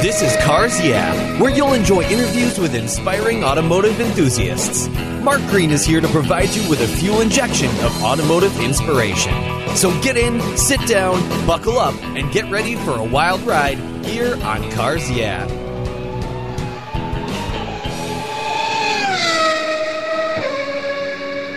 This 0.00 0.22
is 0.22 0.34
Cars 0.46 0.82
Yeah, 0.82 1.12
where 1.38 1.54
you'll 1.54 1.74
enjoy 1.74 2.04
interviews 2.04 2.58
with 2.58 2.74
inspiring 2.74 3.44
automotive 3.44 4.00
enthusiasts. 4.00 4.88
Mark 5.20 5.42
Green 5.50 5.70
is 5.70 5.84
here 5.84 6.00
to 6.00 6.08
provide 6.08 6.48
you 6.54 6.66
with 6.70 6.80
a 6.80 6.88
fuel 6.88 7.20
injection 7.20 7.68
of 7.84 8.02
automotive 8.02 8.58
inspiration. 8.60 9.34
So 9.74 9.90
get 10.00 10.16
in, 10.16 10.40
sit 10.56 10.80
down, 10.86 11.20
buckle 11.46 11.78
up, 11.78 11.94
and 12.02 12.30
get 12.32 12.50
ready 12.50 12.76
for 12.76 12.92
a 12.92 13.04
wild 13.04 13.40
ride 13.42 13.78
here 14.04 14.36
on 14.44 14.70
Cars 14.70 15.10
Yeah. 15.10 15.46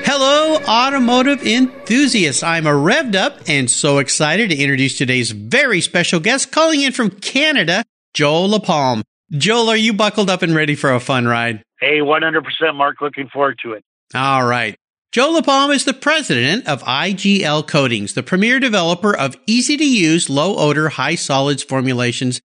Hello, 0.03 0.55
automotive 0.67 1.45
enthusiasts. 1.45 2.41
I'm 2.41 2.65
a 2.65 2.71
revved 2.71 3.13
up 3.13 3.37
and 3.47 3.69
so 3.69 3.99
excited 3.99 4.49
to 4.49 4.55
introduce 4.55 4.97
today's 4.97 5.29
very 5.29 5.79
special 5.79 6.19
guest 6.19 6.51
calling 6.51 6.81
in 6.81 6.91
from 6.91 7.11
Canada, 7.11 7.83
Joel 8.15 8.49
LaPalme. 8.49 9.03
Joel, 9.31 9.69
are 9.69 9.77
you 9.77 9.93
buckled 9.93 10.29
up 10.31 10.41
and 10.41 10.55
ready 10.55 10.73
for 10.73 10.91
a 10.91 10.99
fun 10.99 11.27
ride? 11.27 11.61
Hey, 11.79 11.99
100% 11.99 12.41
Mark, 12.73 12.99
looking 12.99 13.27
forward 13.27 13.59
to 13.61 13.73
it. 13.73 13.83
All 14.15 14.43
right. 14.43 14.75
Joe 15.13 15.39
LaPalme 15.39 15.73
is 15.73 15.85
the 15.85 15.93
president 15.93 16.67
of 16.67 16.83
IGL 16.83 17.65
Coatings, 17.65 18.13
the 18.13 18.23
premier 18.23 18.59
developer 18.59 19.15
of 19.15 19.37
easy 19.47 19.77
to 19.77 19.85
use, 19.87 20.29
low 20.29 20.57
odor, 20.57 20.89
high 20.89 21.15
solids 21.15 21.63
formulations, 21.63 22.41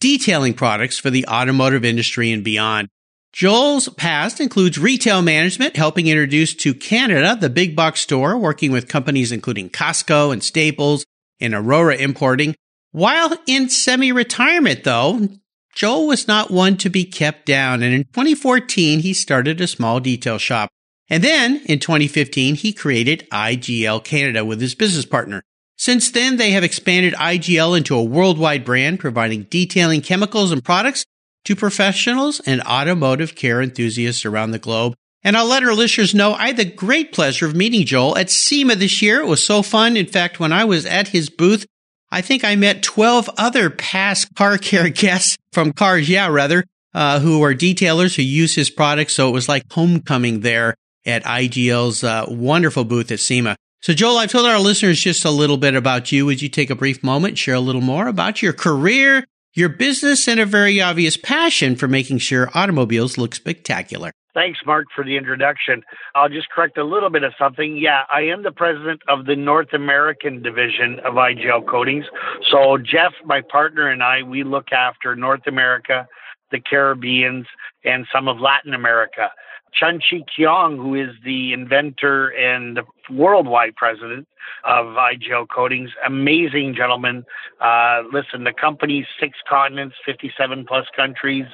detailing 0.00 0.54
products 0.54 0.98
for 0.98 1.10
the 1.10 1.26
automotive 1.26 1.84
industry 1.84 2.32
and 2.32 2.42
beyond. 2.42 2.88
Joel's 3.34 3.90
past 3.90 4.40
includes 4.40 4.78
retail 4.78 5.20
management, 5.20 5.76
helping 5.76 6.06
introduce 6.06 6.54
to 6.54 6.72
Canada 6.72 7.36
the 7.38 7.50
big 7.50 7.76
box 7.76 8.00
store, 8.00 8.38
working 8.38 8.72
with 8.72 8.88
companies 8.88 9.30
including 9.30 9.68
Costco 9.68 10.32
and 10.32 10.42
Staples 10.42 11.04
and 11.38 11.52
Aurora 11.52 11.96
Importing. 11.96 12.54
While 12.92 13.36
in 13.46 13.68
semi-retirement 13.68 14.84
though, 14.84 15.28
Joel 15.74 16.06
was 16.06 16.26
not 16.26 16.50
one 16.50 16.78
to 16.78 16.88
be 16.88 17.04
kept 17.04 17.44
down. 17.44 17.82
And 17.82 17.92
in 17.92 18.04
2014, 18.04 19.00
he 19.00 19.12
started 19.12 19.60
a 19.60 19.66
small 19.66 20.00
detail 20.00 20.38
shop. 20.38 20.70
And 21.08 21.22
then 21.22 21.62
in 21.66 21.78
2015, 21.78 22.56
he 22.56 22.72
created 22.72 23.28
IGL 23.30 24.02
Canada 24.02 24.44
with 24.44 24.60
his 24.60 24.74
business 24.74 25.06
partner. 25.06 25.42
Since 25.78 26.10
then, 26.10 26.36
they 26.36 26.52
have 26.52 26.64
expanded 26.64 27.14
IGL 27.14 27.76
into 27.76 27.94
a 27.94 28.02
worldwide 28.02 28.64
brand, 28.64 28.98
providing 28.98 29.44
detailing 29.44 30.00
chemicals 30.00 30.50
and 30.50 30.64
products 30.64 31.04
to 31.44 31.54
professionals 31.54 32.40
and 32.40 32.62
automotive 32.62 33.34
care 33.34 33.62
enthusiasts 33.62 34.24
around 34.24 34.50
the 34.50 34.58
globe. 34.58 34.94
And 35.22 35.36
I'll 35.36 35.46
let 35.46 35.64
our 35.64 35.74
listeners 35.74 36.14
know 36.14 36.34
I 36.34 36.48
had 36.48 36.56
the 36.56 36.64
great 36.64 37.12
pleasure 37.12 37.46
of 37.46 37.54
meeting 37.54 37.84
Joel 37.84 38.16
at 38.16 38.30
SEMA 38.30 38.76
this 38.76 39.02
year. 39.02 39.20
It 39.20 39.26
was 39.26 39.44
so 39.44 39.62
fun. 39.62 39.96
In 39.96 40.06
fact, 40.06 40.40
when 40.40 40.52
I 40.52 40.64
was 40.64 40.86
at 40.86 41.08
his 41.08 41.28
booth, 41.28 41.66
I 42.10 42.20
think 42.20 42.44
I 42.44 42.56
met 42.56 42.82
12 42.82 43.28
other 43.36 43.68
past 43.68 44.34
car 44.34 44.58
care 44.58 44.88
guests 44.90 45.36
from 45.52 45.72
Cars 45.72 46.08
Yeah, 46.08 46.28
rather, 46.28 46.64
uh, 46.94 47.20
who 47.20 47.42
are 47.42 47.54
detailers 47.54 48.16
who 48.16 48.22
use 48.22 48.54
his 48.54 48.70
products. 48.70 49.14
So 49.14 49.28
it 49.28 49.32
was 49.32 49.48
like 49.48 49.70
homecoming 49.70 50.40
there 50.40 50.74
at 51.06 51.24
IGL's 51.24 52.04
uh, 52.04 52.26
wonderful 52.28 52.84
booth 52.84 53.10
at 53.10 53.20
SEMA. 53.20 53.56
So, 53.80 53.92
Joel, 53.92 54.18
I've 54.18 54.30
told 54.30 54.46
our 54.46 54.58
listeners 54.58 55.00
just 55.00 55.24
a 55.24 55.30
little 55.30 55.56
bit 55.56 55.74
about 55.74 56.10
you. 56.10 56.26
Would 56.26 56.42
you 56.42 56.48
take 56.48 56.70
a 56.70 56.74
brief 56.74 57.02
moment, 57.04 57.38
share 57.38 57.54
a 57.54 57.60
little 57.60 57.80
more 57.80 58.08
about 58.08 58.42
your 58.42 58.52
career, 58.52 59.24
your 59.54 59.68
business, 59.68 60.26
and 60.26 60.40
a 60.40 60.46
very 60.46 60.80
obvious 60.80 61.16
passion 61.16 61.76
for 61.76 61.86
making 61.86 62.18
sure 62.18 62.50
automobiles 62.54 63.16
look 63.16 63.34
spectacular? 63.34 64.10
Thanks, 64.34 64.58
Mark, 64.66 64.88
for 64.94 65.02
the 65.02 65.16
introduction. 65.16 65.82
I'll 66.14 66.28
just 66.28 66.50
correct 66.50 66.76
a 66.76 66.84
little 66.84 67.08
bit 67.08 67.22
of 67.22 67.32
something. 67.38 67.78
Yeah, 67.78 68.02
I 68.12 68.22
am 68.22 68.42
the 68.42 68.52
president 68.52 69.00
of 69.08 69.24
the 69.24 69.34
North 69.34 69.72
American 69.72 70.42
division 70.42 70.98
of 71.06 71.14
IGL 71.14 71.66
Coatings. 71.66 72.04
So, 72.50 72.76
Jeff, 72.76 73.12
my 73.24 73.40
partner, 73.40 73.88
and 73.88 74.02
I, 74.02 74.24
we 74.24 74.44
look 74.44 74.72
after 74.72 75.16
North 75.16 75.46
America, 75.46 76.06
the 76.50 76.60
Caribbeans, 76.60 77.46
and 77.82 78.06
some 78.12 78.28
of 78.28 78.38
Latin 78.38 78.74
America. 78.74 79.30
Chun 79.76 80.00
Chi 80.00 80.24
Kiong, 80.36 80.76
who 80.76 80.94
is 80.94 81.10
the 81.24 81.52
inventor 81.52 82.28
and 82.28 82.80
worldwide 83.10 83.76
president 83.76 84.26
of 84.64 84.86
IGL 84.86 85.46
Coatings, 85.54 85.90
amazing 86.06 86.74
gentleman. 86.76 87.24
Uh, 87.60 88.02
listen, 88.12 88.44
the 88.44 88.52
company's 88.58 89.06
six 89.20 89.36
continents, 89.48 89.96
57 90.04 90.64
plus 90.66 90.86
countries, 90.96 91.46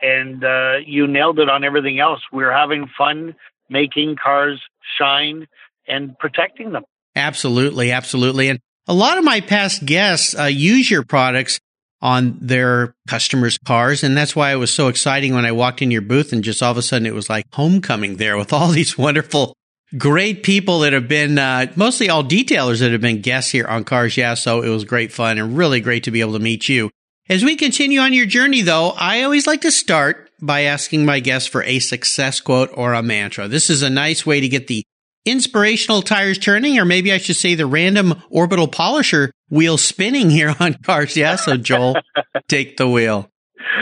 and 0.00 0.44
uh, 0.44 0.74
you 0.86 1.06
nailed 1.06 1.38
it 1.38 1.48
on 1.48 1.64
everything 1.64 1.98
else. 1.98 2.20
We're 2.32 2.52
having 2.52 2.86
fun 2.96 3.34
making 3.68 4.16
cars 4.22 4.60
shine 4.98 5.46
and 5.88 6.18
protecting 6.18 6.72
them. 6.72 6.84
Absolutely, 7.16 7.92
absolutely. 7.92 8.48
And 8.48 8.60
a 8.86 8.94
lot 8.94 9.18
of 9.18 9.24
my 9.24 9.40
past 9.40 9.84
guests 9.84 10.38
uh, 10.38 10.44
use 10.44 10.90
your 10.90 11.04
products 11.04 11.60
on 12.04 12.36
their 12.38 12.94
customers' 13.08 13.56
cars. 13.64 14.04
And 14.04 14.14
that's 14.14 14.36
why 14.36 14.52
it 14.52 14.56
was 14.56 14.72
so 14.72 14.88
exciting 14.88 15.34
when 15.34 15.46
I 15.46 15.52
walked 15.52 15.80
in 15.80 15.90
your 15.90 16.02
booth 16.02 16.34
and 16.34 16.44
just 16.44 16.62
all 16.62 16.70
of 16.70 16.76
a 16.76 16.82
sudden 16.82 17.06
it 17.06 17.14
was 17.14 17.30
like 17.30 17.46
homecoming 17.54 18.16
there 18.16 18.36
with 18.36 18.52
all 18.52 18.68
these 18.72 18.98
wonderful, 18.98 19.56
great 19.96 20.42
people 20.42 20.80
that 20.80 20.92
have 20.92 21.08
been, 21.08 21.38
uh, 21.38 21.72
mostly 21.76 22.10
all 22.10 22.22
detailers 22.22 22.80
that 22.80 22.92
have 22.92 23.00
been 23.00 23.22
guests 23.22 23.50
here 23.50 23.66
on 23.66 23.84
Cars 23.84 24.18
Yeah. 24.18 24.34
So 24.34 24.60
it 24.60 24.68
was 24.68 24.84
great 24.84 25.12
fun 25.12 25.38
and 25.38 25.56
really 25.56 25.80
great 25.80 26.04
to 26.04 26.10
be 26.10 26.20
able 26.20 26.34
to 26.34 26.38
meet 26.38 26.68
you. 26.68 26.90
As 27.30 27.42
we 27.42 27.56
continue 27.56 28.00
on 28.00 28.12
your 28.12 28.26
journey 28.26 28.60
though, 28.60 28.90
I 28.90 29.22
always 29.22 29.46
like 29.46 29.62
to 29.62 29.70
start 29.70 30.30
by 30.42 30.60
asking 30.62 31.06
my 31.06 31.20
guests 31.20 31.48
for 31.48 31.62
a 31.62 31.78
success 31.78 32.38
quote 32.38 32.70
or 32.74 32.92
a 32.92 33.02
mantra. 33.02 33.48
This 33.48 33.70
is 33.70 33.80
a 33.80 33.88
nice 33.88 34.26
way 34.26 34.40
to 34.40 34.48
get 34.48 34.66
the 34.66 34.84
inspirational 35.24 36.02
tires 36.02 36.38
turning, 36.38 36.78
or 36.78 36.84
maybe 36.84 37.12
I 37.12 37.18
should 37.18 37.36
say 37.36 37.54
the 37.54 37.66
random 37.66 38.22
orbital 38.30 38.68
polisher 38.68 39.32
wheel 39.50 39.78
spinning 39.78 40.30
here 40.30 40.54
on 40.60 40.74
cars. 40.74 41.16
Yeah. 41.16 41.36
So 41.36 41.56
Joel, 41.56 41.96
take 42.48 42.76
the 42.76 42.88
wheel. 42.88 43.30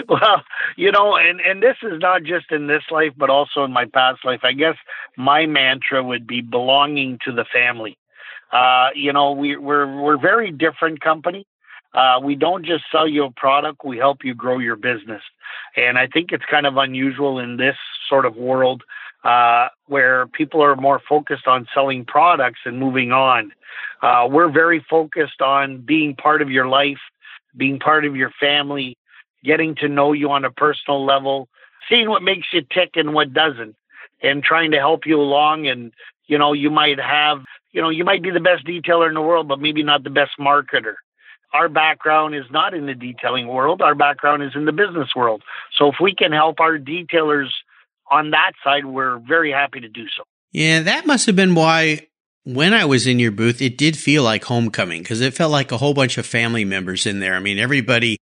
Well, 0.09 0.43
you 0.77 0.93
know, 0.93 1.17
and, 1.17 1.41
and 1.41 1.63
this 1.63 1.77
is 1.83 2.01
not 2.01 2.23
just 2.23 2.51
in 2.51 2.67
this 2.67 2.83
life, 2.91 3.13
but 3.17 3.31
also 3.31 3.65
in 3.65 3.73
my 3.73 3.87
past 3.87 4.25
life. 4.25 4.41
I 4.43 4.53
guess 4.53 4.77
my 5.17 5.47
mantra 5.47 6.03
would 6.03 6.27
be 6.27 6.41
belonging 6.41 7.19
to 7.25 7.33
the 7.33 7.45
family. 7.53 7.99
Uh, 8.53 8.89
you 8.95 9.13
know, 9.13 9.33
we, 9.33 9.57
we're, 9.57 10.01
we're 10.01 10.19
very 10.19 10.51
different 10.51 11.01
company. 11.01 11.47
Uh, 11.95 12.21
we 12.23 12.35
don't 12.35 12.65
just 12.65 12.85
sell 12.91 13.07
you 13.07 13.25
a 13.25 13.31
product, 13.31 13.85
we 13.85 13.99
help 13.99 14.25
you 14.25 14.35
grow 14.35 14.59
your 14.59 14.77
business. 14.77 15.23
And 15.77 15.99
I 15.99 16.07
think 16.07 16.33
it's 16.33 16.45
kind 16.51 16.67
of 16.67 16.77
unusual 16.77 17.39
in 17.39 17.59
this 17.59 17.77
sort 18.09 18.25
of 18.25 18.35
world 18.37 18.83
uh, 19.25 19.69
where 19.87 20.27
people 20.27 20.63
are 20.63 20.77
more 20.77 21.01
focused 21.09 21.47
on 21.47 21.69
selling 21.75 22.05
products 22.05 22.61
and 22.65 22.79
moving 22.79 23.13
on. 23.13 23.53
Uh, 24.03 24.27
we're 24.29 24.51
very 24.51 24.85
focused 24.91 25.41
on 25.41 25.79
being 25.79 26.15
part 26.17 26.43
of 26.43 26.51
your 26.51 26.67
life, 26.67 26.99
being 27.57 27.79
part 27.79 28.05
of 28.05 28.17
your 28.17 28.31
family, 28.41 28.97
getting 29.45 29.75
to 29.77 29.89
know 29.89 30.13
you 30.13 30.31
on 30.31 30.45
a 30.45 30.51
personal 30.51 31.05
level, 31.05 31.49
seeing 31.89 32.09
what 32.09 32.23
makes 32.23 32.49
you 32.53 32.63
tick 32.63 32.91
and 32.95 33.15
what 33.15 33.33
doesn't, 33.33 33.77
and 34.23 34.43
trying 34.43 34.73
to 34.73 34.79
help 34.79 35.07
you 35.07 35.21
along. 35.21 35.69
And, 35.69 35.93
you 36.27 36.39
know, 36.39 36.53
you 36.53 36.71
might 36.71 36.99
have, 36.99 37.45
you 37.73 37.81
know, 37.81 37.91
you 37.91 38.05
might 38.05 38.23
be 38.23 38.31
the 38.31 38.41
best 38.41 38.67
detailer 38.67 39.09
in 39.09 39.15
the 39.15 39.23
world, 39.23 39.49
but 39.49 39.61
maybe 39.61 39.83
not 39.83 40.05
the 40.05 40.11
best 40.11 40.33
marketer. 40.39 40.95
Our 41.53 41.69
background 41.69 42.35
is 42.35 42.47
not 42.51 42.73
in 42.73 42.87
the 42.87 42.95
detailing 42.95 43.47
world. 43.47 43.83
Our 43.83 43.95
background 43.95 44.43
is 44.43 44.53
in 44.55 44.65
the 44.65 44.73
business 44.73 45.11
world. 45.15 45.43
So 45.77 45.89
if 45.89 45.97
we 46.01 46.15
can 46.15 46.33
help 46.33 46.61
our 46.61 46.79
detailers 46.79 47.51
on 48.11 48.31
that 48.31 48.53
side, 48.65 48.85
we're 48.85 49.19
very 49.19 49.53
happy 49.53 49.81
to 49.81 49.89
do 49.89 50.05
so. 50.17 50.25
Yeah, 50.53 50.83
that 50.83 51.07
must 51.07 51.27
have 51.27 51.37
been 51.37 51.55
why 51.55 52.09
when 52.45 52.75
I 52.75 52.85
was 52.85 53.07
in 53.07 53.19
your 53.19 53.31
booth, 53.31 53.63
it 53.63 53.79
did 53.79 53.97
feel 53.97 54.23
like 54.23 54.45
homecoming 54.45 55.03
because 55.03 55.21
it 55.21 55.35
felt 55.35 55.53
like 55.53 55.73
a 55.73 55.79
whole 55.79 55.95
bunch 55.95 56.19
of 56.19 56.27
family 56.27 56.65
members 56.65 57.07
in 57.07 57.21
there. 57.21 57.35
I 57.35 57.41
mean, 57.41 57.59
everybody 57.59 58.19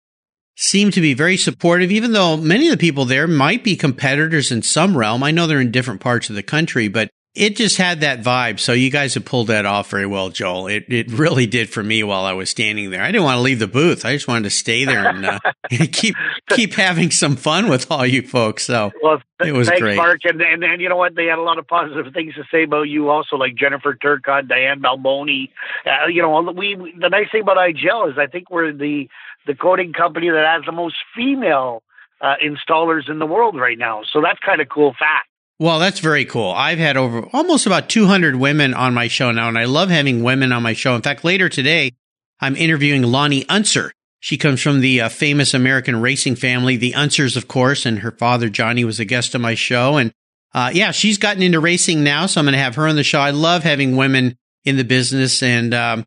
seemed 0.56 0.92
to 0.92 1.00
be 1.00 1.14
very 1.14 1.36
supportive, 1.36 1.90
even 1.90 2.12
though 2.12 2.36
many 2.36 2.68
of 2.68 2.72
the 2.72 2.76
people 2.76 3.04
there 3.04 3.26
might 3.26 3.64
be 3.64 3.76
competitors 3.76 4.52
in 4.52 4.62
some 4.62 4.96
realm. 4.96 5.22
I 5.22 5.30
know 5.30 5.46
they're 5.46 5.60
in 5.60 5.70
different 5.70 6.00
parts 6.00 6.28
of 6.28 6.36
the 6.36 6.42
country, 6.42 6.88
but 6.88 7.08
it 7.34 7.56
just 7.56 7.76
had 7.76 8.00
that 8.00 8.22
vibe. 8.22 8.58
So 8.58 8.72
you 8.72 8.90
guys 8.90 9.14
have 9.14 9.24
pulled 9.24 9.48
that 9.48 9.64
off 9.64 9.88
very 9.88 10.06
well, 10.06 10.30
Joel. 10.30 10.66
It 10.66 10.86
it 10.88 11.12
really 11.12 11.46
did 11.46 11.70
for 11.70 11.82
me 11.82 12.02
while 12.02 12.24
I 12.24 12.32
was 12.32 12.50
standing 12.50 12.90
there. 12.90 13.02
I 13.02 13.12
didn't 13.12 13.22
want 13.22 13.36
to 13.36 13.42
leave 13.42 13.60
the 13.60 13.68
booth. 13.68 14.04
I 14.04 14.12
just 14.14 14.26
wanted 14.26 14.44
to 14.44 14.50
stay 14.50 14.84
there 14.84 15.08
and, 15.08 15.24
uh, 15.24 15.38
keep 15.92 16.16
keep 16.48 16.74
having 16.74 17.10
some 17.12 17.36
fun 17.36 17.68
with 17.68 17.90
all 17.90 18.04
you 18.04 18.22
folks. 18.22 18.64
So 18.64 18.90
well, 19.00 19.22
it 19.44 19.52
was 19.52 19.68
thanks, 19.68 19.80
great. 19.80 19.96
Mark. 19.96 20.20
And, 20.24 20.40
and 20.40 20.64
and 20.64 20.82
you 20.82 20.88
know 20.88 20.96
what? 20.96 21.14
They 21.14 21.26
had 21.26 21.38
a 21.38 21.42
lot 21.42 21.58
of 21.58 21.68
positive 21.68 22.12
things 22.12 22.34
to 22.34 22.42
say 22.50 22.64
about 22.64 22.82
you, 22.82 23.10
also, 23.10 23.36
like 23.36 23.54
Jennifer 23.54 23.94
Turcott, 23.94 24.48
Diane 24.48 24.80
Balboni. 24.80 25.50
Uh, 25.86 26.08
you 26.08 26.22
know, 26.22 26.52
we 26.52 26.74
the 26.74 27.08
nice 27.08 27.30
thing 27.30 27.42
about 27.42 27.58
IGL 27.58 28.10
is 28.10 28.18
I 28.18 28.26
think 28.26 28.50
we're 28.50 28.72
the 28.72 29.08
the 29.46 29.54
coating 29.54 29.92
company 29.92 30.30
that 30.30 30.44
has 30.44 30.64
the 30.66 30.72
most 30.72 30.96
female 31.16 31.84
uh, 32.20 32.34
installers 32.44 33.08
in 33.08 33.20
the 33.20 33.26
world 33.26 33.56
right 33.56 33.78
now. 33.78 34.02
So 34.12 34.20
that's 34.20 34.38
kind 34.40 34.60
of 34.60 34.68
cool 34.68 34.94
fact. 34.98 35.29
Well, 35.60 35.78
that's 35.78 36.00
very 36.00 36.24
cool. 36.24 36.52
I've 36.52 36.78
had 36.78 36.96
over 36.96 37.28
almost 37.34 37.66
about 37.66 37.90
200 37.90 38.34
women 38.34 38.72
on 38.72 38.94
my 38.94 39.08
show 39.08 39.30
now, 39.30 39.46
and 39.46 39.58
I 39.58 39.66
love 39.66 39.90
having 39.90 40.22
women 40.22 40.52
on 40.52 40.62
my 40.62 40.72
show. 40.72 40.94
In 40.94 41.02
fact, 41.02 41.22
later 41.22 41.50
today, 41.50 41.92
I'm 42.40 42.56
interviewing 42.56 43.02
Lonnie 43.02 43.46
Unser. 43.46 43.92
She 44.20 44.38
comes 44.38 44.62
from 44.62 44.80
the 44.80 45.02
uh, 45.02 45.08
famous 45.10 45.52
American 45.52 46.00
racing 46.00 46.36
family, 46.36 46.78
the 46.78 46.92
Unsers, 46.92 47.36
of 47.36 47.46
course, 47.46 47.84
and 47.84 47.98
her 47.98 48.10
father, 48.10 48.48
Johnny, 48.48 48.84
was 48.84 49.00
a 49.00 49.04
guest 49.04 49.34
on 49.34 49.42
my 49.42 49.54
show. 49.54 49.98
And 49.98 50.12
uh, 50.54 50.70
yeah, 50.72 50.92
she's 50.92 51.18
gotten 51.18 51.42
into 51.42 51.60
racing 51.60 52.02
now, 52.02 52.24
so 52.24 52.40
I'm 52.40 52.46
going 52.46 52.54
to 52.54 52.58
have 52.58 52.76
her 52.76 52.88
on 52.88 52.96
the 52.96 53.04
show. 53.04 53.20
I 53.20 53.30
love 53.30 53.62
having 53.62 53.96
women 53.96 54.38
in 54.64 54.78
the 54.78 54.84
business. 54.84 55.42
And 55.42 55.74
um, 55.74 56.06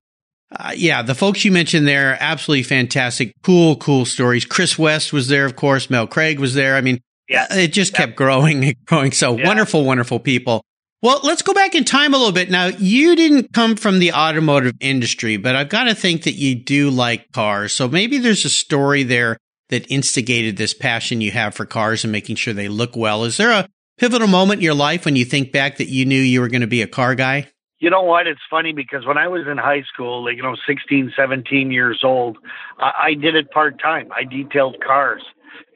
uh, 0.51 0.71
yeah, 0.75 1.03
the 1.03 1.13
folks 1.13 1.45
you 1.45 1.51
mentioned 1.51 1.87
there, 1.87 2.17
absolutely 2.19 2.63
fantastic. 2.63 3.35
Cool, 3.43 3.75
cool 3.75 4.05
stories. 4.05 4.45
Chris 4.45 4.79
West 4.79 5.13
was 5.13 5.27
there, 5.27 5.45
of 5.45 5.55
course. 5.55 5.91
Mel 5.91 6.07
Craig 6.07 6.39
was 6.39 6.55
there. 6.55 6.75
I 6.75 6.81
mean, 6.81 7.01
yeah, 7.27 7.47
uh, 7.49 7.55
it 7.55 7.73
just 7.73 7.93
kept 7.93 8.15
growing 8.15 8.63
and 8.63 8.85
growing. 8.85 9.11
So 9.11 9.37
yeah. 9.37 9.47
wonderful, 9.47 9.83
wonderful 9.85 10.19
people. 10.19 10.63
Well, 11.01 11.19
let's 11.23 11.41
go 11.41 11.53
back 11.53 11.75
in 11.75 11.83
time 11.83 12.13
a 12.13 12.17
little 12.17 12.31
bit. 12.31 12.49
Now, 12.49 12.67
you 12.67 13.15
didn't 13.17 13.51
come 13.51 13.75
from 13.75 13.99
the 13.99 14.13
automotive 14.13 14.75
industry, 14.79 15.35
but 15.35 15.53
I've 15.53 15.67
got 15.67 15.85
to 15.85 15.95
think 15.95 16.23
that 16.23 16.35
you 16.35 16.55
do 16.55 16.89
like 16.89 17.29
cars. 17.33 17.73
So 17.73 17.89
maybe 17.89 18.19
there's 18.19 18.45
a 18.45 18.49
story 18.49 19.03
there 19.03 19.37
that 19.69 19.89
instigated 19.91 20.55
this 20.55 20.73
passion 20.73 21.19
you 21.19 21.31
have 21.31 21.55
for 21.55 21.65
cars 21.65 22.05
and 22.05 22.11
making 22.11 22.37
sure 22.37 22.53
they 22.53 22.69
look 22.69 22.95
well. 22.95 23.25
Is 23.25 23.35
there 23.35 23.51
a 23.51 23.67
pivotal 23.97 24.29
moment 24.29 24.59
in 24.59 24.63
your 24.63 24.75
life 24.75 25.03
when 25.03 25.17
you 25.17 25.25
think 25.25 25.51
back 25.51 25.77
that 25.77 25.89
you 25.89 26.05
knew 26.05 26.19
you 26.19 26.39
were 26.39 26.47
going 26.47 26.61
to 26.61 26.67
be 26.67 26.81
a 26.81 26.87
car 26.87 27.15
guy? 27.15 27.49
You 27.79 27.89
know 27.89 28.03
what? 28.03 28.25
It's 28.25 28.39
funny 28.49 28.71
because 28.71 29.05
when 29.05 29.17
I 29.17 29.27
was 29.27 29.45
in 29.45 29.57
high 29.57 29.83
school, 29.93 30.23
like, 30.23 30.37
you 30.37 30.43
know, 30.43 30.55
16, 30.65 31.11
17 31.17 31.69
years 31.69 31.99
old, 32.05 32.37
I, 32.79 32.91
I 33.07 33.13
did 33.15 33.35
it 33.35 33.51
part 33.51 33.81
time. 33.81 34.09
I 34.15 34.23
detailed 34.23 34.77
cars 34.79 35.21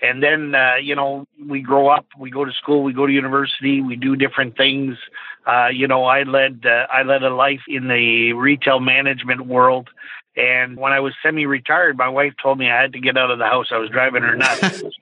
and 0.01 0.21
then 0.21 0.55
uh, 0.55 0.75
you 0.75 0.95
know 0.95 1.25
we 1.47 1.61
grow 1.61 1.87
up 1.87 2.05
we 2.17 2.29
go 2.29 2.45
to 2.45 2.51
school 2.51 2.83
we 2.83 2.93
go 2.93 3.05
to 3.05 3.13
university 3.13 3.81
we 3.81 3.95
do 3.95 4.15
different 4.15 4.57
things. 4.57 4.97
Uh, 5.45 5.67
you 5.67 5.87
know 5.87 6.03
i 6.03 6.23
led 6.23 6.65
uh, 6.65 6.87
i 6.91 7.03
led 7.03 7.23
a 7.23 7.33
life 7.33 7.61
in 7.67 7.87
the 7.87 8.33
retail 8.33 8.79
management 8.79 9.45
world. 9.47 9.89
And 10.35 10.77
when 10.77 10.93
i 10.93 10.99
was 10.99 11.13
semi 11.23 11.45
retired 11.45 11.97
my 11.97 12.09
wife 12.09 12.33
told 12.41 12.59
me 12.59 12.69
i 12.69 12.81
had 12.81 12.93
to 12.93 12.99
get 12.99 13.17
out 13.17 13.31
of 13.31 13.39
the 13.39 13.45
house. 13.45 13.67
I 13.71 13.77
was 13.77 13.89
driving 13.89 14.23
her 14.23 14.35
nuts. 14.35 14.83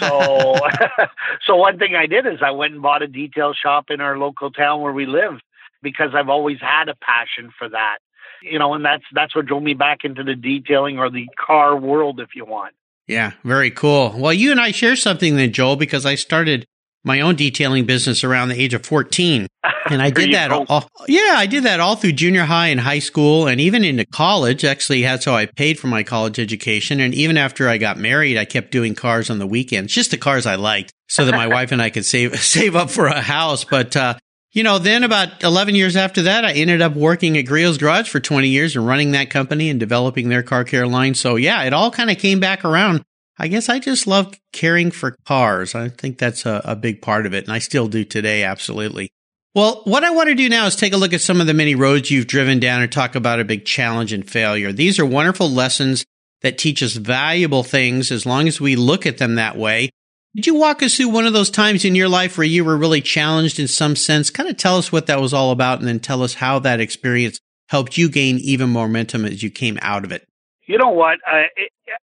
So 0.00 0.56
so 1.46 1.56
one 1.56 1.78
thing 1.78 1.94
i 1.94 2.06
did 2.06 2.26
is 2.26 2.40
i 2.42 2.50
went 2.50 2.72
and 2.72 2.82
bought 2.82 3.02
a 3.02 3.06
detail 3.06 3.52
shop 3.54 3.90
in 3.90 4.00
our 4.00 4.18
local 4.18 4.50
town 4.50 4.80
where 4.80 4.92
we 4.92 5.06
live 5.06 5.40
because 5.82 6.10
i've 6.14 6.28
always 6.28 6.58
had 6.60 6.88
a 6.88 6.96
passion 6.96 7.52
for 7.56 7.68
that. 7.68 7.98
You 8.42 8.58
know 8.58 8.74
and 8.74 8.84
that's 8.84 9.04
that's 9.12 9.34
what 9.34 9.46
drove 9.46 9.62
me 9.62 9.74
back 9.74 10.04
into 10.04 10.24
the 10.24 10.34
detailing 10.34 10.98
or 10.98 11.10
the 11.10 11.28
car 11.36 11.76
world 11.76 12.20
if 12.20 12.30
you 12.34 12.44
want 12.44 12.74
yeah, 13.08 13.32
very 13.42 13.70
cool. 13.70 14.14
Well, 14.16 14.32
you 14.32 14.50
and 14.50 14.60
I 14.60 14.70
share 14.70 14.94
something 14.94 15.36
then, 15.36 15.52
Joel, 15.52 15.76
because 15.76 16.04
I 16.06 16.14
started 16.14 16.66
my 17.04 17.20
own 17.22 17.36
detailing 17.36 17.86
business 17.86 18.22
around 18.22 18.48
the 18.48 18.60
age 18.60 18.74
of 18.74 18.84
14. 18.86 19.46
And 19.90 20.02
I 20.02 20.10
did 20.10 20.34
that 20.34 20.52
all, 20.52 20.86
yeah, 21.08 21.36
I 21.36 21.46
did 21.46 21.62
that 21.62 21.80
all 21.80 21.96
through 21.96 22.12
junior 22.12 22.44
high 22.44 22.66
and 22.66 22.78
high 22.78 22.98
school 22.98 23.46
and 23.46 23.58
even 23.58 23.84
into 23.84 24.04
college. 24.04 24.62
Actually, 24.62 25.00
that's 25.00 25.24
how 25.24 25.34
I 25.34 25.46
paid 25.46 25.78
for 25.78 25.86
my 25.86 26.02
college 26.02 26.38
education. 26.38 27.00
And 27.00 27.14
even 27.14 27.38
after 27.38 27.70
I 27.70 27.78
got 27.78 27.96
married, 27.96 28.36
I 28.36 28.44
kept 28.44 28.70
doing 28.70 28.94
cars 28.94 29.30
on 29.30 29.38
the 29.38 29.46
weekends, 29.46 29.94
just 29.94 30.10
the 30.10 30.18
cars 30.18 30.44
I 30.44 30.56
liked 30.56 30.92
so 31.08 31.24
that 31.24 31.32
my 31.32 31.46
wife 31.54 31.72
and 31.72 31.80
I 31.80 31.88
could 31.88 32.04
save, 32.04 32.38
save 32.42 32.76
up 32.76 32.90
for 32.90 33.06
a 33.06 33.22
house. 33.22 33.64
But, 33.64 33.96
uh, 33.96 34.18
you 34.52 34.62
know, 34.62 34.78
then 34.78 35.04
about 35.04 35.42
11 35.42 35.74
years 35.74 35.96
after 35.96 36.22
that, 36.22 36.44
I 36.44 36.52
ended 36.52 36.80
up 36.80 36.94
working 36.94 37.36
at 37.36 37.44
Griot's 37.44 37.78
Garage 37.78 38.08
for 38.08 38.20
20 38.20 38.48
years 38.48 38.76
and 38.76 38.86
running 38.86 39.12
that 39.12 39.30
company 39.30 39.68
and 39.68 39.78
developing 39.78 40.28
their 40.28 40.42
car 40.42 40.64
care 40.64 40.86
line. 40.86 41.14
So 41.14 41.36
yeah, 41.36 41.62
it 41.64 41.72
all 41.72 41.90
kind 41.90 42.10
of 42.10 42.18
came 42.18 42.40
back 42.40 42.64
around. 42.64 43.02
I 43.38 43.48
guess 43.48 43.68
I 43.68 43.78
just 43.78 44.06
love 44.06 44.34
caring 44.52 44.90
for 44.90 45.16
cars. 45.26 45.74
I 45.74 45.90
think 45.90 46.18
that's 46.18 46.44
a, 46.44 46.60
a 46.64 46.74
big 46.74 47.02
part 47.02 47.26
of 47.26 47.34
it. 47.34 47.44
And 47.44 47.52
I 47.52 47.60
still 47.60 47.86
do 47.86 48.04
today. 48.04 48.42
Absolutely. 48.42 49.10
Well, 49.54 49.82
what 49.84 50.04
I 50.04 50.10
want 50.10 50.28
to 50.28 50.34
do 50.34 50.48
now 50.48 50.66
is 50.66 50.76
take 50.76 50.92
a 50.92 50.96
look 50.96 51.12
at 51.12 51.20
some 51.20 51.40
of 51.40 51.46
the 51.46 51.54
many 51.54 51.74
roads 51.74 52.10
you've 52.10 52.26
driven 52.26 52.58
down 52.58 52.82
and 52.82 52.90
talk 52.90 53.14
about 53.14 53.40
a 53.40 53.44
big 53.44 53.64
challenge 53.64 54.12
and 54.12 54.28
failure. 54.28 54.72
These 54.72 54.98
are 54.98 55.06
wonderful 55.06 55.50
lessons 55.50 56.04
that 56.42 56.58
teach 56.58 56.82
us 56.82 56.94
valuable 56.94 57.62
things 57.62 58.10
as 58.10 58.26
long 58.26 58.48
as 58.48 58.60
we 58.60 58.76
look 58.76 59.06
at 59.06 59.18
them 59.18 59.36
that 59.36 59.56
way. 59.56 59.90
Did 60.34 60.46
you 60.46 60.54
walk 60.54 60.82
us 60.82 60.96
through 60.96 61.08
one 61.08 61.26
of 61.26 61.32
those 61.32 61.50
times 61.50 61.84
in 61.84 61.94
your 61.94 62.08
life 62.08 62.36
where 62.36 62.46
you 62.46 62.64
were 62.64 62.76
really 62.76 63.00
challenged 63.00 63.58
in 63.58 63.66
some 63.66 63.96
sense? 63.96 64.30
Kind 64.30 64.48
of 64.48 64.56
tell 64.56 64.76
us 64.76 64.92
what 64.92 65.06
that 65.06 65.20
was 65.20 65.32
all 65.32 65.50
about 65.50 65.78
and 65.78 65.88
then 65.88 66.00
tell 66.00 66.22
us 66.22 66.34
how 66.34 66.58
that 66.60 66.80
experience 66.80 67.40
helped 67.68 67.96
you 67.96 68.08
gain 68.08 68.38
even 68.38 68.70
more 68.70 68.86
momentum 68.86 69.24
as 69.24 69.42
you 69.42 69.50
came 69.50 69.78
out 69.82 70.04
of 70.04 70.12
it. 70.12 70.26
You 70.66 70.78
know 70.78 70.90
what? 70.90 71.18
It, 71.56 71.72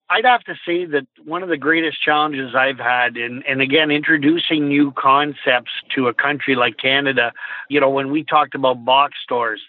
I'd 0.09 0.25
have 0.25 0.43
to 0.43 0.55
say 0.65 0.83
that 0.85 1.07
one 1.23 1.41
of 1.41 1.47
the 1.47 1.57
greatest 1.57 2.03
challenges 2.03 2.53
I've 2.53 2.77
had, 2.77 3.15
in, 3.15 3.43
and 3.47 3.61
again, 3.61 3.91
introducing 3.91 4.67
new 4.67 4.91
concepts 4.91 5.71
to 5.95 6.09
a 6.09 6.13
country 6.13 6.55
like 6.55 6.75
Canada, 6.77 7.31
you 7.69 7.79
know, 7.79 7.89
when 7.89 8.11
we 8.11 8.25
talked 8.25 8.53
about 8.53 8.83
box 8.83 9.15
stores, 9.23 9.61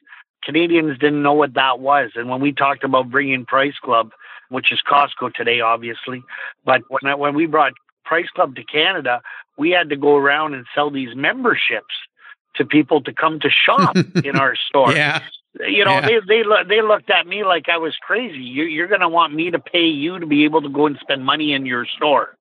Canadians 0.43 0.99
didn't 0.99 1.23
know 1.23 1.33
what 1.33 1.55
that 1.55 1.79
was. 1.79 2.11
And 2.17 2.29
when 2.29 2.41
we 2.41 2.53
talked 2.53 2.83
about 2.83 3.09
bringing 3.09 3.47
Price 3.47 3.79
Club, 3.81 4.11
which 4.49 4.73
is 4.73 4.83
Costco 4.87 5.33
today, 5.33 5.61
obviously, 5.61 6.25
but 6.65 6.83
when, 6.89 7.19
when 7.19 7.35
we 7.35 7.47
brought 7.47 7.73
Price 8.13 8.29
Club 8.35 8.57
to 8.57 8.63
Canada, 8.63 9.23
we 9.57 9.71
had 9.71 9.89
to 9.89 9.97
go 9.97 10.17
around 10.17 10.53
and 10.53 10.67
sell 10.75 10.91
these 10.91 11.17
memberships 11.17 11.95
to 12.57 12.67
people 12.67 13.01
to 13.05 13.15
come 13.15 13.41
to 13.41 13.49
shop 13.49 13.97
in 14.23 14.37
our 14.37 14.55
store. 14.69 14.93
Yeah. 14.93 15.23
You 15.67 15.87
know, 15.87 15.93
yeah. 15.93 16.01
they 16.03 16.21
they 16.29 16.43
they 16.69 16.83
looked 16.83 17.09
at 17.09 17.27
me 17.27 17.43
like 17.43 17.71
I 17.71 17.79
was 17.79 17.97
crazy. 18.03 18.37
You, 18.37 18.65
you're 18.65 18.87
going 18.87 19.01
to 19.01 19.09
want 19.09 19.33
me 19.33 19.51
to 19.51 19.59
pay 19.59 19.87
you 19.87 20.19
to 20.19 20.27
be 20.27 20.45
able 20.45 20.61
to 20.61 20.69
go 20.69 20.85
and 20.85 20.99
spend 21.01 21.25
money 21.25 21.55
in 21.55 21.65
your 21.65 21.87
store. 21.87 22.37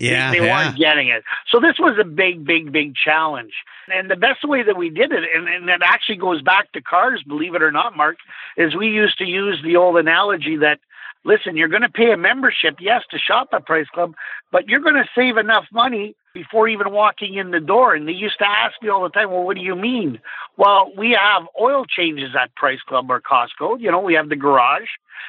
Yeah, 0.00 0.32
they, 0.32 0.40
they 0.40 0.46
yeah. 0.46 0.66
weren't 0.66 0.76
getting 0.76 1.06
it. 1.06 1.22
So 1.52 1.60
this 1.60 1.76
was 1.78 1.96
a 2.00 2.04
big, 2.04 2.44
big, 2.44 2.72
big 2.72 2.96
challenge. 2.96 3.52
And 3.86 4.10
the 4.10 4.16
best 4.16 4.42
way 4.42 4.64
that 4.64 4.76
we 4.76 4.90
did 4.90 5.12
it, 5.12 5.22
and, 5.36 5.48
and 5.48 5.68
it 5.68 5.82
actually 5.84 6.16
goes 6.16 6.42
back 6.42 6.72
to 6.72 6.82
cars, 6.82 7.22
believe 7.26 7.54
it 7.54 7.62
or 7.62 7.70
not, 7.70 7.96
Mark, 7.96 8.16
is 8.56 8.74
we 8.74 8.88
used 8.88 9.18
to 9.18 9.24
use 9.24 9.60
the 9.62 9.76
old 9.76 9.98
analogy 9.98 10.56
that 10.56 10.80
listen, 11.26 11.56
you're 11.56 11.68
going 11.68 11.82
to 11.82 11.90
pay 11.90 12.12
a 12.12 12.16
membership, 12.16 12.76
yes, 12.80 13.02
to 13.10 13.18
shop 13.18 13.48
at 13.52 13.66
Price 13.66 13.88
Club, 13.92 14.14
but 14.52 14.68
you're 14.68 14.80
going 14.80 14.94
to 14.94 15.08
save 15.14 15.36
enough 15.36 15.64
money 15.72 16.14
before 16.32 16.68
even 16.68 16.92
walking 16.92 17.34
in 17.34 17.50
the 17.50 17.60
door. 17.60 17.94
And 17.94 18.08
they 18.08 18.12
used 18.12 18.38
to 18.38 18.48
ask 18.48 18.80
me 18.80 18.88
all 18.88 19.02
the 19.02 19.10
time, 19.10 19.30
well, 19.30 19.42
what 19.42 19.56
do 19.56 19.62
you 19.62 19.74
mean? 19.74 20.20
Well, 20.56 20.92
we 20.96 21.10
have 21.20 21.42
oil 21.60 21.84
changes 21.84 22.34
at 22.40 22.54
Price 22.54 22.80
Club 22.86 23.10
or 23.10 23.20
Costco. 23.20 23.80
You 23.80 23.90
know, 23.90 24.00
we 24.00 24.14
have 24.14 24.28
the 24.28 24.36
garage. 24.36 24.88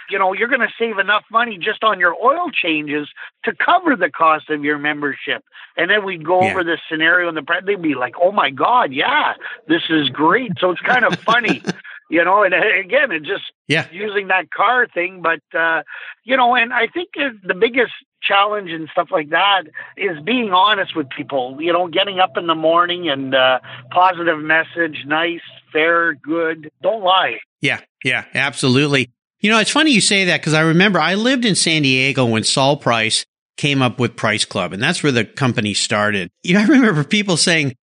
You 0.10 0.20
know, 0.20 0.34
you're 0.34 0.48
going 0.48 0.62
to 0.62 0.74
save 0.80 1.00
enough 1.00 1.24
money 1.32 1.58
just 1.58 1.84
on 1.84 2.00
your 2.00 2.16
oil 2.24 2.50
changes 2.52 3.10
to 3.44 3.54
cover 3.54 3.96
the 3.96 4.10
cost 4.10 4.50
of 4.50 4.64
your 4.64 4.78
membership. 4.78 5.44
And 5.76 5.90
then 5.90 6.06
we'd 6.06 6.26
go 6.26 6.42
yeah. 6.42 6.52
over 6.52 6.64
this 6.64 6.80
scenario 6.90 7.28
and 7.28 7.38
the 7.38 7.62
they'd 7.66 7.82
be 7.82 7.96
like, 7.96 8.16
oh 8.22 8.32
my 8.32 8.50
God, 8.50 8.94
yeah, 8.94 9.34
this 9.68 9.84
is 9.90 10.10
great. 10.10 10.54
So 10.60 10.72
it's 10.72 10.82
kind 10.82 11.04
of 11.04 11.20
funny. 11.20 11.62
you 12.09 12.24
know 12.24 12.44
and 12.44 12.54
uh, 12.54 12.57
again 12.80 13.12
it 13.12 13.24
just 13.24 13.44
yeah. 13.68 13.88
using 13.92 14.27
that 14.27 14.50
car 14.51 14.88
thing 14.88 15.21
but 15.21 15.42
uh 15.57 15.83
you 16.24 16.38
know 16.38 16.56
and 16.56 16.74
i 16.74 16.88
think 16.88 17.09
the 17.15 17.53
biggest 17.53 17.91
challenge 18.22 18.72
and 18.72 18.89
stuff 18.91 19.10
like 19.12 19.29
that 19.29 19.63
is 19.96 20.20
being 20.24 20.51
honest 20.51 20.96
with 20.96 21.10
people 21.10 21.58
you 21.60 21.72
know 21.72 21.88
getting 21.88 22.20
up 22.20 22.38
in 22.38 22.48
the 22.48 22.55
morning 22.55 23.10
and 23.10 23.36
uh 23.36 23.60
positive 23.91 24.39
message 24.39 25.03
nice 25.05 25.41
fair 25.72 26.13
good 26.15 26.72
don't 26.82 27.03
lie. 27.03 27.38
Yeah 27.62 27.79
yeah 28.03 28.25
absolutely. 28.34 29.12
You 29.39 29.51
know 29.51 29.60
it's 29.60 29.72
funny 29.72 29.91
you 29.91 30.01
say 30.01 30.25
that 30.25 30.41
because 30.41 30.53
i 30.53 30.62
remember 30.62 31.00
i 31.00 31.13
lived 31.13 31.46
in 31.46 31.55
san 31.55 31.84
diego 31.84 32.25
when 32.25 32.43
Sol 32.43 32.77
Price 32.77 33.25
came 33.55 33.82
up 33.82 34.00
with 34.00 34.15
price 34.15 34.46
club 34.46 34.74
and 34.74 34.82
that's 34.82 35.03
where 35.03 35.12
the 35.12 35.25
company 35.25 35.74
started. 35.74 36.29
You 36.43 36.55
know 36.55 36.62
i 36.62 36.65
remember 36.65 37.03
people 37.03 37.38
saying 37.38 37.75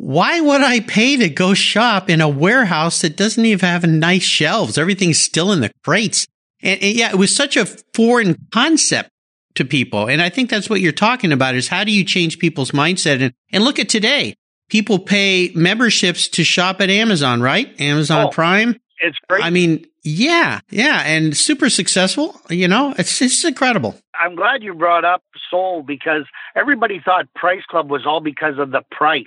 why 0.00 0.40
would 0.40 0.60
I 0.60 0.78
pay 0.78 1.16
to 1.16 1.28
go 1.28 1.54
shop 1.54 2.08
in 2.08 2.20
a 2.20 2.28
warehouse 2.28 3.02
that 3.02 3.16
doesn't 3.16 3.44
even 3.44 3.68
have 3.68 3.84
nice 3.84 4.22
shelves? 4.22 4.78
Everything's 4.78 5.18
still 5.18 5.50
in 5.50 5.60
the 5.60 5.72
crates. 5.84 6.24
And, 6.62 6.80
and, 6.80 6.94
yeah, 6.94 7.10
it 7.10 7.16
was 7.16 7.34
such 7.34 7.56
a 7.56 7.66
foreign 7.66 8.46
concept 8.52 9.10
to 9.56 9.64
people. 9.64 10.08
And 10.08 10.22
I 10.22 10.28
think 10.28 10.50
that's 10.50 10.70
what 10.70 10.80
you're 10.80 10.92
talking 10.92 11.32
about 11.32 11.56
is 11.56 11.66
how 11.66 11.82
do 11.82 11.90
you 11.90 12.04
change 12.04 12.38
people's 12.38 12.70
mindset? 12.70 13.20
And, 13.20 13.34
and 13.52 13.64
look 13.64 13.80
at 13.80 13.88
today. 13.88 14.36
People 14.70 15.00
pay 15.00 15.50
memberships 15.56 16.28
to 16.28 16.44
shop 16.44 16.80
at 16.80 16.90
Amazon, 16.90 17.40
right? 17.40 17.68
Amazon 17.80 18.26
oh, 18.26 18.30
Prime. 18.30 18.78
It's 19.00 19.18
great. 19.28 19.42
I 19.42 19.50
mean, 19.50 19.84
yeah, 20.04 20.60
yeah, 20.70 21.02
and 21.06 21.36
super 21.36 21.68
successful. 21.70 22.40
You 22.50 22.68
know, 22.68 22.94
it's 22.98 23.20
it's 23.20 23.44
incredible. 23.44 23.96
I'm 24.14 24.36
glad 24.36 24.62
you 24.62 24.74
brought 24.74 25.04
up 25.04 25.22
Sol 25.50 25.82
because 25.82 26.24
everybody 26.54 27.00
thought 27.04 27.32
Price 27.34 27.62
Club 27.68 27.90
was 27.90 28.06
all 28.06 28.20
because 28.20 28.58
of 28.58 28.70
the 28.70 28.82
price. 28.90 29.26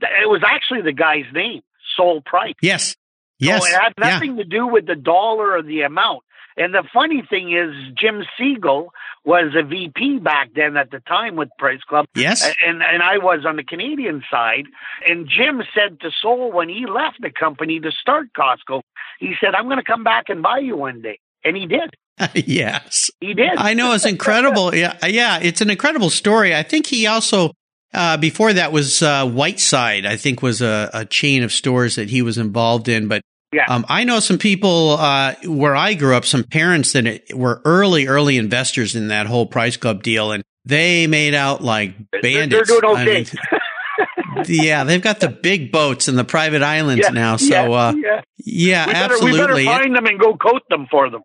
It 0.00 0.28
was 0.28 0.42
actually 0.46 0.82
the 0.82 0.92
guy's 0.92 1.24
name, 1.32 1.62
Sol 1.96 2.20
Price. 2.20 2.54
Yes. 2.60 2.96
Yes. 3.38 3.62
So 3.62 3.68
it 3.68 3.80
had 3.80 3.92
nothing 3.98 4.36
yeah. 4.36 4.44
to 4.44 4.48
do 4.48 4.66
with 4.66 4.86
the 4.86 4.94
dollar 4.94 5.56
or 5.56 5.62
the 5.62 5.82
amount. 5.82 6.22
And 6.56 6.72
the 6.72 6.84
funny 6.92 7.22
thing 7.28 7.52
is, 7.52 7.74
Jim 7.94 8.22
Sinegal 8.38 8.88
was 9.24 9.54
a 9.54 9.62
VP 9.62 10.20
back 10.20 10.50
then 10.54 10.76
at 10.76 10.90
the 10.90 11.00
time 11.00 11.36
with 11.36 11.50
Price 11.58 11.82
Club. 11.86 12.06
Yes. 12.14 12.46
And, 12.64 12.82
and 12.82 13.02
I 13.02 13.18
was 13.18 13.44
on 13.46 13.56
the 13.56 13.64
Canadian 13.64 14.22
side. 14.30 14.64
And 15.06 15.28
Jim 15.28 15.62
said 15.74 16.00
to 16.00 16.10
Sol 16.22 16.52
when 16.52 16.70
he 16.70 16.86
left 16.86 17.20
the 17.20 17.30
company 17.30 17.78
to 17.80 17.90
start 17.90 18.28
Costco, 18.34 18.80
he 19.18 19.34
said, 19.38 19.54
I'm 19.54 19.64
going 19.64 19.78
to 19.78 19.84
come 19.84 20.02
back 20.02 20.28
and 20.28 20.42
buy 20.42 20.58
you 20.58 20.76
one 20.76 21.02
day. 21.02 21.18
And 21.44 21.56
he 21.56 21.66
did. 21.66 21.94
yes. 22.46 23.10
He 23.20 23.34
did. 23.34 23.58
I 23.58 23.74
know 23.74 23.92
it's 23.92 24.06
incredible. 24.06 24.74
yeah. 24.74 24.96
Yeah. 25.06 25.38
It's 25.42 25.60
an 25.60 25.68
incredible 25.68 26.08
story. 26.08 26.54
I 26.54 26.62
think 26.62 26.86
he 26.86 27.06
also 27.06 27.52
uh, 27.96 28.16
before 28.18 28.52
that 28.52 28.72
was 28.72 29.02
uh, 29.02 29.26
Whiteside, 29.26 30.06
I 30.06 30.16
think 30.16 30.42
was 30.42 30.62
a, 30.62 30.90
a, 30.92 31.04
chain 31.04 31.42
of 31.42 31.52
stores 31.52 31.96
that 31.96 32.10
he 32.10 32.22
was 32.22 32.38
involved 32.38 32.88
in. 32.88 33.08
But 33.08 33.22
Yeah. 33.52 33.64
Um, 33.68 33.86
I 33.88 34.04
know 34.04 34.20
some 34.20 34.38
people 34.38 34.90
uh, 34.90 35.34
where 35.44 35.74
I 35.74 35.94
grew 35.94 36.14
up, 36.14 36.24
some 36.24 36.44
parents 36.44 36.92
that 36.92 37.32
were 37.32 37.62
early, 37.64 38.06
early 38.06 38.36
investors 38.36 38.94
in 38.94 39.08
that 39.08 39.26
whole 39.26 39.46
Price 39.46 39.76
Club 39.76 40.02
deal, 40.02 40.32
and 40.32 40.44
they 40.64 41.06
made 41.06 41.34
out 41.34 41.62
like 41.62 41.94
bandits. 42.22 42.68
They're, 42.68 42.80
doing 42.80 42.96
okay. 42.96 43.02
I 43.02 43.04
mean, 43.04 43.26
yeah, 44.46 44.84
they've 44.84 45.02
got 45.02 45.20
the 45.20 45.28
big 45.28 45.72
boats 45.72 46.08
and 46.08 46.18
the 46.18 46.24
private 46.24 46.62
islands 46.62 47.06
yeah, 47.06 47.10
now. 47.10 47.36
So, 47.36 47.46
yeah, 47.46 47.62
uh, 47.62 47.92
yeah. 47.96 48.20
yeah 48.38 48.86
we 48.86 48.92
better, 48.92 49.14
absolutely. 49.14 49.62
We 49.62 49.66
better 49.66 49.82
find 49.82 49.96
them 49.96 50.06
and 50.06 50.20
go 50.20 50.36
coat 50.36 50.62
them 50.68 50.86
for 50.90 51.10
them. 51.10 51.22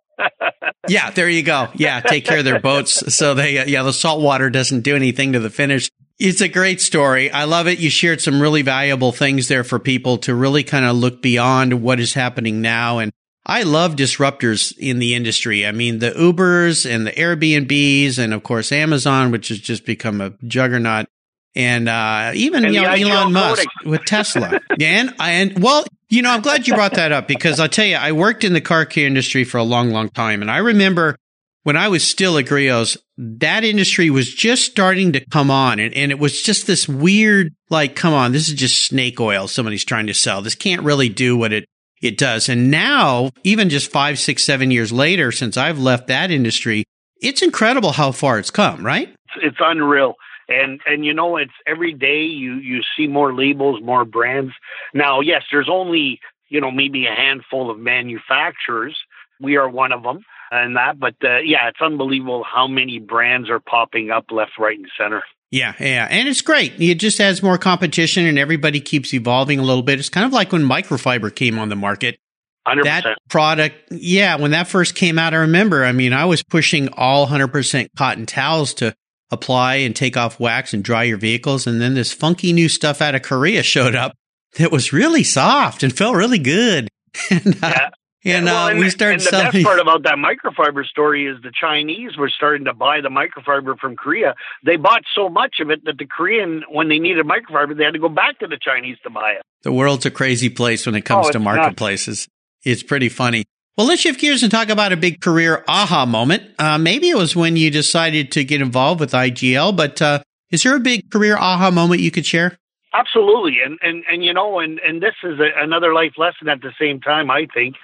yeah, 0.88 1.12
there 1.12 1.30
you 1.30 1.44
go. 1.44 1.70
Yeah, 1.74 2.00
take 2.02 2.26
care 2.26 2.40
of 2.40 2.46
their 2.46 2.60
boats 2.60 3.16
so 3.16 3.34
they, 3.34 3.58
uh, 3.58 3.66
yeah, 3.66 3.84
the 3.84 3.94
salt 3.94 4.22
water 4.22 4.50
doesn't 4.50 4.82
do 4.82 4.96
anything 4.96 5.34
to 5.34 5.40
the 5.40 5.50
finish. 5.50 5.90
It's 6.24 6.40
a 6.42 6.48
great 6.48 6.80
story. 6.82 7.32
I 7.32 7.46
love 7.46 7.68
it. 7.68 7.80
You 7.80 7.90
shared 7.90 8.22
some 8.22 8.40
really 8.40 8.62
valuable 8.62 9.12
things 9.12 9.48
there 9.48 9.64
for 9.64 9.80
people 9.80 10.20
to 10.20 10.36
really 10.36 10.64
kind 10.64 10.86
of 10.86 10.96
look 10.96 11.20
beyond 11.20 11.82
what 11.82 12.00
is 12.00 12.14
happening 12.14 12.62
now. 12.62 13.00
And 13.00 13.12
I 13.44 13.64
love 13.64 13.96
disruptors 13.96 14.78
in 14.78 15.00
the 15.00 15.16
industry. 15.16 15.66
I 15.66 15.72
mean, 15.72 15.98
the 15.98 16.12
Ubers 16.12 16.88
and 16.88 17.08
the 17.08 17.12
Airbnbs 17.12 18.20
and 18.20 18.36
of 18.36 18.44
course 18.44 18.72
Amazon, 18.72 19.32
which 19.32 19.48
has 19.48 19.58
just 19.58 19.84
become 19.84 20.22
a 20.22 20.34
juggernaut. 20.46 21.08
And, 21.56 21.90
uh, 21.90 22.34
even, 22.36 22.66
and 22.66 22.76
you 22.76 22.84
know, 22.84 22.92
Elon 22.92 23.34
Musk 23.34 23.68
with 23.84 24.06
Tesla. 24.06 24.60
and, 24.80 25.16
and, 25.20 25.62
well, 25.62 25.86
you 26.08 26.22
know, 26.22 26.30
I'm 26.30 26.42
glad 26.42 26.68
you 26.68 26.76
brought 26.76 26.94
that 26.94 27.12
up 27.12 27.28
because 27.28 27.60
I'll 27.60 27.68
tell 27.68 27.86
you, 27.86 27.96
I 27.96 28.12
worked 28.12 28.44
in 28.44 28.54
the 28.54 28.62
car 28.62 28.86
care 28.86 29.08
industry 29.08 29.44
for 29.44 29.58
a 29.58 29.64
long, 29.64 29.90
long 29.90 30.10
time. 30.10 30.44
And 30.44 30.52
I 30.52 30.58
remember 30.58 31.18
when 31.64 31.78
I 31.78 31.88
was 31.88 32.04
still 32.04 32.38
at 32.38 32.46
Griot's, 32.46 32.96
that 33.24 33.64
industry 33.64 34.10
was 34.10 34.34
just 34.34 34.66
starting 34.66 35.12
to 35.12 35.24
come 35.30 35.52
on. 35.52 35.80
And, 35.80 35.94
and 35.94 36.12
it 36.12 36.18
was 36.18 36.42
just 36.42 36.66
this 36.66 36.90
weird, 36.90 37.54
like, 37.70 37.96
come 37.96 38.16
on, 38.16 38.32
this 38.32 38.50
is 38.50 38.56
just 38.56 38.84
snake 38.84 39.20
oil 39.20 39.48
somebody's 39.48 39.86
trying 39.86 40.08
to 40.08 40.14
sell. 40.14 40.42
This 40.42 40.56
can't 40.56 40.82
really 40.82 41.08
do 41.08 41.38
what 41.38 41.54
it, 41.54 41.66
it 42.02 42.18
does. 42.18 42.50
And 42.50 42.72
now, 42.72 43.30
even 43.44 43.70
just 43.70 43.92
five, 43.92 44.18
six, 44.18 44.44
seven 44.44 44.72
years 44.72 44.92
later, 44.92 45.32
since 45.32 45.56
I've 45.56 45.78
left 45.78 46.08
that 46.08 46.32
industry, 46.32 46.84
it's 47.22 47.44
incredible 47.44 47.92
how 47.92 48.12
far 48.12 48.40
it's 48.40 48.50
come, 48.50 48.84
right? 48.84 49.10
It's, 49.10 49.44
it's 49.44 49.58
unreal. 49.60 50.16
And 50.50 50.82
and 50.86 51.06
you 51.06 51.14
know 51.14 51.38
it's 51.38 51.54
every 51.66 51.94
day 51.94 52.24
you 52.24 52.56
you 52.56 52.82
see 52.98 53.08
more 53.08 53.34
labels, 53.34 53.80
more 53.82 54.04
brands. 54.04 54.52
Now, 54.94 55.22
yes, 55.22 55.44
there's 55.50 55.70
only 55.72 56.20
you 56.50 56.60
know 56.60 56.72
maybe 56.72 57.06
a 57.06 57.16
handful 57.16 57.72
of 57.72 57.80
manufacturers. 57.80 58.98
We 59.40 59.56
are 59.56 59.70
one 59.70 59.94
of 59.94 60.04
them, 60.04 60.26
and 60.52 60.76
that. 60.76 61.00
But 61.00 61.16
uh, 61.24 61.40
yeah, 61.40 61.70
it's 61.70 61.82
unbelievable 61.82 62.44
how 62.44 62.68
many 62.68 63.00
brands 63.00 63.50
are 63.50 63.60
popping 63.60 64.12
up 64.12 64.26
left, 64.32 64.52
right, 64.60 64.78
and 64.78 64.88
center. 64.98 65.24
Yeah, 65.52 65.74
yeah. 65.80 66.08
And 66.10 66.30
it's 66.30 66.42
great. 66.42 66.80
It 66.80 66.96
just 66.96 67.20
adds 67.20 67.44
more 67.44 67.58
competition 67.58 68.26
and 68.26 68.40
everybody 68.40 68.80
keeps 68.80 69.14
evolving 69.14 69.60
a 69.60 69.64
little 69.64 69.84
bit. 69.84 70.00
It's 70.00 70.08
kind 70.08 70.26
of 70.26 70.32
like 70.32 70.54
when 70.54 70.64
microfiber 70.64 71.34
came 71.34 71.60
on 71.60 71.68
the 71.68 71.76
market. 71.76 72.20
100%. 72.68 72.84
That 72.84 73.18
product, 73.28 73.76
yeah, 73.92 74.38
when 74.38 74.52
that 74.52 74.68
first 74.68 74.96
came 74.96 75.20
out, 75.20 75.34
I 75.34 75.38
remember, 75.38 75.84
I 75.84 75.92
mean, 75.92 76.14
I 76.14 76.26
was 76.26 76.42
pushing 76.44 76.90
all 76.94 77.28
100% 77.28 77.90
cotton 77.98 78.26
towels 78.26 78.74
to 78.76 78.96
apply 79.30 79.76
and 79.76 79.96
take 79.96 80.16
off 80.16 80.40
wax 80.40 80.74
and 80.74 80.84
dry 80.84 81.04
your 81.04 81.18
vehicles. 81.18 81.68
And 81.68 81.82
then 81.82 81.96
this 81.96 82.14
funky 82.14 82.54
new 82.54 82.70
stuff 82.70 83.02
out 83.02 83.16
of 83.16 83.22
Korea 83.22 83.64
showed 83.64 83.96
up 83.96 84.14
that 84.58 84.72
was 84.72 84.94
really 84.94 85.24
soft 85.24 85.84
and 85.84 85.96
felt 85.96 86.16
really 86.16 86.40
good. 86.40 86.88
and, 87.30 87.56
uh, 87.62 87.68
Yeah. 87.68 87.90
And, 88.24 88.46
Well, 88.46 88.66
uh, 88.68 88.70
and, 88.72 88.80
we 88.80 88.90
started 88.90 89.14
and 89.14 89.22
the 89.22 89.26
selling. 89.26 89.52
best 89.52 89.64
part 89.66 89.80
about 89.80 90.04
that 90.04 90.16
microfiber 90.16 90.86
story 90.86 91.26
is 91.28 91.42
the 91.42 91.52
Chinese 91.60 92.18
were 92.18 92.30
starting 92.30 92.66
to 92.66 92.74
buy 92.74 93.02
the 93.02 93.10
microfiber 93.10 93.78
from 93.80 93.96
Korea. 93.96 94.36
They 94.66 94.76
bought 94.76 95.04
so 95.16 95.30
much 95.30 95.56
of 95.60 95.70
it 95.72 95.84
that 95.86 95.98
the 95.98 96.06
Korean, 96.06 96.64
when 96.70 96.88
they 96.90 97.00
needed 97.00 97.26
microfiber, 97.26 97.76
they 97.78 97.84
had 97.84 97.94
to 97.94 98.00
go 98.00 98.10
back 98.10 98.40
to 98.40 98.48
the 98.48 98.58
Chinese 98.62 98.98
to 99.04 99.10
buy 99.10 99.32
it. 99.32 99.42
The 99.64 99.72
world's 99.72 100.06
a 100.06 100.12
crazy 100.12 100.50
place 100.50 100.86
when 100.86 100.96
it 100.96 101.02
comes 101.02 101.28
Oh, 101.28 101.32
to 101.32 101.38
it's 101.38 101.44
nuts. 101.44 101.56
marketplaces. 101.58 102.28
It's 102.64 102.84
pretty 102.84 103.10
funny. 103.10 103.44
Well, 103.78 103.88
let's 103.88 104.02
shift 104.02 104.20
gears 104.20 104.44
and 104.44 104.52
talk 104.52 104.70
about 104.70 104.92
a 104.92 104.98
big 104.98 105.22
career 105.22 105.64
aha 105.68 106.06
moment. 106.06 106.44
Uh, 106.60 106.78
maybe 106.78 107.10
it 107.10 107.18
was 107.18 107.36
when 107.36 107.56
you 107.56 107.72
decided 107.72 108.32
to 108.34 108.44
get 108.44 108.62
involved 108.62 109.00
with 109.00 109.12
IGL, 109.12 109.76
but 109.76 110.02
uh, 110.02 110.20
is 110.52 110.64
there 110.64 110.76
a 110.76 110.80
big 110.80 111.10
career 111.10 111.38
aha 111.38 111.72
moment 111.72 112.02
you 112.02 112.12
could 112.12 112.26
share? 112.26 112.58
Absolutely, 112.94 113.60
and 113.64 113.80
and 113.82 114.04
and 114.12 114.24
you 114.24 114.34
know, 114.34 114.60
and 114.60 114.78
and 114.80 115.02
this 115.02 115.16
is 115.24 115.40
a, 115.40 115.50
another 115.64 115.94
life 115.94 116.14
lesson 116.18 116.50
at 116.50 116.62
the 116.62 116.74
same 116.78 117.00
time. 117.00 117.32
I 117.32 117.48
think, 117.54 117.78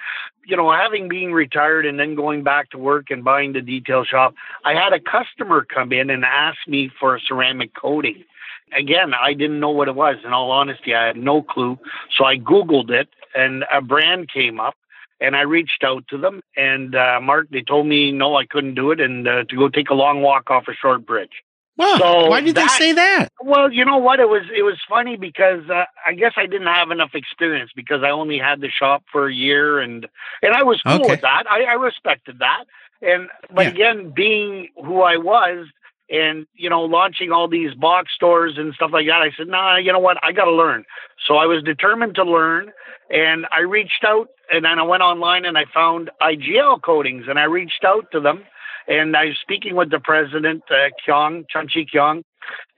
you 0.44 0.54
know, 0.54 0.70
having 0.70 1.08
being 1.08 1.32
retired 1.32 1.86
and 1.86 1.98
then 1.98 2.14
going 2.14 2.42
back 2.42 2.68
to 2.70 2.78
work 2.78 3.06
and 3.10 3.24
buying 3.24 3.54
the 3.54 3.62
detail 3.62 4.04
shop, 4.04 4.34
I 4.66 4.74
had 4.74 4.92
a 4.92 5.00
customer 5.00 5.64
come 5.64 5.92
in 5.92 6.10
and 6.10 6.26
ask 6.26 6.58
me 6.66 6.90
for 7.00 7.16
a 7.16 7.20
ceramic 7.20 7.74
coating. 7.74 8.22
Again, 8.76 9.14
I 9.14 9.32
didn't 9.32 9.60
know 9.60 9.70
what 9.70 9.88
it 9.88 9.94
was. 9.94 10.16
In 10.26 10.34
all 10.34 10.50
honesty, 10.50 10.94
I 10.94 11.06
had 11.06 11.16
no 11.16 11.40
clue. 11.40 11.78
So 12.14 12.26
I 12.26 12.36
Googled 12.36 12.90
it, 12.90 13.08
and 13.34 13.64
a 13.72 13.80
brand 13.80 14.28
came 14.30 14.60
up. 14.60 14.74
And 15.20 15.34
I 15.34 15.40
reached 15.40 15.82
out 15.82 16.06
to 16.10 16.16
them, 16.16 16.42
and 16.56 16.94
uh, 16.94 17.18
Mark, 17.20 17.48
they 17.50 17.60
told 17.60 17.88
me 17.88 18.12
no, 18.12 18.36
I 18.36 18.46
couldn't 18.46 18.76
do 18.76 18.92
it, 18.92 19.00
and 19.00 19.26
uh, 19.26 19.42
to 19.48 19.56
go 19.56 19.68
take 19.68 19.90
a 19.90 19.94
long 19.94 20.22
walk 20.22 20.48
off 20.48 20.68
a 20.68 20.74
short 20.74 21.04
bridge. 21.04 21.42
Wow. 21.78 21.98
So 21.98 22.26
why 22.26 22.42
did 22.42 22.56
they 22.56 22.68
say 22.68 22.92
that? 22.94 23.28
Well, 23.42 23.72
you 23.72 23.84
know 23.84 23.98
what? 23.98 24.20
It 24.20 24.28
was 24.28 24.44
it 24.56 24.62
was 24.62 24.78
funny 24.88 25.16
because 25.16 25.68
uh, 25.70 25.84
I 26.06 26.14
guess 26.14 26.32
I 26.36 26.46
didn't 26.46 26.68
have 26.68 26.90
enough 26.90 27.10
experience 27.14 27.70
because 27.76 28.02
I 28.04 28.10
only 28.10 28.38
had 28.38 28.60
the 28.62 28.70
shop 28.70 29.04
for 29.12 29.28
a 29.28 29.34
year, 29.34 29.80
and 29.80 30.06
and 30.42 30.54
I 30.54 30.62
was 30.64 30.82
cool 30.88 31.02
Okay. 31.04 31.10
with 31.10 31.20
that. 31.22 31.44
I, 31.50 31.64
I 31.64 31.74
respected 31.74 32.40
that, 32.40 32.64
and 33.02 33.28
but 33.54 33.66
Yeah. 33.66 33.72
again, 33.72 34.12
being 34.14 34.68
who 34.76 35.02
I 35.02 35.18
was, 35.18 35.68
and 36.10 36.46
you 36.54 36.70
know, 36.70 36.82
launching 36.82 37.32
all 37.32 37.48
these 37.48 37.74
box 37.74 38.12
stores 38.14 38.54
and 38.58 38.74
stuff 38.74 38.90
like 38.92 39.06
that, 39.06 39.22
I 39.22 39.30
said, 39.36 39.48
nah, 39.48 39.76
you 39.76 39.92
know 39.92 40.00
what? 40.00 40.18
I 40.22 40.32
got 40.32 40.46
to 40.46 40.52
learn. 40.52 40.84
So 41.26 41.36
I 41.36 41.46
was 41.46 41.62
determined 41.62 42.16
to 42.16 42.24
learn, 42.24 42.72
and 43.10 43.46
I 43.52 43.60
reached 43.60 44.04
out, 44.04 44.28
and 44.52 44.64
then 44.64 44.78
I 44.78 44.82
went 44.82 45.02
online 45.04 45.44
and 45.44 45.58
I 45.58 45.64
found 45.72 46.10
IGL 46.22 46.82
coatings, 46.82 47.26
and 47.28 47.38
I 47.38 47.44
reached 47.44 47.84
out 47.84 48.06
to 48.12 48.20
them, 48.20 48.44
and 48.88 49.16
I 49.16 49.26
was 49.26 49.36
speaking 49.40 49.76
with 49.76 49.90
the 49.90 50.00
president, 50.00 50.62
uh, 50.70 50.88
Kyung 51.04 51.44
Chunchi 51.54 51.86
Kyung, 51.90 52.24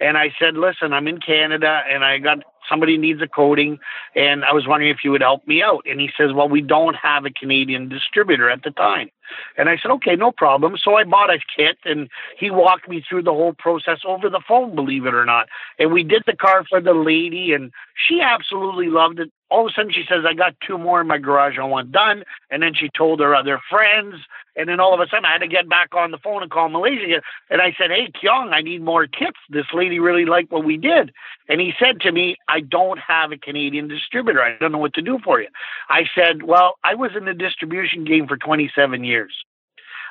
and 0.00 0.18
I 0.18 0.34
said, 0.38 0.56
"Listen, 0.56 0.92
I'm 0.92 1.06
in 1.06 1.20
Canada, 1.20 1.82
and 1.88 2.04
I 2.04 2.18
got 2.18 2.38
somebody 2.68 2.98
needs 2.98 3.22
a 3.22 3.28
coating, 3.28 3.78
and 4.14 4.44
I 4.44 4.52
was 4.52 4.66
wondering 4.66 4.90
if 4.90 5.04
you 5.04 5.12
would 5.12 5.20
help 5.20 5.46
me 5.46 5.62
out." 5.62 5.86
And 5.86 6.00
he 6.00 6.10
says, 6.16 6.32
"Well, 6.32 6.48
we 6.48 6.60
don't 6.60 6.96
have 6.96 7.24
a 7.24 7.30
Canadian 7.30 7.88
distributor 7.88 8.50
at 8.50 8.62
the 8.64 8.72
time." 8.72 9.10
And 9.56 9.68
I 9.68 9.76
said, 9.76 9.92
"Okay, 9.92 10.16
no 10.16 10.32
problem." 10.32 10.76
So 10.76 10.96
I 10.96 11.04
bought 11.04 11.30
a 11.30 11.38
kit, 11.56 11.78
and 11.84 12.08
he 12.36 12.50
walked 12.50 12.88
me 12.88 13.00
through 13.08 13.22
the 13.22 13.32
whole 13.32 13.52
process 13.52 14.00
over 14.04 14.28
the 14.28 14.40
phone, 14.40 14.74
believe 14.74 15.06
it 15.06 15.14
or 15.14 15.24
not. 15.24 15.48
And 15.78 15.92
we 15.92 16.02
did 16.02 16.24
the 16.26 16.36
car 16.36 16.64
for 16.68 16.80
the 16.80 16.94
lady, 16.94 17.52
and 17.52 17.72
she 17.94 18.20
absolutely 18.20 18.88
loved 18.88 19.20
it. 19.20 19.30
All 19.50 19.66
of 19.66 19.71
a 19.71 19.75
sudden, 19.75 19.92
she 19.92 20.04
says, 20.09 20.25
"I 20.26 20.35
got 20.35 20.54
two 20.61 20.78
more 20.78 21.00
in 21.00 21.07
my 21.07 21.19
garage. 21.19 21.59
I 21.59 21.64
want 21.64 21.92
done." 21.92 22.25
And 22.50 22.62
then 22.62 22.75
she 22.75 22.88
told 22.88 23.21
her 23.21 23.35
other 23.35 23.61
friends. 23.69 24.16
And 24.57 24.69
then 24.69 24.80
all 24.80 24.92
of 24.92 25.00
a 25.00 25.09
sudden, 25.09 25.25
I 25.25 25.33
had 25.33 25.38
to 25.38 25.49
get 25.49 25.69
back 25.69 25.95
on 25.95 26.11
the 26.11 26.19
phone 26.19 26.42
and 26.42 26.50
call 26.50 26.69
Malaysia. 26.69 27.23
And 27.49 27.62
I 27.62 27.75
said, 27.78 27.90
Hey, 27.90 28.11
Kyung, 28.21 28.52
I 28.52 28.61
need 28.61 28.83
more 28.83 29.07
kits. 29.07 29.38
This 29.49 29.66
lady 29.73 30.00
really 30.00 30.25
liked 30.25 30.50
what 30.50 30.64
we 30.64 30.76
did. 30.76 31.12
And 31.49 31.61
he 31.61 31.73
said 31.78 32.00
to 32.02 32.12
me, 32.12 32.37
I 32.49 32.61
don't 32.61 32.99
have 32.99 33.33
a 33.33 33.38
Canadian 33.38 33.88
distributor. 33.88 34.42
I 34.42 34.57
don't 34.59 34.73
know 34.73 34.78
what 34.78 34.95
to 34.95 35.02
do 35.02 35.19
for 35.25 35.40
you. 35.40 35.49
I 35.88 36.04
said, 36.14 36.42
Well, 36.42 36.75
I 36.85 36.95
was 36.95 37.12
in 37.16 37.25
the 37.25 37.35
distribution 37.35 38.04
game 38.04 38.26
for 38.26 38.37
27 38.37 39.04
years. 39.04 39.33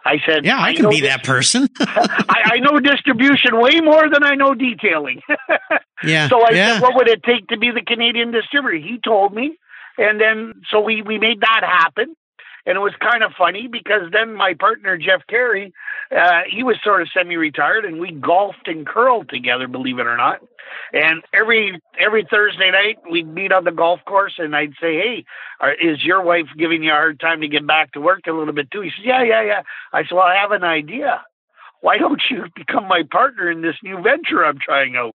I 0.06 0.18
said, 0.26 0.46
Yeah, 0.46 0.62
I 0.62 0.74
can 0.74 0.90
be 0.90 1.02
that 1.02 1.24
person. 1.24 1.68
I, 1.80 2.52
I 2.54 2.60
know 2.60 2.80
distribution 2.80 3.60
way 3.60 3.82
more 3.82 4.10
than 4.10 4.24
I 4.24 4.36
know 4.36 4.54
detailing. 4.54 5.22
yeah. 6.04 6.30
So 6.30 6.42
I 6.42 6.52
yeah. 6.52 6.74
said, 6.74 6.82
what 6.82 6.96
would 6.96 7.08
it 7.08 7.24
take 7.24 7.48
to 7.48 7.58
be 7.58 7.72
the 7.72 7.82
Canadian 7.86 8.32
distributor? 8.32 8.78
He 8.78 9.00
told 9.04 9.34
me. 9.34 9.58
And 9.98 10.20
then, 10.20 10.62
so 10.70 10.80
we, 10.80 11.02
we 11.02 11.18
made 11.18 11.42
that 11.42 11.62
happen. 11.64 12.16
And 12.66 12.76
it 12.76 12.82
was 12.82 12.94
kind 13.00 13.24
of 13.24 13.32
funny 13.38 13.68
because 13.68 14.12
then 14.12 14.36
my 14.36 14.54
partner, 14.54 14.98
Jeff 14.98 15.26
Carey, 15.28 15.74
uh, 16.16 16.42
he 16.50 16.64
was 16.64 16.78
sort 16.84 17.02
of 17.02 17.10
semi 17.14 17.38
retired 17.38 17.86
and 17.86 18.00
we 18.00 18.12
golfed 18.12 18.68
and 18.68 18.86
curled 18.86 19.30
together, 19.30 19.68
believe 19.68 20.00
it 20.00 20.08
or 20.08 20.18
not. 20.18 20.42
And 20.94 21.24
every 21.34 21.80
every 22.00 22.28
Thursday 22.30 22.72
night, 22.72 22.98
we'd 23.10 23.28
meet 23.28 23.52
on 23.52 23.64
the 23.64 23.72
golf 23.72 24.02
course 24.06 24.34
and 24.38 24.56
I'd 24.56 24.74
say, 24.82 24.96
Hey, 24.96 25.26
are, 25.60 25.74
is 25.74 26.04
your 26.04 26.22
wife 26.24 26.48
giving 26.58 26.84
you 26.84 26.92
a 26.92 26.96
hard 26.96 27.20
time 27.20 27.42
to 27.42 27.48
get 27.48 27.66
back 27.66 27.94
to 27.94 28.02
work 28.02 28.22
a 28.28 28.32
little 28.32 28.54
bit 28.54 28.70
too? 28.72 28.82
He 28.82 28.90
says, 28.90 29.06
Yeah, 29.06 29.24
yeah, 29.24 29.42
yeah. 29.42 29.62
I 29.94 30.04
said, 30.04 30.14
Well, 30.14 30.24
I 30.24 30.36
have 30.36 30.52
an 30.52 30.64
idea. 30.64 31.24
Why 31.82 31.98
don't 31.98 32.22
you 32.30 32.46
become 32.56 32.88
my 32.88 33.04
partner 33.10 33.50
in 33.50 33.62
this 33.62 33.76
new 33.84 34.02
venture 34.02 34.46
I'm 34.46 34.60
trying 34.60 34.96
out? 34.96 35.16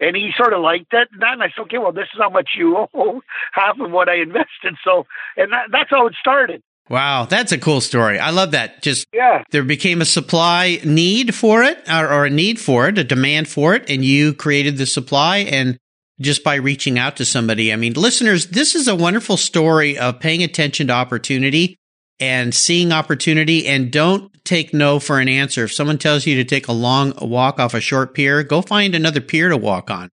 And 0.00 0.16
he 0.16 0.32
sort 0.34 0.54
of 0.54 0.62
liked 0.62 0.94
it. 0.94 1.08
And 1.12 1.42
I 1.42 1.48
said, 1.48 1.62
okay, 1.62 1.76
well, 1.76 1.92
this 1.92 2.08
is 2.14 2.18
how 2.18 2.30
much 2.30 2.50
you 2.56 2.88
owe, 2.94 3.20
half 3.52 3.78
of 3.78 3.90
what 3.90 4.08
I 4.08 4.16
invested. 4.16 4.76
So, 4.82 5.06
and 5.36 5.52
that, 5.52 5.66
that's 5.70 5.90
how 5.90 6.06
it 6.06 6.14
started. 6.18 6.62
Wow, 6.90 7.24
that's 7.24 7.52
a 7.52 7.58
cool 7.58 7.80
story. 7.80 8.18
I 8.18 8.30
love 8.30 8.50
that. 8.50 8.82
Just 8.82 9.06
Yeah. 9.14 9.44
there 9.52 9.62
became 9.62 10.00
a 10.02 10.04
supply 10.04 10.80
need 10.84 11.34
for 11.36 11.62
it 11.62 11.78
or, 11.88 12.10
or 12.12 12.24
a 12.26 12.30
need 12.30 12.58
for 12.60 12.88
it, 12.88 12.98
a 12.98 13.04
demand 13.04 13.46
for 13.48 13.76
it, 13.76 13.88
and 13.88 14.04
you 14.04 14.34
created 14.34 14.76
the 14.76 14.86
supply 14.86 15.38
and 15.38 15.78
just 16.20 16.42
by 16.42 16.56
reaching 16.56 16.98
out 16.98 17.16
to 17.16 17.24
somebody. 17.24 17.72
I 17.72 17.76
mean, 17.76 17.92
listeners, 17.94 18.46
this 18.48 18.74
is 18.74 18.88
a 18.88 18.96
wonderful 18.96 19.36
story 19.36 19.96
of 19.96 20.18
paying 20.20 20.42
attention 20.42 20.88
to 20.88 20.92
opportunity 20.92 21.76
and 22.18 22.52
seeing 22.54 22.92
opportunity 22.92 23.66
and 23.68 23.90
don't 23.92 24.30
take 24.44 24.74
no 24.74 24.98
for 24.98 25.20
an 25.20 25.28
answer. 25.28 25.64
If 25.64 25.72
someone 25.72 25.96
tells 25.96 26.26
you 26.26 26.34
to 26.36 26.44
take 26.44 26.66
a 26.66 26.72
long 26.72 27.14
walk 27.22 27.60
off 27.60 27.72
a 27.72 27.80
short 27.80 28.14
pier, 28.14 28.42
go 28.42 28.62
find 28.62 28.94
another 28.96 29.20
pier 29.20 29.48
to 29.48 29.56
walk 29.56 29.90
on 29.90 30.10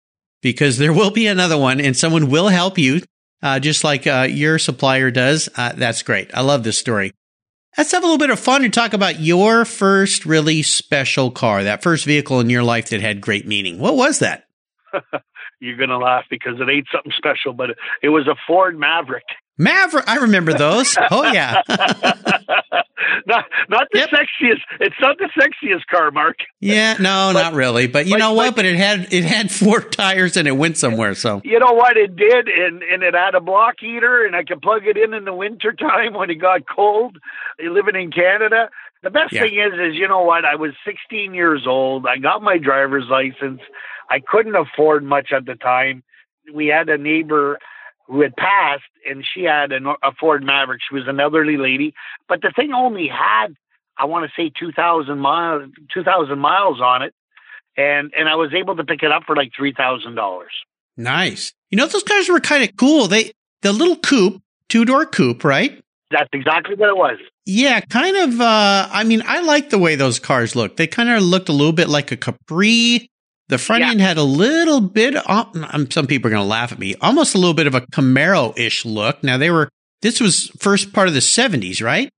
because 0.41 0.77
there 0.77 0.93
will 0.93 1.11
be 1.11 1.27
another 1.27 1.57
one 1.57 1.81
and 1.81 1.95
someone 1.97 2.29
will 2.29 2.47
help 2.47 2.77
you 2.77 3.01
uh, 3.43 3.59
just 3.59 3.83
like 3.83 4.07
uh, 4.07 4.27
your 4.29 4.59
supplier 4.59 5.11
does. 5.11 5.49
Uh, 5.55 5.73
that's 5.73 6.03
great. 6.03 6.31
I 6.33 6.41
love 6.41 6.63
this 6.63 6.77
story. 6.77 7.11
Let's 7.77 7.91
have 7.93 8.03
a 8.03 8.05
little 8.05 8.17
bit 8.17 8.29
of 8.29 8.39
fun 8.39 8.65
and 8.65 8.73
talk 8.73 8.93
about 8.93 9.21
your 9.21 9.63
first 9.63 10.25
really 10.25 10.61
special 10.61 11.31
car, 11.31 11.63
that 11.63 11.81
first 11.81 12.05
vehicle 12.05 12.39
in 12.41 12.49
your 12.49 12.63
life 12.63 12.89
that 12.89 12.99
had 12.99 13.21
great 13.21 13.47
meaning. 13.47 13.79
What 13.79 13.95
was 13.95 14.19
that? 14.19 14.45
You're 15.61 15.77
going 15.77 15.89
to 15.89 15.97
laugh 15.97 16.25
because 16.29 16.59
it 16.59 16.69
ain't 16.69 16.87
something 16.91 17.13
special, 17.15 17.53
but 17.53 17.69
it 18.01 18.09
was 18.09 18.27
a 18.27 18.35
Ford 18.45 18.77
Maverick. 18.77 19.23
Maverick, 19.57 20.07
I 20.07 20.17
remember 20.17 20.53
those. 20.53 20.95
Oh 21.11 21.31
yeah. 21.31 21.61
not 23.27 23.45
not 23.69 23.87
the 23.91 23.99
yep. 23.99 24.09
sexiest. 24.09 24.61
It's 24.79 24.95
not 24.99 25.17
the 25.17 25.29
sexiest 25.39 25.85
car, 25.87 26.11
Mark. 26.11 26.37
Yeah, 26.59 26.93
no, 26.93 27.31
but, 27.33 27.41
not 27.41 27.53
really. 27.53 27.87
But 27.87 28.07
you 28.07 28.17
know 28.17 28.33
what? 28.33 28.51
But, 28.51 28.57
but, 28.57 28.65
it 28.65 28.75
had 28.75 29.13
it 29.13 29.23
had 29.23 29.51
four 29.51 29.81
tires 29.81 30.37
and 30.37 30.47
it 30.47 30.53
went 30.53 30.77
somewhere. 30.77 31.15
So 31.15 31.41
you 31.43 31.59
know 31.59 31.73
what 31.73 31.97
it 31.97 32.15
did, 32.15 32.47
and 32.47 32.81
and 32.83 33.03
it 33.03 33.13
had 33.13 33.35
a 33.35 33.41
block 33.41 33.75
heater, 33.79 34.25
and 34.25 34.35
I 34.35 34.43
could 34.43 34.61
plug 34.61 34.85
it 34.85 34.97
in 34.97 35.13
in 35.13 35.25
the 35.25 35.33
winter 35.33 35.73
time 35.73 36.13
when 36.13 36.29
it 36.29 36.35
got 36.35 36.61
cold. 36.67 37.17
Living 37.59 37.95
in 37.95 38.11
Canada, 38.11 38.69
the 39.03 39.09
best 39.09 39.33
yeah. 39.33 39.41
thing 39.41 39.53
is, 39.53 39.73
is 39.73 39.95
you 39.95 40.07
know 40.07 40.23
what? 40.23 40.45
I 40.45 40.55
was 40.55 40.71
16 40.85 41.33
years 41.33 41.65
old. 41.67 42.05
I 42.05 42.17
got 42.17 42.41
my 42.41 42.57
driver's 42.57 43.05
license. 43.09 43.61
I 44.09 44.19
couldn't 44.19 44.55
afford 44.55 45.03
much 45.03 45.29
at 45.35 45.45
the 45.45 45.55
time. 45.55 46.03
We 46.53 46.67
had 46.67 46.89
a 46.89 46.97
neighbor 46.97 47.59
who 48.11 48.21
had 48.21 48.35
passed, 48.35 48.83
and 49.09 49.23
she 49.25 49.43
had 49.43 49.71
an, 49.71 49.87
a 49.87 50.11
Ford 50.19 50.43
Maverick. 50.43 50.81
She 50.87 50.93
was 50.93 51.07
an 51.07 51.19
elderly 51.19 51.55
lady, 51.55 51.93
but 52.27 52.41
the 52.41 52.51
thing 52.53 52.73
only 52.73 53.07
had, 53.07 53.55
I 53.97 54.05
want 54.05 54.29
to 54.29 54.31
say, 54.35 54.51
two 54.59 54.73
thousand 54.73 55.19
miles, 55.19 55.71
two 55.93 56.03
thousand 56.03 56.39
miles 56.39 56.81
on 56.81 57.03
it, 57.03 57.13
and 57.77 58.11
and 58.17 58.27
I 58.27 58.35
was 58.35 58.53
able 58.53 58.75
to 58.75 58.83
pick 58.83 59.01
it 59.01 59.11
up 59.11 59.23
for 59.25 59.35
like 59.35 59.51
three 59.55 59.73
thousand 59.73 60.15
dollars. 60.15 60.51
Nice. 60.97 61.53
You 61.69 61.77
know, 61.77 61.87
those 61.87 62.03
cars 62.03 62.27
were 62.27 62.41
kind 62.41 62.63
of 62.63 62.75
cool. 62.75 63.07
They 63.07 63.31
the 63.61 63.71
little 63.71 63.95
coupe, 63.95 64.41
two 64.67 64.83
door 64.83 65.05
coupe, 65.05 65.43
right? 65.45 65.81
That's 66.11 66.29
exactly 66.33 66.75
what 66.75 66.89
it 66.89 66.97
was. 66.97 67.17
Yeah, 67.45 67.79
kind 67.79 68.17
of. 68.17 68.41
uh 68.41 68.89
I 68.91 69.05
mean, 69.05 69.23
I 69.25 69.41
like 69.41 69.69
the 69.69 69.79
way 69.79 69.95
those 69.95 70.19
cars 70.19 70.55
look. 70.55 70.75
They 70.75 70.87
kind 70.87 71.09
of 71.09 71.23
looked 71.23 71.47
a 71.47 71.53
little 71.53 71.71
bit 71.71 71.87
like 71.87 72.11
a 72.11 72.17
Capri 72.17 73.09
the 73.51 73.57
front 73.57 73.83
yeah. 73.83 73.91
end 73.91 73.99
had 73.99 74.17
a 74.17 74.23
little 74.23 74.79
bit, 74.79 75.13
um, 75.29 75.91
some 75.91 76.07
people 76.07 76.29
are 76.29 76.31
going 76.31 76.41
to 76.41 76.47
laugh 76.47 76.71
at 76.71 76.79
me, 76.79 76.95
almost 77.01 77.35
a 77.35 77.37
little 77.37 77.53
bit 77.53 77.67
of 77.67 77.75
a 77.75 77.81
Camaro 77.81 78.57
ish 78.57 78.85
look. 78.85 79.21
Now 79.25 79.37
they 79.37 79.51
were, 79.51 79.67
this 80.01 80.21
was 80.21 80.47
first 80.57 80.93
part 80.93 81.09
of 81.09 81.13
the 81.13 81.19
70s, 81.19 81.83
right? 81.83 82.09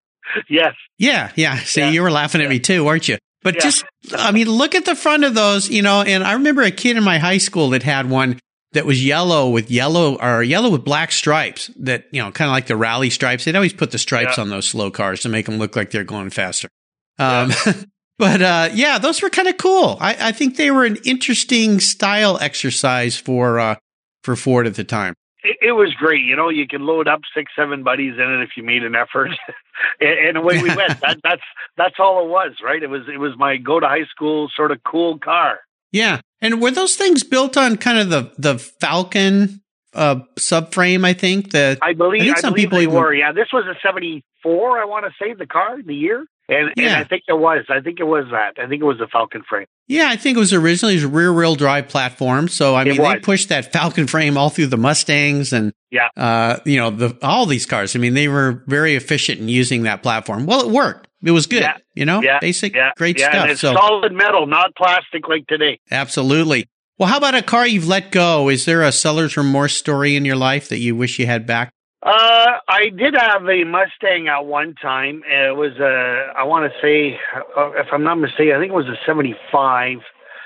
Yes. 0.47 0.75
Yeah. 0.99 1.31
Yeah. 1.35 1.57
See, 1.57 1.81
yeah. 1.81 1.89
you 1.89 2.03
were 2.03 2.11
laughing 2.11 2.39
at 2.41 2.49
me 2.49 2.59
too, 2.59 2.85
weren't 2.85 3.07
you? 3.07 3.17
But 3.41 3.59
just, 3.59 3.83
I 4.15 4.31
mean, 4.31 4.47
look 4.47 4.75
at 4.75 4.85
the 4.85 4.95
front 4.95 5.23
of 5.23 5.33
those, 5.33 5.69
you 5.69 5.81
know, 5.81 6.03
and 6.03 6.23
I 6.23 6.33
remember 6.33 6.61
a 6.61 6.71
kid 6.71 6.97
in 6.97 7.03
my 7.03 7.17
high 7.17 7.39
school 7.39 7.71
that 7.71 7.81
had 7.81 8.09
one 8.09 8.39
that 8.73 8.85
was 8.85 9.03
yellow 9.03 9.49
with 9.49 9.71
yellow 9.71 10.15
or 10.21 10.43
yellow 10.43 10.69
with 10.69 10.85
black 10.85 11.11
stripes 11.11 11.71
that, 11.79 12.05
you 12.11 12.21
know, 12.21 12.31
kind 12.31 12.47
of 12.47 12.53
like 12.53 12.67
the 12.67 12.77
rally 12.77 13.09
stripes. 13.09 13.43
They'd 13.43 13.55
always 13.55 13.73
put 13.73 13.89
the 13.89 13.97
stripes 13.97 14.37
on 14.37 14.49
those 14.49 14.67
slow 14.67 14.91
cars 14.91 15.21
to 15.21 15.29
make 15.29 15.47
them 15.47 15.57
look 15.57 15.75
like 15.75 15.89
they're 15.89 16.03
going 16.03 16.29
faster. 16.29 16.69
Um, 17.17 17.51
But 18.19 18.41
uh, 18.41 18.69
yeah, 18.73 18.99
those 18.99 19.21
were 19.21 19.29
kind 19.29 19.47
of 19.47 19.57
cool. 19.57 19.97
I, 19.99 20.29
I, 20.29 20.31
think 20.31 20.55
they 20.55 20.69
were 20.69 20.85
an 20.85 20.97
interesting 21.03 21.79
style 21.79 22.37
exercise 22.39 23.17
for 23.17 23.59
uh, 23.59 23.75
for 24.23 24.35
Ford 24.35 24.67
at 24.67 24.75
the 24.75 24.83
time. 24.83 25.15
It, 25.43 25.57
it, 25.61 25.71
was 25.71 25.93
great. 25.95 26.21
You 26.21 26.35
know, 26.35 26.49
you 26.49 26.67
can 26.67 26.85
load 26.85 27.07
up 27.07 27.21
six, 27.35 27.51
seven 27.55 27.83
buddies 27.83 28.13
in 28.13 28.21
it 28.21 28.43
if 28.43 28.51
you 28.55 28.63
made 28.63 28.83
an 28.83 28.95
effort, 28.95 29.31
and, 29.99 30.27
and, 30.27 30.37
away 30.37 30.61
we 30.61 30.73
went. 30.75 31.01
That, 31.01 31.19
that's 31.23 31.41
that's 31.75 31.95
all 31.97 32.23
it 32.25 32.29
was, 32.29 32.51
right? 32.63 32.81
It 32.81 32.89
was 32.89 33.01
it 33.11 33.17
was 33.17 33.33
my 33.37 33.57
go 33.57 33.79
to 33.79 33.87
high 33.87 34.05
school 34.11 34.49
sort 34.55 34.71
of 34.71 34.83
cool 34.83 35.17
car. 35.17 35.59
Yeah, 35.91 36.21
and 36.39 36.61
were 36.61 36.71
those 36.71 36.95
things 36.95 37.23
built 37.23 37.57
on 37.57 37.77
kind 37.77 37.97
of 37.97 38.09
the 38.09 38.31
the 38.37 38.59
Falcon 38.59 39.61
uh, 39.95 40.21
subframe? 40.37 41.03
I 41.03 41.13
think 41.13 41.51
that 41.51 41.79
I 41.81 41.93
believe 41.93 42.21
I, 42.31 42.37
I 42.37 42.39
some 42.39 42.53
believe 42.53 42.69
people 42.69 42.95
were. 42.95 43.13
Yeah, 43.13 43.31
this 43.31 43.47
was 43.51 43.65
a 43.65 43.75
seventy 43.81 44.23
four. 44.43 44.79
I 44.79 44.85
want 44.85 45.05
to 45.05 45.11
say 45.19 45.33
the 45.33 45.47
car, 45.47 45.81
the 45.81 45.95
year. 45.95 46.27
And, 46.49 46.71
yeah. 46.75 46.85
and 46.85 46.95
I 46.95 47.03
think 47.05 47.23
it 47.27 47.33
was. 47.33 47.65
I 47.69 47.79
think 47.79 47.99
it 47.99 48.03
was 48.03 48.25
that. 48.31 48.61
I 48.61 48.67
think 48.67 48.81
it 48.81 48.85
was 48.85 48.97
the 48.97 49.07
Falcon 49.07 49.43
frame. 49.47 49.65
Yeah, 49.87 50.09
I 50.09 50.17
think 50.17 50.35
it 50.35 50.39
was 50.39 50.53
originally 50.53 51.01
a 51.01 51.07
rear 51.07 51.33
wheel 51.33 51.55
drive 51.55 51.87
platform. 51.87 52.47
So 52.47 52.75
I 52.75 52.83
mean, 52.83 53.01
they 53.01 53.19
pushed 53.19 53.49
that 53.49 53.71
Falcon 53.71 54.07
frame 54.07 54.37
all 54.37 54.49
through 54.49 54.67
the 54.67 54.77
Mustangs 54.77 55.53
and 55.53 55.73
yeah, 55.89 56.09
uh, 56.17 56.59
you 56.65 56.77
know, 56.77 56.89
the 56.89 57.17
all 57.21 57.45
these 57.45 57.65
cars. 57.65 57.95
I 57.95 57.99
mean, 57.99 58.13
they 58.13 58.27
were 58.27 58.63
very 58.67 58.95
efficient 58.95 59.39
in 59.39 59.49
using 59.49 59.83
that 59.83 60.03
platform. 60.03 60.45
Well, 60.45 60.61
it 60.61 60.71
worked. 60.71 61.07
It 61.23 61.31
was 61.31 61.47
good. 61.47 61.61
Yeah. 61.61 61.77
You 61.95 62.05
know, 62.05 62.21
yeah. 62.21 62.39
basic, 62.39 62.75
yeah. 62.75 62.91
great 62.97 63.19
stuff. 63.19 63.47
It's 63.47 63.61
so 63.61 63.73
solid 63.73 64.11
metal, 64.11 64.45
not 64.45 64.75
plastic 64.75 65.27
like 65.29 65.47
today. 65.47 65.79
Absolutely. 65.91 66.67
Well, 66.97 67.09
how 67.09 67.17
about 67.17 67.35
a 67.35 67.41
car 67.41 67.65
you've 67.65 67.87
let 67.87 68.11
go? 68.11 68.49
Is 68.49 68.65
there 68.65 68.81
a 68.81 68.91
seller's 68.91 69.37
remorse 69.37 69.75
story 69.75 70.15
in 70.15 70.25
your 70.25 70.35
life 70.35 70.69
that 70.69 70.79
you 70.79 70.95
wish 70.95 71.19
you 71.19 71.25
had 71.25 71.47
back? 71.47 71.73
Uh, 72.03 72.57
I 72.67 72.89
did 72.89 73.15
have 73.17 73.47
a 73.47 73.63
Mustang 73.63 74.27
at 74.27 74.45
one 74.45 74.75
time. 74.75 75.23
It 75.25 75.55
was 75.55 75.71
a, 75.79 76.33
I 76.37 76.43
want 76.43 76.69
to 76.69 76.79
say, 76.81 77.17
uh, 77.57 77.71
if 77.71 77.87
I'm 77.93 78.03
not 78.03 78.15
mistaken, 78.15 78.53
I 78.53 78.59
think 78.59 78.73
it 78.73 78.75
was 78.75 78.87
a 78.87 78.97
'75. 79.05 79.99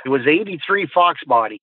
It 0.05 0.09
was 0.09 0.21
'83 0.27 0.87
Fox 0.93 1.19
body. 1.25 1.59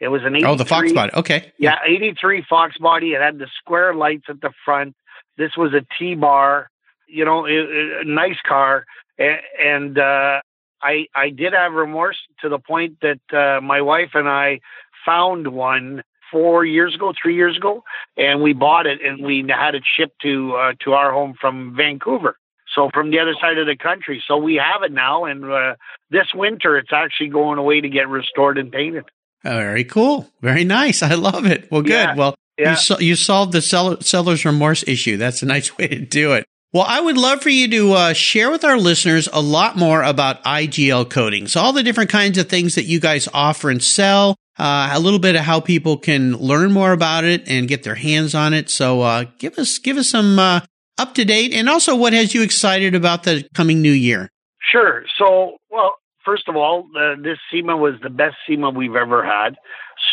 It 0.00 0.08
was 0.08 0.20
an 0.22 0.36
83, 0.36 0.50
oh 0.50 0.54
the 0.54 0.64
Fox 0.66 0.92
body. 0.92 1.12
Okay, 1.14 1.52
yeah, 1.58 1.76
'83 1.86 2.44
Fox 2.48 2.76
body. 2.76 3.12
It 3.12 3.22
had 3.22 3.38
the 3.38 3.48
square 3.58 3.94
lights 3.94 4.26
at 4.28 4.42
the 4.42 4.52
front. 4.66 4.94
This 5.38 5.56
was 5.56 5.72
a 5.72 5.80
T 5.98 6.14
bar. 6.14 6.68
You 7.08 7.24
know, 7.24 7.46
it, 7.46 7.54
it, 7.54 8.06
a 8.06 8.10
nice 8.10 8.36
car, 8.46 8.84
and, 9.18 9.40
and 9.58 9.98
uh, 9.98 10.40
I 10.82 11.06
I 11.14 11.30
did 11.30 11.54
have 11.54 11.72
remorse 11.72 12.18
to 12.42 12.50
the 12.50 12.58
point 12.58 12.98
that 13.00 13.20
uh, 13.32 13.62
my 13.62 13.80
wife 13.80 14.10
and 14.12 14.28
I 14.28 14.60
found 15.06 15.48
one 15.48 16.02
four 16.30 16.64
years 16.64 16.94
ago, 16.94 17.12
three 17.20 17.34
years 17.34 17.56
ago, 17.56 17.82
and 18.16 18.42
we 18.42 18.52
bought 18.52 18.86
it 18.86 19.00
and 19.04 19.24
we 19.24 19.44
had 19.48 19.74
it 19.74 19.82
shipped 19.96 20.20
to 20.22 20.54
uh, 20.56 20.72
to 20.84 20.92
our 20.92 21.12
home 21.12 21.34
from 21.40 21.74
Vancouver. 21.76 22.36
So 22.74 22.90
from 22.92 23.10
the 23.10 23.18
other 23.18 23.34
side 23.40 23.58
of 23.58 23.66
the 23.66 23.76
country. 23.76 24.22
So 24.28 24.36
we 24.36 24.56
have 24.62 24.82
it 24.82 24.92
now, 24.92 25.24
and 25.24 25.44
uh, 25.44 25.74
this 26.10 26.26
winter 26.34 26.76
it's 26.76 26.92
actually 26.92 27.28
going 27.28 27.58
away 27.58 27.80
to 27.80 27.88
get 27.88 28.08
restored 28.08 28.58
and 28.58 28.70
painted. 28.70 29.04
Oh, 29.44 29.56
very 29.56 29.84
cool, 29.84 30.28
very 30.40 30.64
nice. 30.64 31.02
I 31.02 31.14
love 31.14 31.46
it. 31.46 31.70
Well, 31.70 31.82
good. 31.82 31.90
Yeah. 31.92 32.14
Well, 32.14 32.34
yeah. 32.58 32.70
you, 32.72 32.76
so- 32.76 32.98
you 32.98 33.16
solved 33.16 33.52
the 33.52 33.62
seller- 33.62 34.00
seller's 34.02 34.44
remorse 34.44 34.84
issue. 34.86 35.16
That's 35.16 35.42
a 35.42 35.46
nice 35.46 35.76
way 35.78 35.88
to 35.88 36.00
do 36.00 36.32
it. 36.34 36.44
Well, 36.70 36.84
I 36.86 37.00
would 37.00 37.16
love 37.16 37.40
for 37.40 37.48
you 37.48 37.66
to 37.68 37.92
uh, 37.94 38.12
share 38.12 38.50
with 38.50 38.62
our 38.62 38.76
listeners 38.76 39.26
a 39.32 39.40
lot 39.40 39.78
more 39.78 40.02
about 40.02 40.44
IGL 40.44 41.08
coatings, 41.08 41.56
all 41.56 41.72
the 41.72 41.82
different 41.82 42.10
kinds 42.10 42.36
of 42.36 42.50
things 42.50 42.74
that 42.74 42.84
you 42.84 43.00
guys 43.00 43.26
offer 43.32 43.70
and 43.70 43.82
sell, 43.82 44.36
uh, 44.58 44.90
a 44.92 44.98
little 44.98 45.18
bit 45.18 45.36
of 45.36 45.42
how 45.42 45.60
people 45.60 45.96
can 45.96 46.32
learn 46.32 46.72
more 46.72 46.92
about 46.92 47.24
it 47.24 47.48
and 47.48 47.68
get 47.68 47.84
their 47.84 47.94
hands 47.94 48.34
on 48.34 48.54
it. 48.54 48.68
So 48.68 49.02
uh, 49.02 49.24
give 49.38 49.58
us 49.58 49.78
give 49.78 49.96
us 49.96 50.08
some 50.08 50.38
uh, 50.38 50.60
up 50.98 51.14
to 51.14 51.24
date, 51.24 51.52
and 51.52 51.68
also 51.68 51.94
what 51.94 52.12
has 52.12 52.34
you 52.34 52.42
excited 52.42 52.94
about 52.94 53.22
the 53.22 53.48
coming 53.54 53.80
new 53.80 53.92
year? 53.92 54.30
Sure. 54.60 55.04
So, 55.16 55.58
well, 55.70 55.94
first 56.24 56.48
of 56.48 56.56
all, 56.56 56.88
this 57.22 57.38
SEMA 57.50 57.76
was 57.76 57.94
the 58.02 58.10
best 58.10 58.36
SEMA 58.46 58.70
we've 58.70 58.96
ever 58.96 59.24
had. 59.24 59.56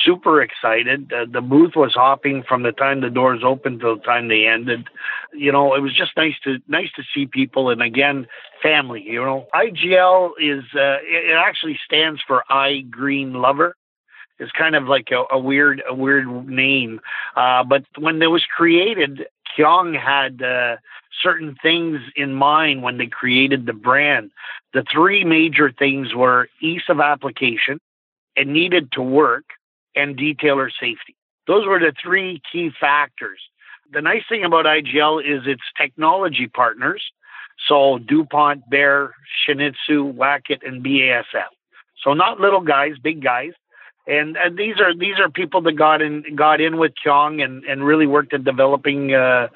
Super 0.04 0.42
excited. 0.42 1.12
the 1.32 1.42
booth 1.42 1.74
was 1.76 1.94
hopping 1.94 2.44
from 2.48 2.64
the 2.64 2.72
time 2.72 3.02
the 3.02 3.10
doors 3.10 3.42
opened 3.44 3.82
till 3.82 3.98
the 3.98 4.04
time 4.04 4.28
they 4.28 4.46
ended. 4.46 4.88
You 5.34 5.52
know, 5.52 5.76
it 5.76 5.82
was 5.82 5.96
just 5.96 6.12
nice 6.16 6.36
to 6.44 6.58
nice 6.68 6.92
to 6.96 7.04
see 7.14 7.26
people, 7.26 7.70
and 7.70 7.82
again, 7.82 8.28
family. 8.62 9.04
You 9.04 9.22
know, 9.24 9.48
IGL 9.54 10.32
is 10.40 10.64
uh, 10.76 10.98
it 11.04 11.36
actually 11.36 11.78
stands 11.86 12.22
for 12.28 12.44
I 12.50 12.82
Green 12.90 13.34
Lover 13.34 13.76
is 14.40 14.52
kind 14.52 14.76
of 14.76 14.86
like 14.86 15.10
a, 15.12 15.24
a 15.34 15.40
weird 15.40 15.82
a 15.88 15.94
weird 15.94 16.48
name. 16.48 17.00
Uh, 17.36 17.64
but 17.64 17.84
when 17.98 18.22
it 18.22 18.28
was 18.28 18.46
created, 18.46 19.28
Kyong 19.58 20.00
had 20.00 20.42
uh, 20.42 20.78
certain 21.22 21.56
things 21.62 22.00
in 22.16 22.34
mind 22.34 22.84
when 22.84 22.98
they 22.98 23.08
created 23.08 23.66
the 23.66 23.74
brand. 23.74 24.32
The 24.74 24.84
three 24.92 25.24
major 25.24 25.72
things 25.72 26.14
were 26.14 26.50
ease 26.62 26.84
of 26.90 27.00
application, 27.00 27.80
it 28.36 28.48
needed 28.48 28.92
to 28.94 29.02
work, 29.02 29.46
and 29.96 30.18
detailer 30.18 30.70
safety. 30.70 31.16
Those 31.48 31.66
were 31.66 31.80
the 31.80 31.94
three 32.02 32.42
key 32.52 32.72
factors. 32.80 33.40
The 33.92 34.02
nice 34.02 34.24
thing 34.28 34.44
about 34.44 34.66
IGL 34.66 35.22
is 35.24 35.48
its 35.48 35.62
technology 35.78 36.48
partners. 36.48 37.04
So 37.70 38.00
DuPont, 38.00 38.70
Bayer, 38.70 39.14
Shin-Etsu, 39.46 40.14
Wacker, 40.14 40.58
and 40.66 40.84
BASF. 40.84 41.54
So 42.04 42.14
not 42.14 42.40
little 42.40 42.62
guys, 42.62 42.94
big 43.02 43.24
guys 43.24 43.54
and, 44.08 44.38
and 44.38 44.58
these 44.58 44.76
are 44.80 44.96
these 44.96 45.20
are 45.20 45.30
people 45.30 45.62
that 45.62 45.74
got 45.74 46.02
in 46.02 46.24
got 46.36 46.62
in 46.62 46.78
with 46.78 46.94
Chong 46.96 47.42
and, 47.42 47.64
and 47.64 47.84
really 47.84 48.06
worked 48.06 48.34
at 48.34 48.44
developing 48.44 49.14
uh, 49.14 49.48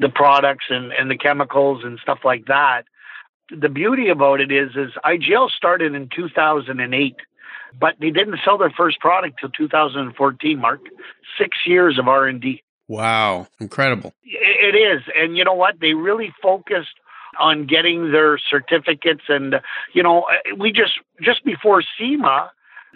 the 0.00 0.08
products 0.08 0.66
and, 0.70 0.92
and 0.92 1.10
the 1.10 1.16
chemicals 1.16 1.82
and 1.84 1.98
stuff 1.98 2.20
like 2.24 2.46
that. 2.46 2.82
The 3.50 3.68
beauty 3.68 4.08
about 4.08 4.40
it 4.40 4.50
is 4.50 4.70
is 4.76 4.92
IGL 5.04 5.50
started 5.50 5.94
in 5.94 6.08
2008, 6.14 7.16
but 7.78 7.94
they 8.00 8.10
didn't 8.10 8.38
sell 8.44 8.56
their 8.56 8.70
first 8.70 8.98
product 9.00 9.40
till 9.40 9.50
2014. 9.50 10.58
Mark, 10.58 10.80
six 11.38 11.58
years 11.66 11.98
of 11.98 12.08
R 12.08 12.26
and 12.26 12.40
D. 12.40 12.62
Wow, 12.88 13.46
incredible! 13.60 14.14
It 14.24 14.74
is, 14.74 15.02
and 15.14 15.36
you 15.36 15.44
know 15.44 15.52
what? 15.52 15.80
They 15.80 15.92
really 15.92 16.32
focused 16.42 16.96
on 17.38 17.66
getting 17.66 18.10
their 18.10 18.38
certificates, 18.38 19.24
and 19.28 19.56
you 19.92 20.02
know, 20.02 20.24
we 20.56 20.72
just 20.72 20.94
just 21.20 21.44
before 21.44 21.82
SEMA 21.98 22.50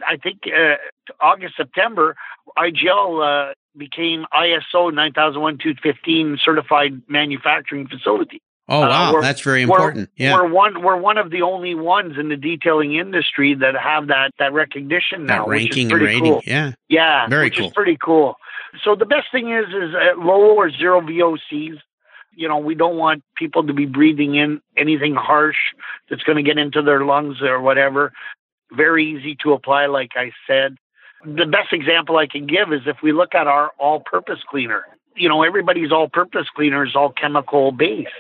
I 0.07 0.17
think 0.17 0.43
uh, 0.47 0.77
August, 1.21 1.55
September, 1.57 2.17
IGL 2.57 3.51
uh, 3.51 3.55
became 3.77 4.25
ISO 4.33 4.91
9001-215 4.93 6.39
certified 6.45 7.03
manufacturing 7.09 7.89
facility. 7.89 8.41
Oh 8.69 8.83
Uh, 8.85 8.89
wow, 8.89 9.13
we're- 9.13 9.23
that's 9.23 9.41
very 9.41 9.67
we're- 9.67 9.75
important. 9.83 10.11
Yeah, 10.17 10.35
We're 10.35 10.49
one 10.49 10.83
we're 10.83 10.97
one 10.97 11.19
of 11.19 11.31
the 11.31 11.43
only 11.43 11.75
ones 11.75 12.17
in 12.17 12.29
the 12.29 12.37
detailing 12.37 12.95
industry 12.95 13.55
that 13.55 13.75
have 13.77 14.07
that 14.07 14.31
that 14.39 14.53
recognition 14.53 15.27
now, 15.27 15.39
that 15.45 15.49
which 15.49 15.63
is 15.63 15.77
ranking 15.77 15.93
and 15.93 16.01
rating. 16.03 16.25
cool. 16.33 16.43
Yeah, 16.47 16.73
Yeah, 16.89 17.27
Very 17.29 17.47
which 17.47 17.59
cool. 17.59 17.67
is 17.67 17.73
pretty 17.73 17.99
cool. 18.03 18.37
So 18.85 18.95
the 18.95 19.05
best 19.05 19.27
thing 19.33 19.51
is 19.53 19.67
is 19.69 19.95
uh, 19.95 20.17
low 20.19 20.55
or 20.55 20.71
zero 20.71 21.01
VOCs. 21.01 21.79
You 22.35 22.49
know, 22.49 22.59
we 22.59 22.75
don't 22.75 22.97
want 22.97 23.23
people 23.37 23.67
to 23.67 23.75
be 23.75 23.85
breathing 23.85 24.37
in 24.37 24.63
anything 24.77 25.15
harsh 25.17 25.59
that's 26.09 26.23
going 26.23 26.37
to 26.37 26.43
get 26.43 26.57
into 26.57 26.81
their 26.83 27.05
lungs 27.05 27.43
or 27.43 27.61
whatever. 27.61 28.13
Very 28.75 29.05
easy 29.07 29.37
to 29.43 29.53
apply, 29.53 29.87
like 29.87 30.13
I 30.17 30.33
said. 30.47 30.77
The 31.25 31.47
best 31.47 31.73
example 31.73 32.17
I 32.17 32.27
can 32.27 32.47
give 32.47 32.73
is 32.73 32.83
if 32.87 32.97
we 33.03 33.13
look 33.13 33.35
at 33.35 33.47
our 33.47 33.71
all-purpose 33.79 34.41
cleaner. 34.49 34.85
You 35.15 35.29
know, 35.29 35.43
everybody's 35.43 35.93
all-purpose 35.93 36.49
cleaner 36.55 36.85
is 36.85 36.97
all 36.97 37.11
chemical 37.11 37.71
based. 37.71 38.11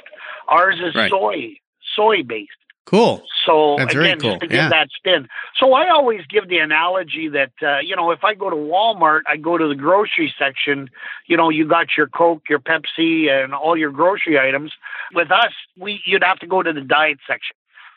Ours 0.48 0.76
is 0.80 0.94
Right. 0.94 1.10
soy, 1.10 1.56
soy 1.96 2.22
based. 2.22 2.50
cool. 2.84 3.24
So 3.46 3.76
That's 3.78 3.94
again, 3.94 4.20
cool. 4.20 4.30
just 4.32 4.40
to 4.42 4.46
give 4.48 4.56
Yeah. 4.64 4.68
that 4.68 4.90
spin. 4.90 5.28
So 5.56 5.72
I 5.72 5.88
always 5.88 6.26
give 6.26 6.48
the 6.48 6.58
analogy 6.58 7.28
that 7.28 7.52
uh, 7.62 7.78
you 7.78 7.96
know, 7.96 8.10
if 8.10 8.22
I 8.22 8.34
go 8.34 8.50
to 8.50 8.56
Walmart, 8.56 9.22
I 9.26 9.36
go 9.36 9.56
to 9.56 9.66
the 9.66 9.74
grocery 9.74 10.34
section. 10.38 10.90
You 11.26 11.36
know, 11.36 11.48
you 11.48 11.64
got 11.66 11.96
your 11.96 12.06
Coke, 12.08 12.42
your 12.50 12.58
Pepsi, 12.58 13.30
and 13.30 13.54
all 13.54 13.76
your 13.76 13.90
grocery 13.90 14.38
items. 14.38 14.72
With 15.14 15.30
us, 15.30 15.52
we 15.78 16.02
you'd 16.04 16.22
have 16.24 16.38
to 16.40 16.46
go 16.46 16.62
to 16.62 16.72
the 16.72 16.82
diet 16.82 17.18
section. 17.26 17.56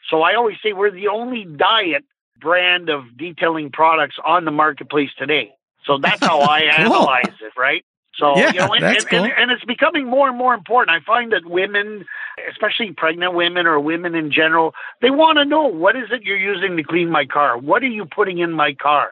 So 0.10 0.22
I 0.22 0.36
always 0.36 0.58
say 0.64 0.72
we're 0.72 0.92
the 0.92 1.10
only 1.10 1.46
diet 1.46 2.06
brand 2.40 2.90
of 2.90 3.18
detailing 3.18 3.72
products 3.72 4.16
on 4.26 4.46
the 4.46 4.52
marketplace 4.52 5.10
today. 5.18 5.52
So 5.86 5.98
that's 6.02 6.24
how 6.26 6.42
I 6.42 6.62
Cool. 6.78 6.86
analyze 6.86 7.34
it, 7.42 7.54
right? 7.58 7.84
So 8.18 8.38
Yeah, 8.38 8.52
you 8.54 8.60
know, 8.60 8.74
and, 8.74 8.84
that's 8.84 9.04
and, 9.06 9.14
and, 9.14 9.26
cool. 9.26 9.34
and 9.44 9.52
it's 9.52 9.66
becoming 9.66 10.08
more 10.08 10.28
and 10.30 10.38
more 10.38 10.54
important. 10.54 10.96
I 10.96 11.04
find 11.06 11.32
that 11.34 11.46
women, 11.46 12.06
especially 12.50 12.92
pregnant 12.94 13.34
women 13.34 13.68
or 13.68 13.80
women 13.80 14.16
in 14.16 14.32
general, 14.32 14.74
they 15.02 15.10
want 15.12 15.38
to 15.38 15.46
know 15.46 15.68
what 15.68 15.96
is 15.96 16.06
it 16.12 16.24
you're 16.24 16.38
using 16.38 16.78
to 16.78 16.84
clean 16.84 17.10
my 17.10 17.26
car? 17.26 17.58
What 17.58 17.84
are 17.84 17.88
you 17.88 18.06
putting 18.06 18.40
in 18.40 18.52
my 18.54 18.74
car? 18.74 19.12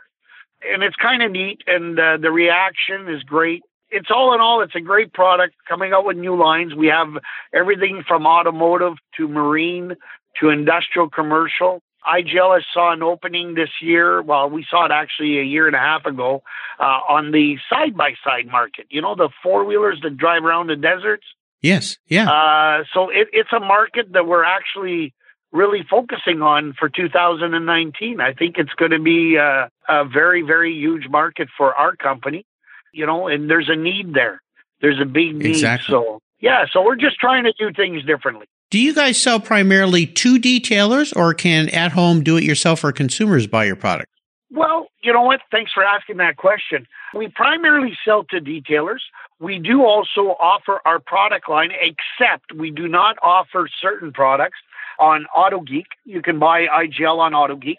And 0.66 0.82
it's 0.84 0.96
kind 0.96 1.22
of 1.22 1.32
neat, 1.32 1.62
and 1.68 2.00
uh, 2.00 2.18
the 2.22 2.32
reaction 2.32 3.10
is 3.10 3.22
great. 3.24 3.64
It's 3.92 4.10
all 4.10 4.34
in 4.34 4.40
all, 4.40 4.62
it's 4.62 4.74
a 4.76 4.80
great 4.80 5.12
product 5.14 5.54
coming 5.68 5.92
out 5.94 6.06
with 6.06 6.16
new 6.18 6.36
lines. 6.42 6.74
We 6.74 6.88
have 6.88 7.10
everything 7.54 8.04
from 8.08 8.26
automotive 8.26 8.94
to 9.18 9.28
marine 9.28 9.96
to 10.40 10.50
industrial 10.50 11.10
commercial. 11.10 11.82
IGL 12.06 12.56
has 12.56 12.66
saw 12.74 12.94
an 12.94 13.04
opening 13.04 13.56
this 13.56 13.70
year. 13.82 14.22
Well, 14.22 14.50
we 14.50 14.66
saw 14.70 14.86
it 14.86 14.92
actually 14.92 15.40
a 15.40 15.44
year 15.44 15.68
and 15.68 15.76
a 15.76 15.80
half 15.80 16.06
ago 16.06 16.44
uh, 16.80 17.00
on 17.10 17.32
the 17.32 17.58
side 17.70 17.96
by 17.96 18.14
side 18.24 18.48
market. 18.48 18.88
You 18.90 19.02
know, 19.02 19.16
the 19.16 19.30
four 19.42 19.66
wheelers 19.66 20.00
that 20.04 20.18
drive 20.18 20.44
around 20.44 20.68
the 20.68 20.76
deserts. 20.76 21.26
Yes, 21.62 21.98
yeah. 22.08 22.30
Uh, 22.30 22.84
so 22.94 23.10
it, 23.10 23.30
it's 23.32 23.54
a 23.54 23.60
market 23.60 24.12
that 24.14 24.28
we're 24.28 24.44
actually 24.44 25.14
really 25.54 25.86
focusing 25.90 26.42
on 26.42 26.74
for 26.78 26.90
2019. 26.90 28.20
I 28.20 28.34
think 28.34 28.56
it's 28.58 28.74
going 28.74 28.92
to 28.92 29.00
be 29.00 29.38
uh, 29.38 29.68
a 29.88 30.06
very, 30.06 30.42
very 30.42 30.74
huge 30.74 31.08
market 31.10 31.48
for 31.56 31.74
our 31.74 31.96
company, 31.96 32.46
you 32.92 33.06
know, 33.06 33.28
and 33.28 33.50
there's 33.50 33.70
a 33.70 33.76
need 33.76 34.14
there. 34.14 34.42
There's 34.82 35.00
a 35.00 35.06
big 35.06 35.36
need. 35.36 35.46
Exactly. 35.46 35.94
So, 35.94 36.20
yeah, 36.42 36.66
so 36.74 36.84
we're 36.84 36.98
just 36.98 37.18
trying 37.18 37.46
to 37.46 37.54
do 37.58 37.72
things 37.72 38.04
differently. 38.04 38.48
Do 38.74 38.80
you 38.80 38.96
guys 38.96 39.22
sell 39.22 39.40
primarily 39.40 40.08
to 40.08 40.40
detailers, 40.40 41.16
or 41.16 41.36
can 41.36 41.70
at-home 41.70 42.24
do-it-yourself 42.24 42.84
or 42.84 42.92
consumers 42.92 43.46
buy 43.46 43.66
your 43.66 43.76
product? 43.76 44.10
Well, 44.50 44.88
you 45.04 45.14
know 45.14 45.22
what? 45.22 45.42
Thanks 45.52 45.72
for 45.72 45.84
asking 45.84 46.18
that 46.18 46.38
question. 46.38 46.88
We 47.14 47.28
primarily 47.28 47.96
sell 48.04 48.24
to 48.32 48.38
detailers. 48.38 49.02
We 49.40 49.60
do 49.60 49.84
also 49.84 50.36
offer 50.40 50.80
our 50.86 50.98
product 50.98 51.48
line, 51.48 51.70
except 51.70 52.52
we 52.52 52.72
do 52.72 52.88
not 52.88 53.16
offer 53.22 53.70
certain 53.80 54.12
products 54.12 54.58
on 54.98 55.28
AutoGeek. 55.38 55.86
You 56.06 56.24
can 56.24 56.40
buy 56.40 56.66
IGL 56.66 57.20
on 57.20 57.34
AutoGeek. 57.34 57.78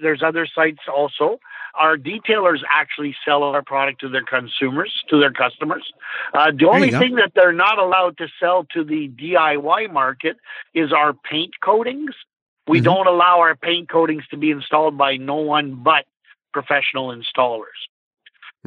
There's 0.00 0.22
other 0.22 0.46
sites 0.46 0.78
also. 0.86 1.40
Our 1.74 1.96
detailers 1.96 2.60
actually 2.68 3.14
sell 3.24 3.42
our 3.42 3.62
product 3.62 4.00
to 4.00 4.08
their 4.08 4.24
consumers, 4.24 4.92
to 5.08 5.18
their 5.18 5.32
customers. 5.32 5.84
Uh, 6.34 6.50
the 6.56 6.66
only 6.68 6.90
go. 6.90 6.98
thing 6.98 7.14
that 7.16 7.32
they're 7.34 7.52
not 7.52 7.78
allowed 7.78 8.18
to 8.18 8.28
sell 8.40 8.64
to 8.74 8.84
the 8.84 9.08
DIY 9.08 9.92
market 9.92 10.36
is 10.74 10.92
our 10.92 11.12
paint 11.12 11.52
coatings. 11.62 12.14
We 12.66 12.80
Mhm. 12.80 12.84
don't 12.84 13.06
allow 13.06 13.40
our 13.40 13.56
paint 13.56 13.88
coatings 13.88 14.26
to 14.28 14.36
be 14.36 14.50
installed 14.50 14.96
by 14.98 15.16
no 15.16 15.36
one 15.36 15.74
but 15.76 16.06
professional 16.52 17.08
installers. 17.08 17.64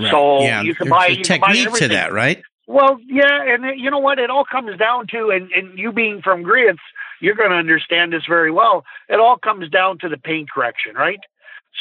So 0.10 0.42
yeah, 0.42 0.62
you 0.64 0.74
can 0.74 0.86
there's 0.90 0.92
buy- 1.00 1.08
you 1.08 1.24
can 1.24 1.40
buy 1.40 1.54
technique 1.54 1.74
to 1.76 1.88
that, 1.90 2.12
right? 2.14 2.42
Well, 2.66 3.00
yeah, 3.06 3.44
and 3.44 3.66
it- 3.66 3.78
you 3.78 3.92
know 3.92 4.00
what? 4.00 4.18
It 4.20 4.30
all 4.30 4.46
comes 4.46 4.78
down 4.78 5.08
to, 5.08 5.30
and, 5.30 5.52
and 5.52 5.78
you 5.78 5.92
being 5.92 6.22
from 6.22 6.44
Griot's, 6.44 6.80
you're 7.20 7.36
going 7.36 7.52
to 7.52 7.58
understand 7.58 8.14
this 8.14 8.26
very 8.26 8.52
well. 8.52 8.86
It 9.10 9.20
all 9.20 9.38
comes 9.38 9.70
down 9.70 10.00
to 10.00 10.10
the 10.10 10.18
paint 10.18 10.50
correction, 10.50 10.96
right? 10.96 11.20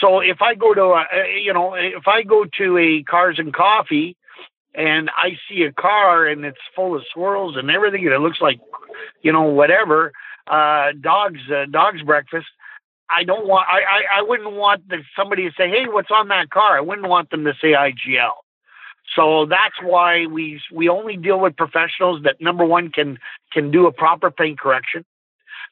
So 0.00 0.20
if 0.20 0.40
I 0.40 0.54
go 0.54 0.74
to, 0.74 0.82
a, 0.82 1.04
you 1.42 1.52
know, 1.52 1.74
if 1.74 2.08
I 2.08 2.22
go 2.22 2.44
to 2.58 2.78
a 2.78 3.02
Cars 3.02 3.38
and 3.38 3.52
Coffee, 3.52 4.16
and 4.74 5.10
I 5.14 5.38
see 5.48 5.64
a 5.64 5.72
car 5.72 6.26
and 6.26 6.44
it's 6.44 6.58
full 6.74 6.96
of 6.96 7.02
swirls 7.12 7.56
and 7.56 7.70
everything, 7.70 8.04
and 8.06 8.14
it 8.14 8.20
looks 8.20 8.40
like, 8.40 8.58
you 9.20 9.32
know, 9.32 9.42
whatever, 9.42 10.12
uh, 10.46 10.92
dogs, 10.98 11.40
uh, 11.54 11.66
dogs 11.70 12.02
breakfast. 12.02 12.46
I 13.10 13.24
don't 13.24 13.46
want. 13.46 13.68
I, 13.68 13.80
I, 13.80 14.18
I 14.20 14.22
wouldn't 14.22 14.52
want 14.52 14.88
the, 14.88 15.02
somebody 15.14 15.44
to 15.44 15.54
say, 15.56 15.68
"Hey, 15.68 15.84
what's 15.86 16.10
on 16.10 16.28
that 16.28 16.48
car?" 16.48 16.78
I 16.78 16.80
wouldn't 16.80 17.08
want 17.08 17.30
them 17.30 17.44
to 17.44 17.52
say 17.60 17.72
IGL. 17.72 18.32
So 19.14 19.44
that's 19.44 19.74
why 19.82 20.26
we 20.26 20.60
we 20.72 20.88
only 20.88 21.16
deal 21.18 21.38
with 21.38 21.56
professionals 21.56 22.22
that 22.22 22.40
number 22.40 22.64
one 22.64 22.90
can 22.90 23.18
can 23.52 23.70
do 23.70 23.86
a 23.86 23.92
proper 23.92 24.30
paint 24.30 24.58
correction, 24.58 25.04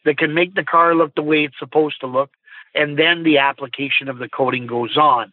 that 0.05 0.19
can 0.19 0.35
make 0.35 0.55
the 0.55 0.65
car 0.65 0.95
look 0.95 1.15
the 1.15 1.23
way 1.23 1.45
it's 1.45 1.59
supposed 1.59 2.01
to 2.01 2.07
look, 2.07 2.31
and 2.75 2.99
then 2.99 3.23
the 3.23 3.39
application 3.39 4.09
of 4.09 4.19
the 4.19 4.29
coating 4.29 4.67
goes 4.67 4.97
on. 4.97 5.33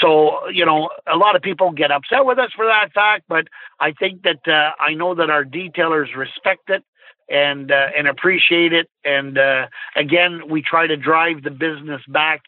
So 0.00 0.48
you 0.48 0.64
know, 0.64 0.90
a 1.06 1.16
lot 1.16 1.36
of 1.36 1.42
people 1.42 1.70
get 1.72 1.90
upset 1.90 2.24
with 2.24 2.38
us 2.38 2.50
for 2.54 2.66
that 2.66 2.92
fact, 2.92 3.24
but 3.28 3.48
I 3.80 3.92
think 3.92 4.22
that 4.22 4.46
uh, 4.46 4.72
I 4.80 4.94
know 4.94 5.14
that 5.14 5.30
our 5.30 5.44
detailers 5.44 6.14
respect 6.16 6.68
it 6.68 6.84
and 7.28 7.70
uh, 7.70 7.88
and 7.96 8.06
appreciate 8.06 8.72
it. 8.72 8.88
And 9.04 9.38
uh, 9.38 9.66
again, 9.96 10.42
we 10.48 10.62
try 10.62 10.86
to 10.86 10.96
drive 10.96 11.42
the 11.42 11.50
business 11.50 12.02
back 12.08 12.42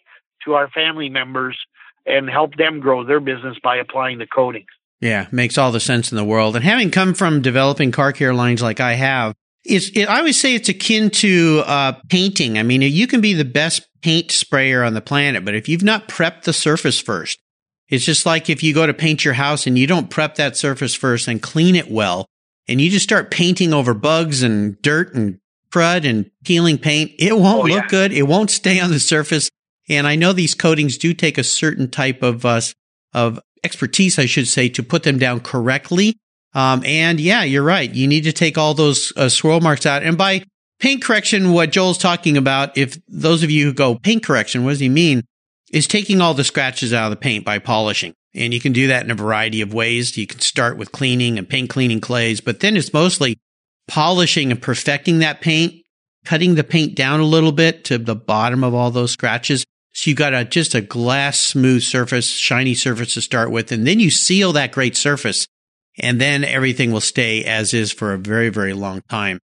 to 0.45 0.55
our 0.55 0.69
family 0.69 1.09
members 1.09 1.59
and 2.07 2.29
help 2.29 2.57
them 2.57 2.81
grow 2.81 3.05
their 3.05 3.21
business 3.21 3.57
by 3.63 3.77
applying 3.77 4.19
the 4.19 4.27
coatings. 4.27 4.67
Yeah, 5.01 5.27
makes 5.31 5.59
all 5.59 5.71
the 5.71 5.81
sense 5.81 6.11
in 6.11 6.17
the 6.17 6.25
world. 6.25 6.57
And 6.57 6.65
having 6.65 6.91
come 6.91 7.15
from 7.15 7.43
developing 7.43 7.93
car 7.93 8.13
care 8.13 8.35
lines 8.35 8.63
like 8.63 8.81
I 8.81 8.95
have, 8.95 9.35
it's, 9.65 9.89
it, 9.91 10.09
I 10.09 10.19
always 10.19 10.41
say 10.41 10.55
it's 10.55 10.69
akin 10.69 11.11
to 11.11 11.63
uh, 11.67 11.93
painting. 12.09 12.59
I 12.59 12.63
mean, 12.63 12.83
you 12.83 13.07
can 13.07 13.21
be 13.21 13.35
the 13.35 13.45
best 13.45 13.87
paint 14.03 14.31
sprayer 14.31 14.83
on 14.85 14.95
the 14.95 15.01
planet, 15.01 15.45
but 15.45 15.55
if 15.55 15.69
you've 15.69 15.83
not 15.83 16.09
prepped 16.09 16.43
the 16.45 16.53
surface 16.53 17.01
first, 17.01 17.39
it's 17.89 18.05
just 18.05 18.27
like 18.27 18.49
if 18.51 18.63
you 18.63 18.75
go 18.75 18.87
to 18.87 18.95
paint 18.95 19.25
your 19.25 19.35
house 19.35 19.67
and 19.67 19.79
you 19.79 19.87
don't 19.87 20.11
prep 20.11 20.37
that 20.37 20.57
surface 20.57 20.95
first 20.95 21.27
and 21.29 21.43
clean 21.43 21.75
it 21.75 21.91
well, 21.91 22.27
and 22.69 22.81
you 22.81 22.91
just 22.91 23.05
start 23.05 23.31
painting 23.31 23.73
over 23.73 23.95
bugs 23.95 24.43
and 24.43 24.81
dirt 24.83 25.15
and 25.15 25.39
crud 25.71 26.09
and 26.09 26.31
peeling 26.45 26.79
paint, 26.79 27.13
it 27.19 27.37
won't 27.37 27.61
Oh, 27.65 27.75
look 27.75 27.85
yeah. 27.85 27.89
good. 27.89 28.13
It 28.13 28.25
won't 28.29 28.51
stay 28.51 28.79
on 28.79 28.91
the 28.91 29.01
surface. 29.01 29.49
And 29.89 30.07
I 30.07 30.17
know 30.17 30.35
these 30.35 30.55
coatings 30.55 30.99
do 30.99 31.15
take 31.15 31.39
a 31.39 31.45
certain 31.45 31.91
type 31.91 32.23
of 32.23 32.45
uh, 32.45 32.61
of 33.15 33.41
expertise, 33.65 34.19
I 34.19 34.27
should 34.27 34.47
say, 34.49 34.69
to 34.69 34.83
put 34.83 35.03
them 35.03 35.19
down 35.19 35.41
correctly. 35.41 36.15
Um, 36.55 36.83
and 36.85 37.21
yeah, 37.21 37.43
you're 37.43 37.63
right. 37.63 37.93
You 37.93 38.07
need 38.07 38.25
to 38.25 38.33
take 38.33 38.57
all 38.57 38.75
those 38.75 39.13
uh, 39.17 39.29
swirl 39.29 39.61
marks 39.61 39.87
out. 39.87 40.03
And 40.03 40.17
by 40.17 40.45
paint 40.81 41.03
correction, 41.03 41.53
what 41.53 41.71
Joel's 41.71 41.99
talking 41.99 42.37
about, 42.37 42.77
if 42.77 42.99
those 43.09 43.43
of 43.43 43.51
you 43.51 43.67
who 43.67 43.73
go 43.73 43.97
paint 43.97 44.25
correction, 44.25 44.65
what 44.65 44.71
does 44.71 44.81
he 44.81 44.89
mean? 44.89 45.23
Is 45.73 45.87
taking 45.87 46.21
all 46.21 46.35
the 46.35 46.45
scratches 46.45 46.95
out 46.95 47.07
of 47.07 47.11
the 47.11 47.17
paint 47.17 47.45
by 47.45 47.59
polishing. 47.59 48.15
And 48.35 48.55
you 48.55 48.61
can 48.61 48.73
do 48.73 48.89
that 48.89 49.05
in 49.05 49.11
a 49.11 49.15
variety 49.15 49.61
of 49.61 49.75
ways. 49.75 50.17
You 50.17 50.27
can 50.27 50.41
start 50.41 50.79
with 50.79 50.93
cleaning 50.93 51.39
and 51.39 51.49
paint 51.49 51.71
cleaning 51.71 52.01
clays, 52.01 52.41
but 52.41 52.61
then 52.61 52.77
it's 52.77 52.93
mostly 52.93 53.39
polishing 53.87 54.51
and 54.51 54.61
perfecting 54.61 55.19
that 55.19 55.41
paint, 55.41 55.75
cutting 56.25 56.55
the 56.55 56.65
paint 56.65 56.95
down 56.95 57.21
a 57.21 57.25
little 57.25 57.53
bit 57.53 57.85
to 57.85 57.99
the 57.99 58.15
bottom 58.15 58.63
of 58.65 58.75
all 58.75 58.91
those 58.91 59.13
scratches. 59.13 59.65
So 59.93 60.11
you 60.11 60.17
got 60.17 60.35
a, 60.35 60.45
just 60.45 60.75
a 60.75 60.81
glass 60.81 61.41
smooth 61.41 61.83
surface, 61.83 62.29
shiny 62.29 62.75
surface 62.75 63.15
to 63.15 63.21
start 63.21 63.51
with. 63.51 63.73
And 63.73 63.87
then 63.87 63.99
you 63.99 64.11
seal 64.11 64.53
that 64.53 64.73
great 64.73 64.97
surface 64.97 65.47
and 65.99 66.21
then 66.21 66.45
everything 66.45 66.93
will 66.93 67.01
stay 67.01 67.45
as 67.45 67.75
is 67.75 67.93
for 67.93 68.13
a 68.13 68.19
very, 68.19 68.49
very 68.49 68.73
long 68.73 69.03
time. 69.09 69.39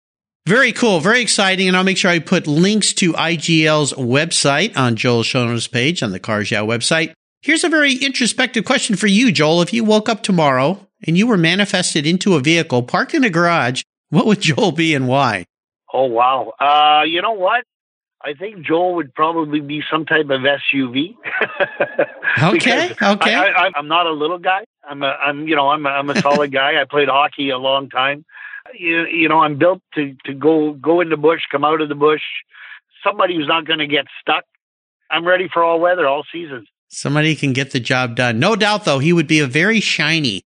Very 0.46 0.72
cool. 0.72 1.00
Very 1.00 1.22
exciting. 1.22 1.68
And 1.68 1.76
I'll 1.76 1.84
make 1.84 1.96
sure 1.96 2.10
I 2.10 2.18
put 2.18 2.46
links 2.46 2.92
to 2.94 3.14
IGL's 3.14 3.94
website 3.94 4.76
on 4.76 4.96
Joel's 4.96 5.26
show 5.26 5.46
notes 5.46 5.66
page 5.66 6.02
on 6.02 6.12
the 6.12 6.20
Cars 6.20 6.50
Yeah 6.50 6.60
website. 6.60 7.14
Here's 7.40 7.64
a 7.64 7.68
very 7.68 7.94
introspective 7.94 8.64
question 8.64 8.96
for 8.96 9.06
you, 9.06 9.32
Joel. 9.32 9.62
If 9.62 9.72
you 9.72 9.84
woke 9.84 10.08
up 10.08 10.22
tomorrow 10.22 10.86
and 11.06 11.16
you 11.16 11.26
were 11.26 11.36
manifested 11.36 12.06
into 12.06 12.34
a 12.34 12.40
vehicle 12.40 12.82
parked 12.82 13.14
in 13.14 13.24
a 13.24 13.30
garage, 13.30 13.82
what 14.10 14.26
would 14.26 14.40
Joel 14.40 14.72
be 14.72 14.94
and 14.94 15.08
why? 15.08 15.46
Oh 15.92 16.06
wow! 16.06 16.52
Uh, 16.58 17.04
you 17.04 17.22
know 17.22 17.32
what? 17.32 17.64
I 18.22 18.32
think 18.32 18.66
Joel 18.66 18.94
would 18.96 19.14
probably 19.14 19.60
be 19.60 19.82
some 19.90 20.06
type 20.06 20.30
of 20.30 20.40
SUV. 20.40 21.16
Okay, 22.42 22.90
okay. 23.00 23.34
I, 23.34 23.70
I'm 23.76 23.86
not 23.86 24.06
a 24.06 24.10
little 24.10 24.38
guy. 24.38 24.64
I'm 24.88 25.02
a, 25.02 25.06
I'm, 25.06 25.48
you 25.48 25.56
know, 25.56 25.68
I'm 25.70 25.84
a, 25.86 25.88
I'm 25.88 26.10
a 26.10 26.20
solid 26.20 26.52
guy. 26.52 26.80
I 26.80 26.84
played 26.84 27.08
hockey 27.08 27.50
a 27.50 27.58
long 27.58 27.88
time. 27.88 28.24
You, 28.78 29.06
you 29.06 29.28
know, 29.28 29.40
I'm 29.40 29.58
built 29.58 29.82
to, 29.94 30.14
to 30.24 30.34
go, 30.34 30.72
go 30.72 31.00
in 31.00 31.10
the 31.10 31.16
bush, 31.16 31.42
come 31.50 31.64
out 31.64 31.80
of 31.80 31.88
the 31.88 31.94
bush. 31.94 32.22
Somebody 33.02 33.36
who's 33.36 33.48
not 33.48 33.66
going 33.66 33.78
to 33.78 33.86
get 33.86 34.06
stuck. 34.20 34.44
I'm 35.10 35.26
ready 35.26 35.48
for 35.52 35.62
all 35.62 35.80
weather, 35.80 36.06
all 36.06 36.24
seasons. 36.32 36.66
Somebody 36.88 37.34
can 37.34 37.52
get 37.52 37.72
the 37.72 37.80
job 37.80 38.16
done. 38.16 38.38
No 38.38 38.56
doubt, 38.56 38.84
though, 38.84 38.98
he 38.98 39.12
would 39.12 39.26
be 39.26 39.40
a 39.40 39.46
very 39.46 39.80
shiny 39.80 40.44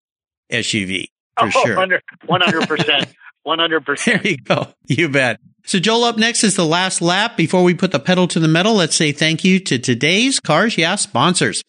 SUV 0.51 1.07
for 1.39 1.47
oh, 1.47 1.51
sure. 1.51 1.77
100 1.77 2.69
percent, 2.69 3.15
one 3.43 3.59
hundred 3.59 3.85
percent. 3.85 4.23
There 4.23 4.33
you 4.33 4.39
go. 4.39 4.69
You 4.87 5.09
bet. 5.09 5.41
So, 5.65 5.81
Joel, 5.81 6.05
up 6.05 6.17
next 6.17 6.45
is 6.45 6.55
the 6.55 6.65
last 6.65 7.03
lap. 7.03 7.37
Before 7.37 7.65
we 7.65 7.75
put 7.75 7.91
the 7.91 7.99
pedal 7.99 8.29
to 8.29 8.39
the 8.39 8.49
metal, 8.49 8.75
let's 8.75 8.95
say 8.95 9.11
thank 9.11 9.45
you 9.45 9.59
to 9.61 9.79
today's 9.79 10.39
Cars 10.39 10.79
Yeah 10.79 10.95
sponsors. 10.95 11.63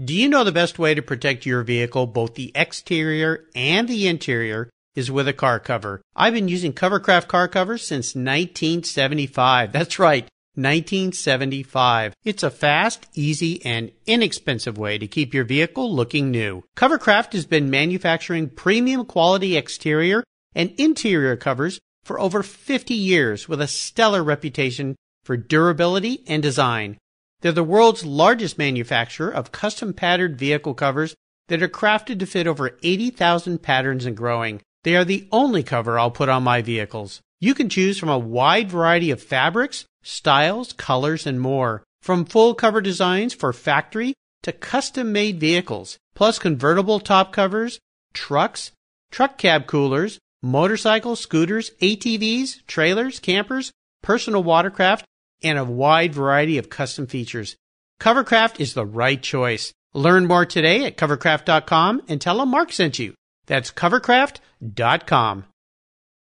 Do 0.00 0.14
you 0.14 0.28
know 0.28 0.44
the 0.44 0.52
best 0.52 0.78
way 0.78 0.94
to 0.94 1.02
protect 1.02 1.44
your 1.44 1.64
vehicle, 1.64 2.06
both 2.06 2.36
the 2.36 2.52
exterior 2.54 3.46
and 3.56 3.88
the 3.88 4.06
interior, 4.06 4.70
is 4.94 5.10
with 5.10 5.26
a 5.26 5.32
car 5.32 5.58
cover? 5.58 6.00
I've 6.14 6.34
been 6.34 6.46
using 6.46 6.72
Covercraft 6.72 7.26
car 7.26 7.48
covers 7.48 7.84
since 7.84 8.14
1975. 8.14 9.72
That's 9.72 9.98
right. 9.98 10.28
1975. 10.54 12.14
It's 12.24 12.44
a 12.44 12.50
fast, 12.50 13.08
easy, 13.14 13.64
and 13.66 13.90
inexpensive 14.06 14.78
way 14.78 14.98
to 14.98 15.08
keep 15.08 15.34
your 15.34 15.42
vehicle 15.42 15.92
looking 15.92 16.30
new. 16.30 16.62
Covercraft 16.76 17.32
has 17.32 17.46
been 17.46 17.68
manufacturing 17.68 18.50
premium 18.50 19.04
quality 19.04 19.56
exterior 19.56 20.22
and 20.54 20.70
interior 20.78 21.34
covers 21.34 21.80
for 22.04 22.20
over 22.20 22.44
50 22.44 22.94
years 22.94 23.48
with 23.48 23.60
a 23.60 23.66
stellar 23.66 24.22
reputation 24.22 24.94
for 25.24 25.36
durability 25.36 26.22
and 26.28 26.40
design. 26.40 26.98
They're 27.40 27.52
the 27.52 27.64
world's 27.64 28.04
largest 28.04 28.58
manufacturer 28.58 29.30
of 29.30 29.52
custom 29.52 29.92
patterned 29.92 30.36
vehicle 30.36 30.74
covers 30.74 31.14
that 31.48 31.62
are 31.62 31.68
crafted 31.68 32.18
to 32.18 32.26
fit 32.26 32.46
over 32.46 32.76
80,000 32.82 33.62
patterns 33.62 34.06
and 34.06 34.16
growing. 34.16 34.60
They 34.84 34.96
are 34.96 35.04
the 35.04 35.28
only 35.30 35.62
cover 35.62 35.98
I'll 35.98 36.10
put 36.10 36.28
on 36.28 36.42
my 36.42 36.62
vehicles. 36.62 37.20
You 37.40 37.54
can 37.54 37.68
choose 37.68 37.98
from 37.98 38.08
a 38.08 38.18
wide 38.18 38.70
variety 38.70 39.10
of 39.10 39.22
fabrics, 39.22 39.84
styles, 40.02 40.72
colors, 40.72 41.26
and 41.26 41.40
more. 41.40 41.84
From 42.02 42.24
full 42.24 42.54
cover 42.54 42.80
designs 42.80 43.34
for 43.34 43.52
factory 43.52 44.14
to 44.42 44.52
custom 44.52 45.12
made 45.12 45.40
vehicles, 45.40 45.98
plus 46.14 46.38
convertible 46.38 47.00
top 47.00 47.32
covers, 47.32 47.78
trucks, 48.12 48.72
truck 49.10 49.38
cab 49.38 49.66
coolers, 49.66 50.18
motorcycles, 50.42 51.20
scooters, 51.20 51.70
ATVs, 51.80 52.66
trailers, 52.66 53.20
campers, 53.20 53.72
personal 54.02 54.42
watercraft, 54.42 55.04
and 55.42 55.58
a 55.58 55.64
wide 55.64 56.14
variety 56.14 56.58
of 56.58 56.70
custom 56.70 57.06
features. 57.06 57.56
Covercraft 58.00 58.60
is 58.60 58.74
the 58.74 58.86
right 58.86 59.22
choice. 59.22 59.72
Learn 59.94 60.26
more 60.26 60.46
today 60.46 60.84
at 60.84 60.96
covercraft.com 60.96 62.02
and 62.08 62.20
tell 62.20 62.38
them 62.38 62.50
Mark 62.50 62.72
sent 62.72 62.98
you. 62.98 63.14
That's 63.46 63.70
covercraft.com. 63.70 65.44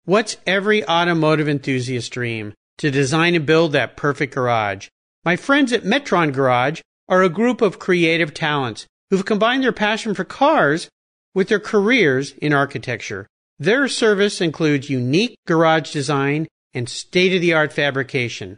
What's 0.05 0.37
every 0.45 0.85
automotive 0.87 1.47
enthusiast 1.47 2.11
dream? 2.11 2.53
To 2.79 2.91
design 2.91 3.35
and 3.35 3.45
build 3.45 3.71
that 3.71 3.95
perfect 3.95 4.33
garage. 4.33 4.89
My 5.23 5.35
friends 5.35 5.71
at 5.71 5.83
Metron 5.83 6.33
Garage 6.33 6.81
are 7.07 7.23
a 7.23 7.29
group 7.29 7.61
of 7.61 7.79
creative 7.79 8.33
talents 8.33 8.85
who've 9.09 9.25
combined 9.25 9.63
their 9.63 9.71
passion 9.71 10.13
for 10.13 10.23
cars 10.23 10.89
with 11.33 11.47
their 11.47 11.59
careers 11.59 12.33
in 12.33 12.51
architecture. 12.51 13.27
Their 13.59 13.87
service 13.87 14.41
includes 14.41 14.89
unique 14.89 15.35
garage 15.47 15.93
design 15.93 16.47
and 16.73 16.89
state 16.89 17.33
of 17.33 17.41
the 17.41 17.53
art 17.53 17.71
fabrication. 17.71 18.57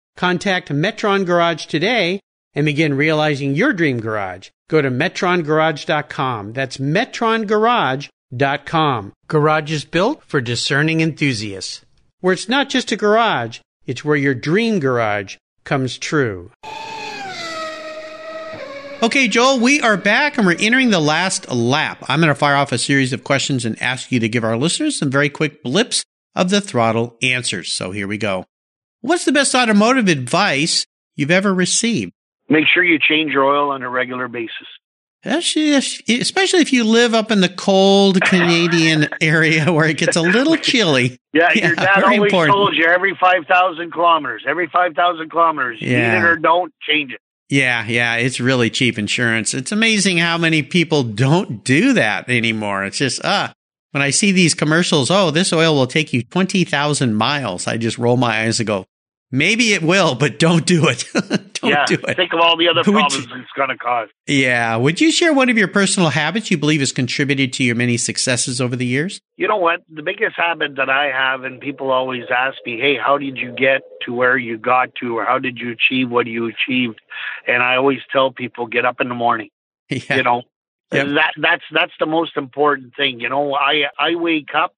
Contact 0.17 0.69
Metron 0.69 1.25
Garage 1.25 1.65
today 1.65 2.19
and 2.53 2.65
begin 2.65 2.95
realizing 2.95 3.55
your 3.55 3.71
dream 3.73 3.99
garage. 3.99 4.49
Go 4.69 4.81
to 4.81 4.89
metrongarage.com. 4.89 6.53
That's 6.53 6.77
metrongarage.com. 6.77 9.13
Garage 9.27 9.71
is 9.71 9.85
built 9.85 10.23
for 10.23 10.41
discerning 10.41 11.01
enthusiasts. 11.01 11.85
Where 12.19 12.33
it's 12.33 12.49
not 12.49 12.69
just 12.69 12.91
a 12.91 12.95
garage, 12.95 13.59
it's 13.85 14.05
where 14.05 14.17
your 14.17 14.35
dream 14.35 14.79
garage 14.79 15.37
comes 15.63 15.97
true. 15.97 16.51
Okay, 19.03 19.27
Joel, 19.27 19.59
we 19.59 19.81
are 19.81 19.97
back 19.97 20.37
and 20.37 20.45
we're 20.45 20.55
entering 20.59 20.91
the 20.91 20.99
last 20.99 21.49
lap. 21.49 22.03
I'm 22.07 22.19
going 22.19 22.27
to 22.27 22.35
fire 22.35 22.55
off 22.55 22.71
a 22.71 22.77
series 22.77 23.13
of 23.13 23.23
questions 23.23 23.65
and 23.65 23.81
ask 23.81 24.11
you 24.11 24.19
to 24.19 24.29
give 24.29 24.43
our 24.43 24.57
listeners 24.57 24.99
some 24.99 25.09
very 25.09 25.29
quick 25.29 25.63
blips 25.63 26.03
of 26.35 26.51
the 26.51 26.61
throttle 26.61 27.17
answers. 27.23 27.73
So 27.73 27.89
here 27.91 28.07
we 28.07 28.19
go. 28.19 28.45
What's 29.01 29.25
the 29.25 29.31
best 29.31 29.55
automotive 29.55 30.07
advice 30.07 30.85
you've 31.15 31.31
ever 31.31 31.53
received? 31.53 32.13
Make 32.49 32.65
sure 32.71 32.83
you 32.83 32.99
change 32.99 33.31
your 33.31 33.43
oil 33.43 33.71
on 33.71 33.81
a 33.81 33.89
regular 33.89 34.27
basis. 34.27 34.67
Especially 35.23 36.61
if 36.61 36.73
you 36.73 36.83
live 36.83 37.13
up 37.13 37.31
in 37.31 37.41
the 37.41 37.49
cold 37.49 38.21
Canadian 38.25 39.07
area 39.19 39.71
where 39.71 39.87
it 39.87 39.97
gets 39.97 40.15
a 40.15 40.21
little 40.21 40.55
chilly. 40.57 41.17
Yeah, 41.33 41.49
yeah 41.53 41.67
your 41.67 41.75
dad 41.75 42.03
always 42.03 42.21
important. 42.21 42.55
told 42.55 42.75
you 42.75 42.85
every 42.85 43.15
5,000 43.19 43.91
kilometers, 43.91 44.43
every 44.47 44.67
5,000 44.67 45.29
kilometers, 45.29 45.79
yeah. 45.81 46.13
need 46.13 46.17
it 46.17 46.23
or 46.25 46.35
don't, 46.37 46.73
change 46.81 47.13
it. 47.13 47.21
Yeah, 47.49 47.85
yeah, 47.85 48.15
it's 48.15 48.39
really 48.39 48.69
cheap 48.69 48.97
insurance. 48.97 49.53
It's 49.53 49.71
amazing 49.71 50.17
how 50.17 50.37
many 50.37 50.63
people 50.63 51.03
don't 51.03 51.63
do 51.63 51.93
that 51.93 52.29
anymore. 52.29 52.85
It's 52.85 52.97
just, 52.97 53.23
uh, 53.25 53.49
when 53.91 54.01
I 54.01 54.09
see 54.09 54.31
these 54.31 54.53
commercials, 54.53 55.11
oh, 55.11 55.31
this 55.31 55.53
oil 55.53 55.75
will 55.75 55.87
take 55.87 56.13
you 56.13 56.23
20,000 56.23 57.13
miles, 57.13 57.67
I 57.67 57.77
just 57.77 57.97
roll 57.97 58.17
my 58.17 58.41
eyes 58.43 58.59
and 58.59 58.67
go, 58.67 58.85
Maybe 59.33 59.71
it 59.71 59.81
will, 59.81 60.13
but 60.15 60.39
don't 60.39 60.65
do 60.65 60.89
it. 60.89 61.05
don't 61.13 61.71
yeah, 61.71 61.85
do 61.85 61.97
it. 62.05 62.17
Think 62.17 62.33
of 62.33 62.41
all 62.41 62.57
the 62.57 62.67
other 62.67 62.83
problems 62.91 63.27
you, 63.27 63.35
it's 63.37 63.51
going 63.55 63.69
to 63.69 63.77
cause. 63.77 64.09
Yeah. 64.27 64.75
Would 64.75 64.99
you 64.99 65.09
share 65.09 65.33
one 65.33 65.47
of 65.47 65.57
your 65.57 65.69
personal 65.69 66.09
habits 66.09 66.51
you 66.51 66.57
believe 66.57 66.81
has 66.81 66.91
contributed 66.91 67.53
to 67.53 67.63
your 67.63 67.75
many 67.75 67.95
successes 67.95 68.59
over 68.59 68.75
the 68.75 68.85
years? 68.85 69.21
You 69.37 69.47
know 69.47 69.55
what? 69.55 69.83
The 69.89 70.03
biggest 70.03 70.35
habit 70.35 70.75
that 70.75 70.89
I 70.89 71.05
have, 71.05 71.45
and 71.45 71.61
people 71.61 71.91
always 71.91 72.23
ask 72.29 72.57
me, 72.65 72.77
hey, 72.77 72.97
how 72.97 73.17
did 73.17 73.37
you 73.37 73.55
get 73.55 73.83
to 74.05 74.13
where 74.13 74.37
you 74.37 74.57
got 74.57 74.95
to, 74.95 75.17
or 75.17 75.23
how 75.23 75.39
did 75.39 75.59
you 75.59 75.71
achieve 75.71 76.11
what 76.11 76.27
you 76.27 76.47
achieved? 76.47 76.99
And 77.47 77.63
I 77.63 77.77
always 77.77 77.99
tell 78.11 78.33
people, 78.33 78.67
get 78.67 78.85
up 78.85 78.99
in 78.99 79.07
the 79.07 79.15
morning. 79.15 79.49
Yeah. 79.89 80.15
You 80.15 80.23
know, 80.23 80.43
yep. 80.91 81.07
that 81.15 81.33
that's 81.37 81.63
that's 81.73 81.93
the 81.99 82.05
most 82.05 82.37
important 82.37 82.95
thing. 82.95 83.19
You 83.19 83.29
know, 83.29 83.53
I 83.53 83.83
I 83.97 84.15
wake 84.15 84.49
up, 84.55 84.73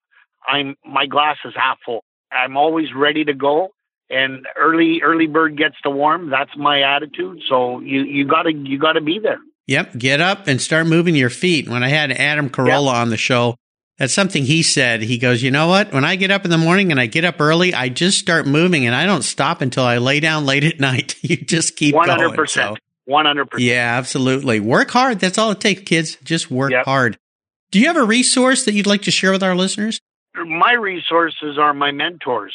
I'm 0.46 0.76
my 0.84 1.06
glass 1.06 1.36
is 1.44 1.54
half 1.56 1.78
full. 1.84 2.04
I'm 2.30 2.56
always 2.56 2.88
ready 2.94 3.24
to 3.24 3.34
go 3.34 3.70
and 4.10 4.46
early 4.56 5.00
early 5.02 5.26
bird 5.26 5.56
gets 5.56 5.76
the 5.82 5.90
worm. 5.90 6.30
That's 6.30 6.56
my 6.56 6.82
attitude. 6.82 7.42
So 7.48 7.80
you 7.80 8.02
you 8.02 8.26
gotta 8.26 8.52
you 8.52 8.78
gotta 8.78 9.00
be 9.00 9.18
there. 9.18 9.40
Yep, 9.66 9.96
get 9.98 10.20
up 10.20 10.46
and 10.46 10.60
start 10.60 10.86
moving 10.86 11.14
your 11.14 11.30
feet. 11.30 11.68
When 11.68 11.82
I 11.82 11.88
had 11.88 12.12
Adam 12.12 12.50
Carolla 12.50 12.92
yep. 12.92 12.96
on 12.96 13.08
the 13.08 13.16
show, 13.16 13.56
that's 13.96 14.12
something 14.12 14.44
he 14.44 14.62
said. 14.62 15.00
He 15.00 15.16
goes, 15.16 15.42
you 15.42 15.50
know 15.50 15.68
what? 15.68 15.92
When 15.92 16.04
I 16.04 16.16
get 16.16 16.30
up 16.30 16.44
in 16.44 16.50
the 16.50 16.58
morning 16.58 16.90
and 16.90 17.00
I 17.00 17.06
get 17.06 17.24
up 17.24 17.40
early, 17.40 17.72
I 17.72 17.88
just 17.88 18.18
start 18.18 18.46
moving 18.46 18.84
and 18.84 18.94
I 18.94 19.06
don't 19.06 19.22
stop 19.22 19.62
until 19.62 19.84
I 19.84 19.98
lay 19.98 20.20
down 20.20 20.44
late 20.44 20.64
at 20.64 20.80
night. 20.80 21.16
you 21.22 21.36
just 21.36 21.76
keep 21.76 21.94
100%, 21.94 22.06
going. 22.06 22.36
100%. 22.36 22.76
100%. 23.08 23.58
Yeah, 23.58 23.96
absolutely. 23.98 24.60
Work 24.60 24.90
hard. 24.90 25.20
That's 25.20 25.38
all 25.38 25.50
it 25.50 25.60
takes, 25.60 25.82
kids. 25.82 26.16
Just 26.24 26.50
work 26.50 26.72
yep. 26.72 26.84
hard. 26.84 27.18
Do 27.70 27.80
you 27.80 27.86
have 27.86 27.96
a 27.96 28.04
resource 28.04 28.64
that 28.64 28.72
you'd 28.72 28.86
like 28.86 29.02
to 29.02 29.10
share 29.10 29.32
with 29.32 29.42
our 29.42 29.54
listeners? 29.54 30.00
My 30.34 30.72
resources 30.72 31.58
are 31.58 31.74
my 31.74 31.90
mentors. 31.90 32.54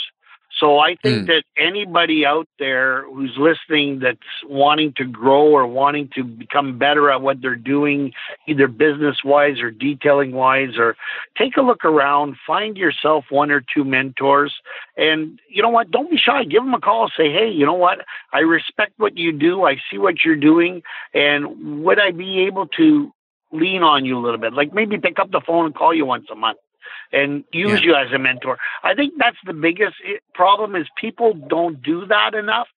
So 0.60 0.80
I 0.80 0.96
think 1.02 1.24
mm. 1.24 1.28
that 1.28 1.44
anybody 1.58 2.26
out 2.26 2.48
there 2.58 3.04
who's 3.10 3.36
listening 3.38 4.00
that's 4.00 4.20
wanting 4.46 4.94
to 4.98 5.06
grow 5.06 5.48
or 5.48 5.66
wanting 5.66 6.10
to 6.16 6.24
become 6.24 6.78
better 6.78 7.10
at 7.10 7.22
what 7.22 7.42
they're 7.42 7.56
doing, 7.56 8.12
either 8.48 8.68
business 8.68 9.18
wise 9.24 9.60
or 9.62 9.72
detailing 9.72 10.34
wise, 10.34 10.78
or 10.78 10.98
take 11.38 11.56
a 11.56 11.62
look 11.62 11.86
around, 11.86 12.36
find 12.46 12.78
yourself 12.78 13.26
one 13.30 13.52
or 13.52 13.62
two 13.74 13.86
mentors. 13.86 14.54
And 14.98 15.40
you 15.50 15.62
know 15.62 15.70
what? 15.70 15.92
Don't 15.92 16.12
be 16.12 16.18
shy. 16.18 16.44
Give 16.44 16.64
them 16.64 16.74
a 16.74 16.82
call. 16.82 17.10
Say, 17.16 17.32
hey, 17.32 17.50
you 17.50 17.66
know 17.66 17.74
what? 17.74 18.00
I 18.34 18.40
respect 18.40 18.94
what 18.98 19.18
you 19.18 19.32
do. 19.32 19.64
I 19.64 19.78
see 19.90 19.98
what 19.98 20.26
you're 20.26 20.36
doing. 20.36 20.82
And 21.14 21.84
would 21.84 22.00
I 22.00 22.12
be 22.12 22.48
able 22.48 22.68
to 22.78 23.12
lean 23.52 23.82
on 23.82 24.04
you 24.04 24.18
a 24.18 24.22
little 24.22 24.40
bit? 24.40 24.54
Like 24.54 24.74
maybe 24.74 24.98
pick 24.98 25.20
up 25.20 25.32
the 25.32 25.42
phone 25.46 25.68
and 25.68 25.76
call 25.76 25.94
you 25.94 26.06
once 26.06 26.26
a 26.32 26.36
month 26.36 26.60
and 27.12 27.44
use 27.52 27.82
yeah. 27.82 27.88
you 27.88 27.96
as 27.96 28.12
a 28.14 28.20
mentor. 28.20 28.58
I 28.84 28.94
think 28.94 29.14
that's 29.18 29.38
the 29.46 29.54
biggest 29.54 29.96
problem 30.34 30.76
is 30.76 30.88
people 30.98 31.34
don't 31.34 31.82
do 31.82 32.06
that 32.08 32.34
enough. 32.34 32.68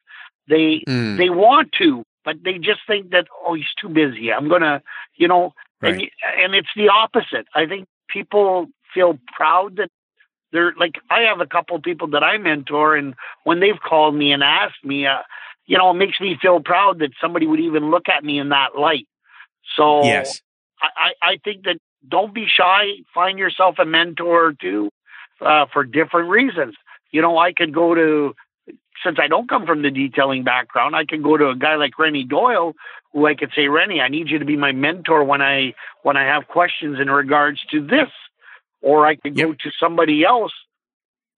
They 0.48 0.82
mm. 0.88 1.16
they 1.16 1.30
want 1.30 1.72
to, 1.78 2.04
but 2.24 2.36
they 2.44 2.58
just 2.58 2.80
think 2.86 3.10
that 3.10 3.26
oh 3.46 3.54
he's 3.54 3.72
too 3.80 3.88
busy. 3.88 4.32
I'm 4.32 4.48
gonna, 4.48 4.82
you 5.16 5.28
know, 5.28 5.52
right. 5.80 5.94
and 5.94 6.02
and 6.38 6.54
it's 6.54 6.70
the 6.74 6.88
opposite. 6.88 7.46
I 7.54 7.66
think 7.66 7.86
people 8.08 8.66
feel 8.92 9.18
proud 9.36 9.76
that 9.76 9.90
they're 10.52 10.72
like 10.78 10.96
I 11.10 11.22
have 11.22 11.40
a 11.40 11.46
couple 11.46 11.76
of 11.76 11.82
people 11.82 12.08
that 12.08 12.24
I 12.24 12.38
mentor, 12.38 12.96
and 12.96 13.14
when 13.44 13.60
they've 13.60 13.80
called 13.80 14.14
me 14.14 14.32
and 14.32 14.42
asked 14.42 14.84
me, 14.84 15.06
uh, 15.06 15.18
you 15.66 15.78
know, 15.78 15.90
it 15.90 15.94
makes 15.94 16.20
me 16.20 16.36
feel 16.40 16.60
proud 16.60 16.98
that 16.98 17.10
somebody 17.20 17.46
would 17.46 17.60
even 17.60 17.90
look 17.90 18.08
at 18.08 18.24
me 18.24 18.38
in 18.38 18.48
that 18.50 18.76
light. 18.76 19.06
So 19.76 20.02
yes, 20.02 20.42
I, 20.80 21.12
I 21.22 21.38
think 21.44 21.64
that 21.64 21.78
don't 22.08 22.34
be 22.34 22.46
shy. 22.46 23.02
Find 23.14 23.38
yourself 23.38 23.76
a 23.78 23.84
mentor 23.84 24.46
or 24.48 24.52
two 24.52 24.90
uh, 25.40 25.66
for 25.72 25.84
different 25.84 26.30
reasons. 26.30 26.74
You 27.10 27.22
know, 27.22 27.38
I 27.38 27.52
could 27.52 27.74
go 27.74 27.94
to 27.94 28.34
since 29.04 29.18
I 29.20 29.28
don't 29.28 29.48
come 29.48 29.66
from 29.66 29.82
the 29.82 29.90
detailing 29.90 30.44
background, 30.44 30.94
I 30.94 31.04
could 31.04 31.22
go 31.22 31.36
to 31.36 31.48
a 31.48 31.56
guy 31.56 31.76
like 31.76 31.98
Renny 31.98 32.24
Doyle, 32.24 32.74
who 33.12 33.26
I 33.26 33.34
could 33.34 33.50
say, 33.54 33.68
Renny, 33.68 34.00
I 34.00 34.08
need 34.08 34.28
you 34.28 34.38
to 34.38 34.44
be 34.44 34.56
my 34.56 34.72
mentor 34.72 35.24
when 35.24 35.42
I 35.42 35.74
when 36.02 36.16
I 36.16 36.24
have 36.24 36.48
questions 36.48 36.98
in 37.00 37.10
regards 37.10 37.60
to 37.70 37.80
this, 37.80 38.10
or 38.80 39.06
I 39.06 39.16
could 39.16 39.36
yep. 39.36 39.48
go 39.48 39.52
to 39.52 39.70
somebody 39.80 40.24
else 40.24 40.52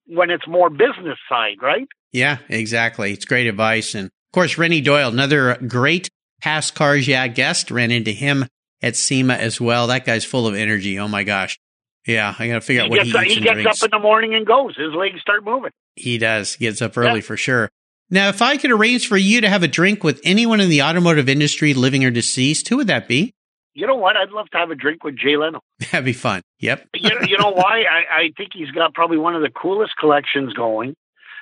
when 0.07 0.29
it's 0.29 0.47
more 0.47 0.69
business 0.69 1.17
side, 1.27 1.57
right? 1.61 1.87
Yeah, 2.11 2.37
exactly. 2.49 3.11
It's 3.11 3.25
great 3.25 3.47
advice, 3.47 3.95
and 3.95 4.05
of 4.05 4.31
course, 4.33 4.57
Renny 4.57 4.81
Doyle, 4.81 5.09
another 5.09 5.57
great 5.67 6.09
past 6.41 6.75
Cars 6.75 7.07
Yeah 7.07 7.27
guest, 7.27 7.71
ran 7.71 7.91
into 7.91 8.11
him 8.11 8.45
at 8.81 8.95
SEMA 8.95 9.33
as 9.33 9.59
well. 9.59 9.87
That 9.87 10.05
guy's 10.05 10.25
full 10.25 10.47
of 10.47 10.55
energy. 10.55 10.99
Oh 10.99 11.07
my 11.07 11.23
gosh. 11.23 11.59
Yeah, 12.05 12.35
I 12.37 12.47
got 12.47 12.53
to 12.55 12.61
figure 12.61 12.83
he 12.83 12.85
out 12.85 12.89
what 12.91 13.03
gets, 13.03 13.09
he 13.09 13.25
eats. 13.25 13.33
He 13.35 13.41
gets 13.41 13.61
drinks. 13.61 13.81
up 13.81 13.91
in 13.91 13.99
the 13.99 14.03
morning 14.03 14.35
and 14.35 14.45
goes. 14.45 14.77
His 14.77 14.93
legs 14.93 15.19
start 15.21 15.43
moving. 15.43 15.71
He 15.95 16.17
does. 16.17 16.53
He 16.55 16.65
gets 16.65 16.81
up 16.81 16.97
early 16.97 17.15
yeah. 17.15 17.21
for 17.21 17.37
sure. 17.37 17.69
Now, 18.11 18.29
if 18.29 18.41
I 18.41 18.57
could 18.57 18.71
arrange 18.71 19.07
for 19.07 19.17
you 19.17 19.41
to 19.41 19.49
have 19.49 19.63
a 19.63 19.67
drink 19.67 20.03
with 20.03 20.21
anyone 20.23 20.61
in 20.61 20.69
the 20.69 20.83
automotive 20.83 21.27
industry, 21.27 21.73
living 21.73 22.05
or 22.05 22.11
deceased, 22.11 22.67
who 22.69 22.77
would 22.77 22.87
that 22.87 23.07
be? 23.07 23.33
You 23.73 23.87
know 23.87 23.95
what? 23.95 24.15
I'd 24.15 24.29
love 24.29 24.49
to 24.51 24.57
have 24.57 24.69
a 24.69 24.75
drink 24.75 25.03
with 25.03 25.17
Jay 25.17 25.35
Leno. 25.35 25.59
That'd 25.91 26.05
be 26.05 26.13
fun. 26.13 26.41
Yep. 26.59 26.87
you, 26.93 27.09
know, 27.09 27.21
you 27.27 27.37
know 27.37 27.51
why? 27.51 27.83
I, 27.91 28.19
I 28.19 28.33
think 28.37 28.51
he's 28.53 28.71
got 28.71 28.93
probably 28.93 29.17
one 29.17 29.35
of 29.35 29.41
the 29.41 29.49
coolest 29.49 29.93
collections 29.99 30.53
going. 30.53 30.95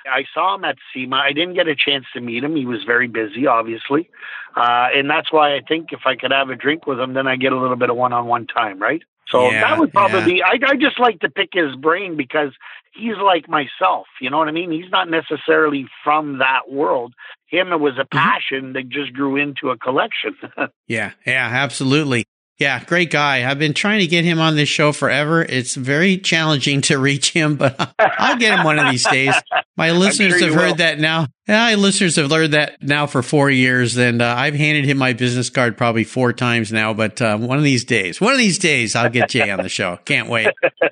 I 0.06 0.24
saw 0.32 0.54
him 0.54 0.64
at 0.64 0.76
SEMA. 0.92 1.16
I 1.16 1.32
didn't 1.32 1.54
get 1.54 1.68
a 1.68 1.74
chance 1.74 2.04
to 2.14 2.20
meet 2.20 2.44
him. 2.44 2.56
He 2.56 2.66
was 2.66 2.84
very 2.84 3.08
busy, 3.08 3.46
obviously. 3.46 4.10
Uh, 4.56 4.88
and 4.94 5.10
that's 5.10 5.32
why 5.32 5.56
I 5.56 5.60
think 5.66 5.88
if 5.92 6.00
I 6.06 6.14
could 6.16 6.30
have 6.30 6.50
a 6.50 6.54
drink 6.56 6.86
with 6.86 7.00
him, 7.00 7.14
then 7.14 7.26
I 7.26 7.36
get 7.36 7.52
a 7.52 7.58
little 7.58 7.76
bit 7.76 7.90
of 7.90 7.96
one 7.96 8.12
on 8.12 8.26
one 8.26 8.46
time, 8.46 8.80
right? 8.80 9.02
So 9.28 9.50
yeah, 9.50 9.60
that 9.62 9.78
would 9.78 9.92
probably 9.92 10.18
yeah. 10.18 10.26
be, 10.26 10.42
I, 10.42 10.72
I 10.72 10.76
just 10.76 11.00
like 11.00 11.20
to 11.20 11.30
pick 11.30 11.50
his 11.52 11.74
brain 11.76 12.16
because 12.16 12.52
he's 12.94 13.16
like 13.16 13.48
myself. 13.48 14.06
You 14.20 14.30
know 14.30 14.38
what 14.38 14.48
I 14.48 14.52
mean? 14.52 14.70
He's 14.70 14.90
not 14.90 15.08
necessarily 15.08 15.86
from 16.02 16.38
that 16.38 16.70
world. 16.70 17.14
Him, 17.46 17.72
it 17.72 17.80
was 17.80 17.94
a 17.94 18.02
mm-hmm. 18.02 18.18
passion 18.18 18.62
mm-hmm. 18.62 18.72
that 18.74 18.88
just 18.88 19.12
grew 19.12 19.36
into 19.36 19.70
a 19.70 19.78
collection. 19.78 20.36
yeah, 20.88 21.12
yeah, 21.26 21.48
absolutely. 21.52 22.26
Yeah, 22.58 22.84
great 22.84 23.10
guy. 23.10 23.50
I've 23.50 23.58
been 23.58 23.74
trying 23.74 23.98
to 24.00 24.06
get 24.06 24.24
him 24.24 24.38
on 24.38 24.54
this 24.54 24.68
show 24.68 24.92
forever. 24.92 25.42
It's 25.42 25.74
very 25.74 26.18
challenging 26.18 26.82
to 26.82 26.98
reach 26.98 27.32
him, 27.32 27.56
but 27.56 27.94
I'll 27.98 28.36
get 28.36 28.56
him 28.56 28.64
one 28.64 28.78
of 28.78 28.90
these 28.90 29.06
days. 29.08 29.34
My 29.76 29.90
listeners 29.90 30.38
sure 30.38 30.48
have 30.48 30.54
heard 30.54 30.66
will. 30.66 30.74
that 30.76 31.00
now. 31.00 31.26
My 31.48 31.74
listeners 31.74 32.14
have 32.16 32.30
learned 32.30 32.52
that 32.52 32.80
now 32.80 33.06
for 33.06 33.22
four 33.22 33.50
years, 33.50 33.96
and 33.96 34.22
uh, 34.22 34.34
I've 34.36 34.54
handed 34.54 34.84
him 34.84 34.98
my 34.98 35.12
business 35.12 35.50
card 35.50 35.76
probably 35.76 36.04
four 36.04 36.32
times 36.32 36.72
now. 36.72 36.94
But 36.94 37.20
uh, 37.20 37.36
one 37.38 37.58
of 37.58 37.64
these 37.64 37.84
days, 37.84 38.20
one 38.20 38.32
of 38.32 38.38
these 38.38 38.58
days, 38.58 38.94
I'll 38.94 39.10
get 39.10 39.28
Jay 39.28 39.50
on 39.50 39.62
the 39.62 39.68
show. 39.68 39.98
Can't 40.04 40.28
wait. 40.28 40.48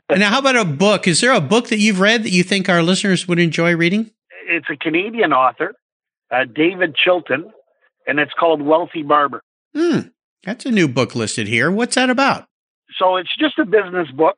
And 0.08 0.18
now, 0.20 0.30
how 0.30 0.40
about 0.40 0.56
a 0.56 0.64
book? 0.64 1.06
Is 1.06 1.20
there 1.20 1.32
a 1.32 1.40
book 1.40 1.68
that 1.68 1.78
you've 1.78 2.00
read 2.00 2.24
that 2.24 2.30
you 2.30 2.42
think 2.42 2.68
our 2.68 2.82
listeners 2.82 3.28
would 3.28 3.38
enjoy 3.38 3.76
reading? 3.76 4.10
It's 4.48 4.66
a 4.68 4.76
Canadian 4.76 5.32
author, 5.32 5.74
uh, 6.32 6.44
David 6.52 6.96
Chilton, 6.96 7.52
and 8.06 8.18
it's 8.18 8.32
called 8.38 8.60
Wealthy 8.60 9.04
Barber. 9.04 9.42
Hmm. 9.74 10.00
That's 10.44 10.66
a 10.66 10.72
new 10.72 10.88
book 10.88 11.14
listed 11.14 11.46
here. 11.46 11.70
What's 11.70 11.94
that 11.94 12.10
about? 12.10 12.46
So 12.98 13.16
it's 13.16 13.30
just 13.38 13.58
a 13.58 13.64
business 13.64 14.10
book, 14.10 14.36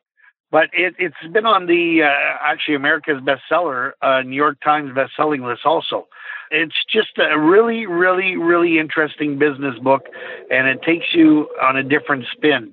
but 0.55 0.71
it, 0.73 0.95
has 1.01 1.33
been 1.33 1.47
on 1.47 1.67
the 1.67 2.05
uh, 2.05 2.39
actually 2.41 2.77
America's 2.77 3.21
bestseller, 3.21 3.91
uh, 4.01 4.23
New 4.23 4.37
York 4.37 4.57
Times 4.63 4.93
bestselling 4.93 5.45
list 5.45 5.63
also. 5.65 6.07
It's 6.53 6.77
just 6.89 7.19
a 7.19 7.37
really, 7.37 7.87
really, 7.87 8.37
really 8.37 8.79
interesting 8.79 9.37
business 9.37 9.77
book, 9.81 10.07
and 10.53 10.69
it 10.69 10.81
takes 10.83 11.07
you 11.13 11.49
on 11.61 11.77
a 11.77 11.83
different 11.83 12.27
spin. 12.31 12.73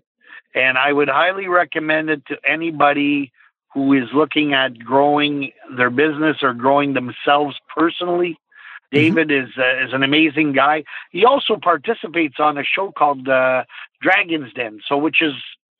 And 0.53 0.77
I 0.77 0.93
would 0.93 1.09
highly 1.09 1.47
recommend 1.47 2.11
it 2.11 2.23
to 2.27 2.37
anybody 2.47 3.31
who 3.73 3.93
is 3.93 4.09
looking 4.13 4.53
at 4.53 4.77
growing 4.77 5.51
their 5.75 5.89
business 5.89 6.37
or 6.43 6.53
growing 6.53 6.93
themselves 6.93 7.55
personally 7.75 8.37
Mm-hmm. 8.91 9.15
David 9.15 9.29
mm-hmm. 9.29 9.47
is 9.47 9.51
uh, 9.57 9.85
is 9.85 9.93
an 9.93 10.03
amazing 10.03 10.53
guy. 10.53 10.83
He 11.11 11.25
also 11.25 11.55
participates 11.55 12.35
on 12.39 12.57
a 12.57 12.63
show 12.63 12.91
called 12.91 13.27
uh, 13.27 13.63
Dragon's 14.01 14.53
Den, 14.53 14.81
so 14.87 14.97
which 14.97 15.21
is 15.21 15.33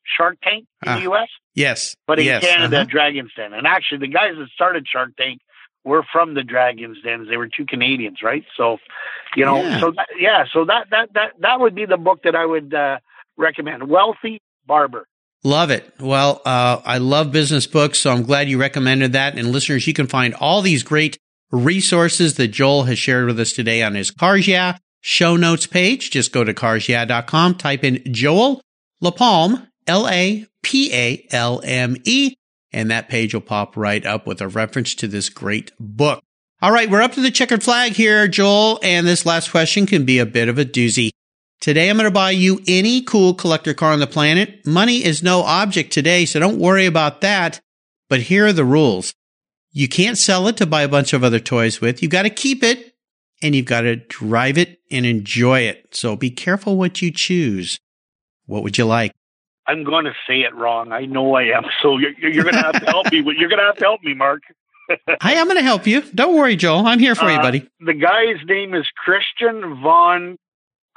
Shark 0.04 0.38
Tank 0.42 0.66
in 0.84 0.92
uh, 0.92 0.96
the 0.96 1.02
U.S. 1.02 1.28
Yes, 1.54 1.96
but 2.06 2.18
in 2.18 2.26
yes. 2.26 2.44
Canada, 2.44 2.78
uh-huh. 2.78 2.86
Dragon's 2.90 3.30
Den. 3.36 3.52
And 3.52 3.66
actually, 3.66 3.98
the 3.98 4.08
guys 4.08 4.32
that 4.38 4.48
started 4.54 4.86
Shark 4.90 5.16
Tank 5.16 5.40
were 5.84 6.04
from 6.12 6.34
the 6.34 6.42
Dragon's 6.42 6.98
Dens. 7.02 7.28
They 7.28 7.36
were 7.36 7.48
two 7.48 7.66
Canadians, 7.66 8.18
right? 8.22 8.44
So, 8.56 8.78
you 9.36 9.44
know, 9.44 9.56
yeah. 9.56 9.80
so 9.80 9.90
that, 9.92 10.08
yeah, 10.18 10.44
so 10.52 10.64
that 10.64 10.88
that 10.90 11.12
that 11.14 11.32
that 11.40 11.60
would 11.60 11.74
be 11.74 11.86
the 11.86 11.96
book 11.96 12.22
that 12.24 12.34
I 12.34 12.46
would 12.46 12.72
uh, 12.72 12.98
recommend. 13.36 13.88
Wealthy 13.88 14.40
Barber. 14.66 15.06
Love 15.44 15.70
it. 15.70 15.92
Well, 15.98 16.40
uh, 16.44 16.80
I 16.84 16.98
love 16.98 17.32
business 17.32 17.66
books, 17.66 17.98
so 17.98 18.12
I'm 18.12 18.22
glad 18.22 18.48
you 18.48 18.60
recommended 18.60 19.12
that. 19.14 19.36
And 19.36 19.50
listeners, 19.50 19.86
you 19.88 19.92
can 19.92 20.06
find 20.06 20.34
all 20.34 20.62
these 20.62 20.84
great 20.84 21.18
resources 21.50 22.34
that 22.34 22.48
Joel 22.48 22.84
has 22.84 22.98
shared 22.98 23.26
with 23.26 23.40
us 23.40 23.52
today 23.52 23.82
on 23.82 23.94
his 23.94 24.12
Cars 24.12 24.46
Yeah 24.46 24.78
show 25.02 25.36
notes 25.36 25.66
page. 25.66 26.10
Just 26.10 26.32
go 26.32 26.42
to 26.44 26.54
carsyeah.com, 26.54 27.56
type 27.56 27.84
in 27.84 28.02
Joel 28.10 28.62
LaPalme, 29.02 29.68
L-A-P-A-L-M-E, 29.86 30.44
and 32.72 32.90
that 32.90 33.08
page 33.08 33.34
will 33.34 33.40
pop 33.40 33.76
right 33.76 34.04
up 34.06 34.26
with 34.26 34.40
a 34.40 34.48
reference 34.48 34.94
to 34.96 35.06
this 35.08 35.28
great 35.28 35.72
book. 35.78 36.22
All 36.60 36.72
right, 36.72 36.88
we're 36.90 37.02
up 37.02 37.12
to 37.12 37.20
the 37.20 37.30
checkered 37.30 37.62
flag 37.62 37.92
here, 37.92 38.28
Joel, 38.28 38.78
and 38.82 39.06
this 39.06 39.26
last 39.26 39.50
question 39.50 39.84
can 39.84 40.04
be 40.04 40.18
a 40.18 40.26
bit 40.26 40.48
of 40.48 40.58
a 40.58 40.64
doozy. 40.64 41.10
Today 41.60 41.88
I'm 41.90 41.96
going 41.96 42.04
to 42.08 42.10
buy 42.10 42.32
you 42.32 42.60
any 42.66 43.02
cool 43.02 43.34
collector 43.34 43.74
car 43.74 43.92
on 43.92 44.00
the 44.00 44.06
planet. 44.06 44.66
Money 44.66 45.04
is 45.04 45.22
no 45.22 45.42
object 45.42 45.92
today, 45.92 46.24
so 46.24 46.40
don't 46.40 46.58
worry 46.58 46.86
about 46.86 47.20
that. 47.20 47.60
But 48.08 48.20
here 48.22 48.46
are 48.46 48.52
the 48.52 48.64
rules. 48.64 49.14
You 49.70 49.88
can't 49.88 50.18
sell 50.18 50.48
it 50.48 50.56
to 50.58 50.66
buy 50.66 50.82
a 50.82 50.88
bunch 50.88 51.12
of 51.12 51.24
other 51.24 51.38
toys 51.40 51.80
with. 51.80 52.02
You've 52.02 52.12
got 52.12 52.22
to 52.22 52.30
keep 52.30 52.62
it 52.62 52.94
and 53.40 53.54
you've 53.54 53.66
got 53.66 53.82
to 53.82 53.96
drive 53.96 54.58
it 54.58 54.80
and 54.90 55.06
enjoy 55.06 55.60
it. 55.60 55.94
So 55.94 56.14
be 56.14 56.30
careful 56.30 56.76
what 56.76 57.00
you 57.00 57.10
choose. 57.10 57.78
What 58.46 58.62
would 58.62 58.76
you 58.76 58.84
like? 58.84 59.12
I'm 59.66 59.84
going 59.84 60.06
to 60.06 60.14
say 60.26 60.40
it 60.40 60.54
wrong. 60.54 60.92
I 60.92 61.06
know 61.06 61.34
I 61.34 61.56
am. 61.56 61.64
So 61.82 61.98
you're, 61.98 62.12
you're 62.18 62.44
going 62.44 62.56
to 62.56 62.62
have 62.62 62.80
to 62.80 62.86
help 62.86 63.12
me. 63.12 63.18
You're 63.18 63.48
going 63.48 63.60
to 63.60 63.66
have 63.66 63.76
to 63.76 63.84
help 63.84 64.02
me, 64.02 64.14
Mark. 64.14 64.42
I 65.20 65.34
am 65.34 65.46
going 65.46 65.58
to 65.58 65.62
help 65.62 65.86
you. 65.86 66.02
Don't 66.14 66.36
worry, 66.36 66.56
Joel. 66.56 66.86
I'm 66.86 66.98
here 66.98 67.14
for 67.14 67.24
uh, 67.24 67.34
you, 67.34 67.40
buddy. 67.40 67.68
The 67.80 67.94
guy's 67.94 68.44
name 68.46 68.74
is 68.74 68.86
Christian 68.96 69.80
von 69.80 70.36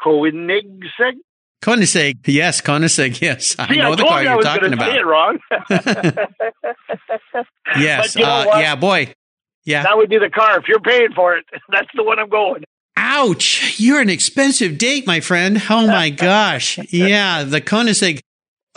Koenigsegg. 0.04 1.20
Koenigsegg, 1.62 2.18
yes, 2.28 2.62
Koenigsegg, 2.62 3.22
yes. 3.22 3.56
I 3.58 3.76
know 3.76 3.94
I 3.94 3.96
the 3.96 4.04
car 4.04 4.24
you're 4.24 4.42
talking 4.42 4.74
about. 4.74 4.92
Say 4.92 4.98
it 4.98 5.06
wrong. 5.06 5.40
yes, 7.80 8.16
you 8.16 8.22
know 8.22 8.52
uh, 8.52 8.60
yeah, 8.60 8.76
boy, 8.76 9.14
yeah. 9.64 9.84
That 9.84 9.98
would 9.98 10.10
be 10.10 10.20
the 10.20 10.30
car 10.30 10.60
if 10.60 10.68
you're 10.68 10.80
paying 10.80 11.14
for 11.16 11.36
it. 11.36 11.46
That's 11.70 11.88
the 11.96 12.04
one 12.04 12.20
I'm 12.20 12.30
going. 12.30 12.64
Ouch! 12.98 13.80
You're 13.80 14.00
an 14.00 14.10
expensive 14.10 14.78
date, 14.78 15.08
my 15.08 15.22
friend. 15.22 15.60
Oh 15.70 15.88
my 15.88 16.12
gosh, 16.12 16.78
yeah, 16.94 17.44
the 17.44 17.62
Koenigsegg. 17.62 18.22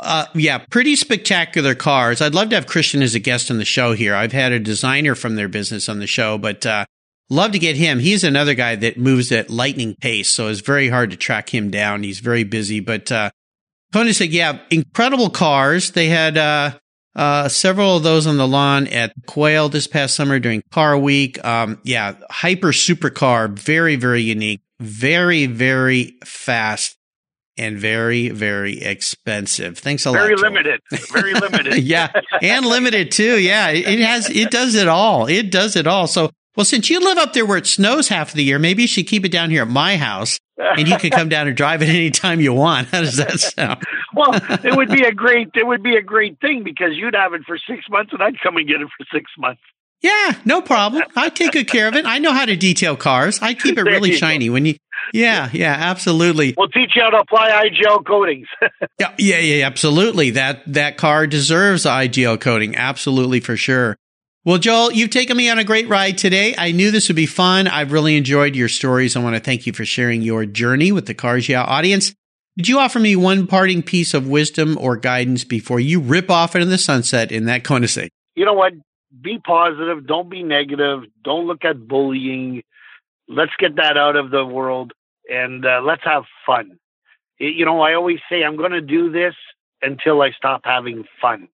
Uh, 0.01 0.27
yeah, 0.35 0.59
pretty 0.71 0.97
spectacular 0.97 1.75
cars. 1.75 2.21
I'd 2.21 2.35
love 2.35 2.51
to 2.51 2.55
have 2.55 2.67
Christian 2.67 3.03
as 3.03 3.15
a 3.15 3.19
guest 3.19 3.51
on 3.51 3.59
the 3.59 3.65
show 3.65 3.95
here. 3.95 4.15
I've 4.15 4.33
had 4.33 4.53
a 4.53 4.61
designer 4.61 5.15
from 5.15 5.35
their 5.37 5.49
business 5.49 5.89
on 5.89 5.99
the 5.99 6.07
show, 6.07 6.39
but 6.39 6.65
uh, 6.65 6.85
Love 7.31 7.53
to 7.53 7.59
get 7.59 7.77
him. 7.77 7.99
He's 7.99 8.25
another 8.25 8.55
guy 8.55 8.75
that 8.77 8.97
moves 8.97 9.31
at 9.33 9.51
lightning 9.51 9.95
pace, 10.01 10.31
so 10.31 10.49
it's 10.49 10.61
very 10.61 10.89
hard 10.89 11.11
to 11.11 11.17
track 11.17 11.53
him 11.53 11.71
down. 11.71 12.03
He's 12.03 12.21
very 12.21 12.43
busy, 12.43 12.81
but 12.81 13.13
uh, 13.13 13.31
Tony 13.93 14.15
said, 14.15 14.31
"Yeah, 14.31 14.61
incredible 14.71 15.29
cars. 15.29 15.91
They 15.91 16.09
had 16.09 16.39
uh, 16.39 16.79
uh, 17.15 17.51
several 17.51 17.99
of 17.99 18.03
those 18.03 18.27
on 18.27 18.39
the 18.39 18.49
lawn 18.49 18.87
at 18.87 19.13
Quail 19.27 19.69
this 19.69 19.87
past 19.87 20.17
summer 20.17 20.39
during 20.39 20.63
Car 20.71 20.97
Week. 20.97 21.45
Um, 21.45 21.79
yeah, 21.85 22.15
hyper 22.31 22.69
supercar, 22.69 23.51
very 23.51 23.97
very 23.97 24.23
unique, 24.23 24.63
very 24.81 25.45
very 25.45 26.17
fast." 26.25 26.97
And 27.59 27.77
very, 27.77 28.29
very 28.29 28.81
expensive. 28.81 29.79
Thanks 29.79 30.07
a 30.07 30.13
very 30.13 30.37
lot. 30.37 30.41
Very 30.41 30.51
limited. 30.51 30.81
Very 31.13 31.35
limited. 31.35 31.79
yeah. 31.83 32.13
And 32.41 32.65
limited 32.65 33.11
too. 33.11 33.39
Yeah. 33.39 33.71
It 33.71 33.99
has, 34.01 34.31
it 34.31 34.51
does 34.51 34.75
it 34.75 34.89
all. 34.89 35.27
It 35.27 35.51
does 35.51 35.77
it 35.77 35.87
all. 35.87 36.07
So 36.07 36.31
well, 36.59 36.65
since 36.65 36.91
you 36.91 36.99
live 36.99 37.19
up 37.19 37.35
there 37.35 37.47
where 37.47 37.59
it 37.59 37.69
snows 37.69 38.09
half 38.09 38.31
of 38.31 38.35
the 38.35 38.43
year, 38.43 38.59
maybe 38.59 38.83
you 38.83 38.89
should 38.89 39.07
keep 39.07 39.25
it 39.25 39.31
down 39.31 39.51
here 39.51 39.63
at 39.63 39.69
my 39.69 39.97
house 39.97 40.41
and 40.59 40.89
you 40.89 40.97
can 40.99 41.11
come 41.11 41.29
down 41.29 41.47
and 41.47 41.57
drive 41.57 41.83
it 41.83 41.89
anytime 41.89 42.41
you 42.41 42.53
want. 42.53 42.89
How 42.89 43.01
does 43.01 43.17
that 43.17 43.39
sound? 43.39 43.83
well, 44.15 44.35
it 44.35 44.77
would 44.77 44.89
be 44.89 45.05
a 45.05 45.13
great 45.13 45.51
it 45.55 45.65
would 45.65 45.85
be 45.85 45.95
a 45.95 46.03
great 46.03 46.41
thing 46.41 46.65
because 46.65 46.97
you'd 46.97 47.15
have 47.15 47.33
it 47.33 47.43
for 47.47 47.59
six 47.59 47.85
months 47.89 48.13
and 48.13 48.21
I'd 48.21 48.41
come 48.41 48.57
and 48.57 48.67
get 48.67 48.81
it 48.81 48.89
for 48.97 49.07
six 49.13 49.31
months. 49.39 49.61
Yeah, 50.01 50.35
no 50.45 50.61
problem. 50.61 51.03
I 51.17 51.29
take 51.29 51.53
good 51.53 51.69
care 51.69 51.89
of 51.89 51.95
it. 51.95 52.07
I 52.07 52.19
know 52.19 52.33
how 52.33 52.45
to 52.45 52.57
detail 52.57 52.97
cars. 52.97 53.41
I 53.43 53.55
keep 53.55 53.79
it 53.79 53.83
really 53.83 54.13
shiny. 54.17 54.49
When 54.49 54.65
you 54.65 54.77
Yeah, 55.13 55.49
yeah, 55.53 55.75
absolutely. 55.79 56.55
We'll 56.57 56.69
teach 56.69 56.93
you 56.95 57.03
how 57.03 57.11
to 57.11 57.19
apply 57.19 57.51
IGL 57.51 58.07
coatings. 58.07 58.47
yeah, 58.99 59.15
yeah, 59.19 59.39
yeah, 59.39 59.67
absolutely. 59.67 60.31
That 60.31 60.63
that 60.73 60.97
car 60.97 61.27
deserves 61.27 61.85
IGL 61.85 62.41
coating, 62.41 62.77
absolutely 62.77 63.41
for 63.41 63.57
sure. 63.57 63.97
Well, 64.45 64.59
Joel, 64.59 64.93
you've 64.93 65.11
taken 65.11 65.37
me 65.37 65.51
on 65.51 65.59
a 65.59 65.65
great 65.65 65.89
ride 65.89 66.17
today. 66.17 66.55
I 66.57 66.73
knew 66.73 66.91
this 66.91 67.09
would 67.09 67.17
be 67.17 67.27
fun. 67.27 67.67
I've 67.67 67.93
really 67.93 68.17
enjoyed 68.17 68.57
your 68.57 68.69
stories. 68.69 69.15
I 69.15 69.23
want 69.23 69.37
to 69.37 69.43
thank 69.43 69.67
you 69.67 69.73
for 69.73 69.85
sharing 69.85 70.23
your 70.23 70.47
journey 70.47 70.91
with 70.91 71.07
the 71.07 71.15
Cars 71.15 71.49
Yeah 71.49 71.63
audience. 71.63 72.15
Did 72.57 72.69
you 72.69 72.79
offer 72.79 72.99
me 72.99 73.15
one 73.15 73.47
parting 73.47 73.83
piece 73.83 74.15
of 74.15 74.27
wisdom 74.27 74.79
or 74.81 74.97
guidance 74.97 75.45
before 75.45 75.81
you 75.81 76.01
rip 76.01 76.31
off 76.31 76.55
into 76.57 76.67
the 76.67 76.79
sunset 76.79 77.31
in 77.31 77.45
that 77.45 77.63
Koenigsegg? 77.63 78.09
You 78.35 78.47
know 78.47 78.55
what? 78.55 78.73
Be 79.21 79.39
positive. 79.39 80.07
Don't 80.07 80.31
be 80.31 80.43
negative. 80.43 81.01
Don't 81.23 81.47
look 81.47 81.65
at 81.65 81.87
bullying. 81.87 82.63
Let's 83.29 83.53
get 83.59 83.77
that 83.77 83.97
out 83.97 84.17
of 84.17 84.31
the 84.31 84.45
world 84.45 84.93
and 85.29 85.65
uh, 85.65 85.81
let's 85.85 86.03
have 86.05 86.25
fun. 86.47 86.79
You 87.39 87.65
know, 87.65 87.81
I 87.81 87.95
always 87.95 88.19
say 88.31 88.43
I'm 88.43 88.57
going 88.57 88.73
to 88.73 88.81
do 88.81 89.11
this 89.13 89.35
until 89.81 90.23
I 90.23 90.31
stop 90.33 90.63
having 90.65 91.05
fun. 91.21 91.49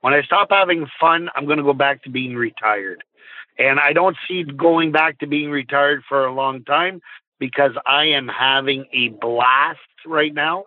When 0.00 0.14
I 0.14 0.22
stop 0.22 0.48
having 0.50 0.86
fun, 1.00 1.28
I'm 1.34 1.46
going 1.46 1.58
to 1.58 1.64
go 1.64 1.74
back 1.74 2.04
to 2.04 2.10
being 2.10 2.34
retired. 2.34 3.02
And 3.58 3.80
I 3.80 3.92
don't 3.92 4.16
see 4.28 4.44
going 4.44 4.92
back 4.92 5.18
to 5.18 5.26
being 5.26 5.50
retired 5.50 6.02
for 6.08 6.26
a 6.26 6.32
long 6.32 6.64
time 6.64 7.00
because 7.38 7.72
I 7.86 8.04
am 8.06 8.28
having 8.28 8.86
a 8.92 9.08
blast 9.08 9.80
right 10.06 10.32
now. 10.32 10.64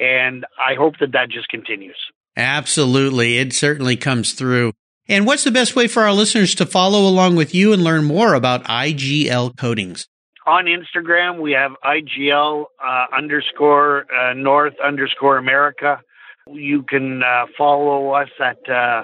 And 0.00 0.46
I 0.58 0.74
hope 0.74 0.94
that 1.00 1.12
that 1.12 1.28
just 1.28 1.48
continues. 1.48 1.98
Absolutely. 2.36 3.38
It 3.38 3.52
certainly 3.52 3.96
comes 3.96 4.32
through. 4.32 4.72
And 5.08 5.26
what's 5.26 5.42
the 5.42 5.50
best 5.50 5.74
way 5.74 5.88
for 5.88 6.02
our 6.02 6.12
listeners 6.12 6.54
to 6.56 6.66
follow 6.66 7.08
along 7.08 7.34
with 7.34 7.54
you 7.54 7.72
and 7.72 7.82
learn 7.82 8.04
more 8.04 8.34
about 8.34 8.64
IGL 8.64 9.56
coatings? 9.56 10.06
On 10.48 10.64
Instagram, 10.64 11.40
we 11.40 11.52
have 11.52 11.72
IGL 11.84 12.64
uh, 12.82 13.06
underscore 13.14 14.06
uh, 14.10 14.32
North 14.32 14.72
underscore 14.82 15.36
America. 15.36 16.00
You 16.50 16.84
can 16.84 17.22
uh, 17.22 17.44
follow 17.58 18.12
us 18.12 18.30
at 18.40 18.66
uh, 18.66 19.02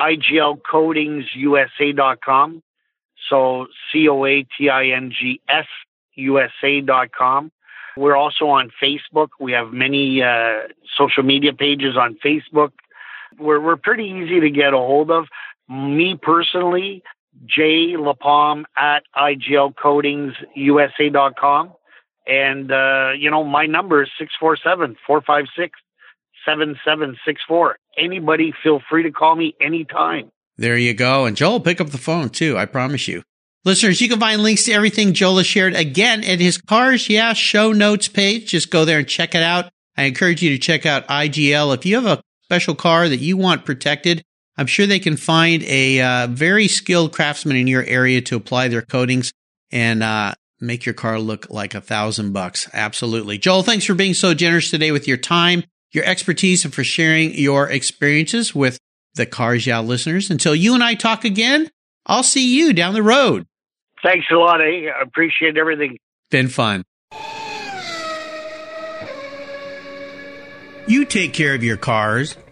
IGLcoatingsusa.com. 0.00 2.62
So 3.30 3.68
C 3.92 4.08
O 4.08 4.26
A 4.26 4.44
T 4.58 4.68
I 4.68 4.86
N 4.86 5.12
G 5.16 5.40
S 5.48 5.66
USA.com. 6.16 7.52
We're 7.96 8.16
also 8.16 8.46
on 8.46 8.72
Facebook. 8.82 9.28
We 9.38 9.52
have 9.52 9.72
many 9.72 10.24
uh, 10.24 10.62
social 10.98 11.22
media 11.22 11.52
pages 11.52 11.96
on 11.96 12.16
Facebook. 12.16 12.72
We're, 13.38 13.60
we're 13.60 13.76
pretty 13.76 14.06
easy 14.06 14.40
to 14.40 14.50
get 14.50 14.74
a 14.74 14.78
hold 14.78 15.12
of. 15.12 15.26
Me 15.68 16.18
personally, 16.20 17.04
Jay 17.46 17.94
LaPalme 17.96 18.64
at 18.76 19.04
IGLcoatingsusa.com. 19.16 21.72
And, 22.26 22.70
uh, 22.70 23.12
you 23.18 23.30
know, 23.30 23.42
my 23.42 23.64
number 23.66 24.02
is 24.02 24.10
647 24.18 24.96
456 25.06 25.78
7764. 26.44 27.78
Anybody 27.98 28.52
feel 28.62 28.80
free 28.88 29.02
to 29.04 29.10
call 29.10 29.36
me 29.36 29.54
anytime. 29.60 30.30
There 30.56 30.76
you 30.76 30.94
go. 30.94 31.26
And 31.26 31.36
Joel, 31.36 31.60
pick 31.60 31.80
up 31.80 31.90
the 31.90 31.98
phone 31.98 32.30
too. 32.30 32.56
I 32.56 32.66
promise 32.66 33.08
you. 33.08 33.22
Listeners, 33.64 34.00
you 34.00 34.08
can 34.08 34.18
find 34.18 34.42
links 34.42 34.64
to 34.64 34.72
everything 34.72 35.12
Joel 35.12 35.38
has 35.38 35.46
shared 35.46 35.74
again 35.74 36.24
at 36.24 36.40
his 36.40 36.58
Cars 36.58 37.08
Yeah 37.08 37.32
show 37.32 37.72
notes 37.72 38.08
page. 38.08 38.50
Just 38.50 38.70
go 38.70 38.84
there 38.84 38.98
and 38.98 39.08
check 39.08 39.34
it 39.34 39.42
out. 39.42 39.70
I 39.96 40.04
encourage 40.04 40.42
you 40.42 40.50
to 40.50 40.58
check 40.58 40.84
out 40.84 41.06
IGL. 41.06 41.74
If 41.74 41.86
you 41.86 41.96
have 41.96 42.06
a 42.06 42.22
special 42.42 42.74
car 42.74 43.08
that 43.08 43.18
you 43.18 43.36
want 43.36 43.64
protected, 43.64 44.24
I'm 44.56 44.66
sure 44.66 44.86
they 44.86 44.98
can 44.98 45.16
find 45.16 45.62
a 45.64 46.00
uh, 46.00 46.26
very 46.28 46.68
skilled 46.68 47.12
craftsman 47.12 47.56
in 47.56 47.66
your 47.66 47.84
area 47.84 48.20
to 48.22 48.36
apply 48.36 48.68
their 48.68 48.82
coatings 48.82 49.32
and 49.70 50.02
uh, 50.02 50.34
make 50.60 50.84
your 50.84 50.94
car 50.94 51.18
look 51.18 51.50
like 51.50 51.74
a 51.74 51.80
thousand 51.80 52.32
bucks. 52.32 52.68
Absolutely. 52.72 53.38
Joel, 53.38 53.62
thanks 53.62 53.84
for 53.84 53.94
being 53.94 54.14
so 54.14 54.34
generous 54.34 54.70
today 54.70 54.92
with 54.92 55.08
your 55.08 55.16
time, 55.16 55.64
your 55.90 56.04
expertise, 56.04 56.64
and 56.64 56.74
for 56.74 56.84
sharing 56.84 57.34
your 57.34 57.70
experiences 57.70 58.54
with 58.54 58.78
the 59.14 59.26
Cars 59.26 59.66
Yeah 59.66 59.80
listeners. 59.80 60.30
Until 60.30 60.54
you 60.54 60.74
and 60.74 60.84
I 60.84 60.94
talk 60.94 61.24
again, 61.24 61.70
I'll 62.06 62.22
see 62.22 62.54
you 62.54 62.72
down 62.72 62.94
the 62.94 63.02
road. 63.02 63.46
Thanks 64.02 64.26
a 64.30 64.34
lot. 64.34 64.60
I 64.60 64.90
appreciate 65.02 65.56
everything. 65.56 65.98
Been 66.30 66.48
fun. 66.48 66.82
You 70.86 71.04
take 71.04 71.32
care 71.32 71.54
of 71.54 71.62
your 71.62 71.76
cars, 71.76 72.36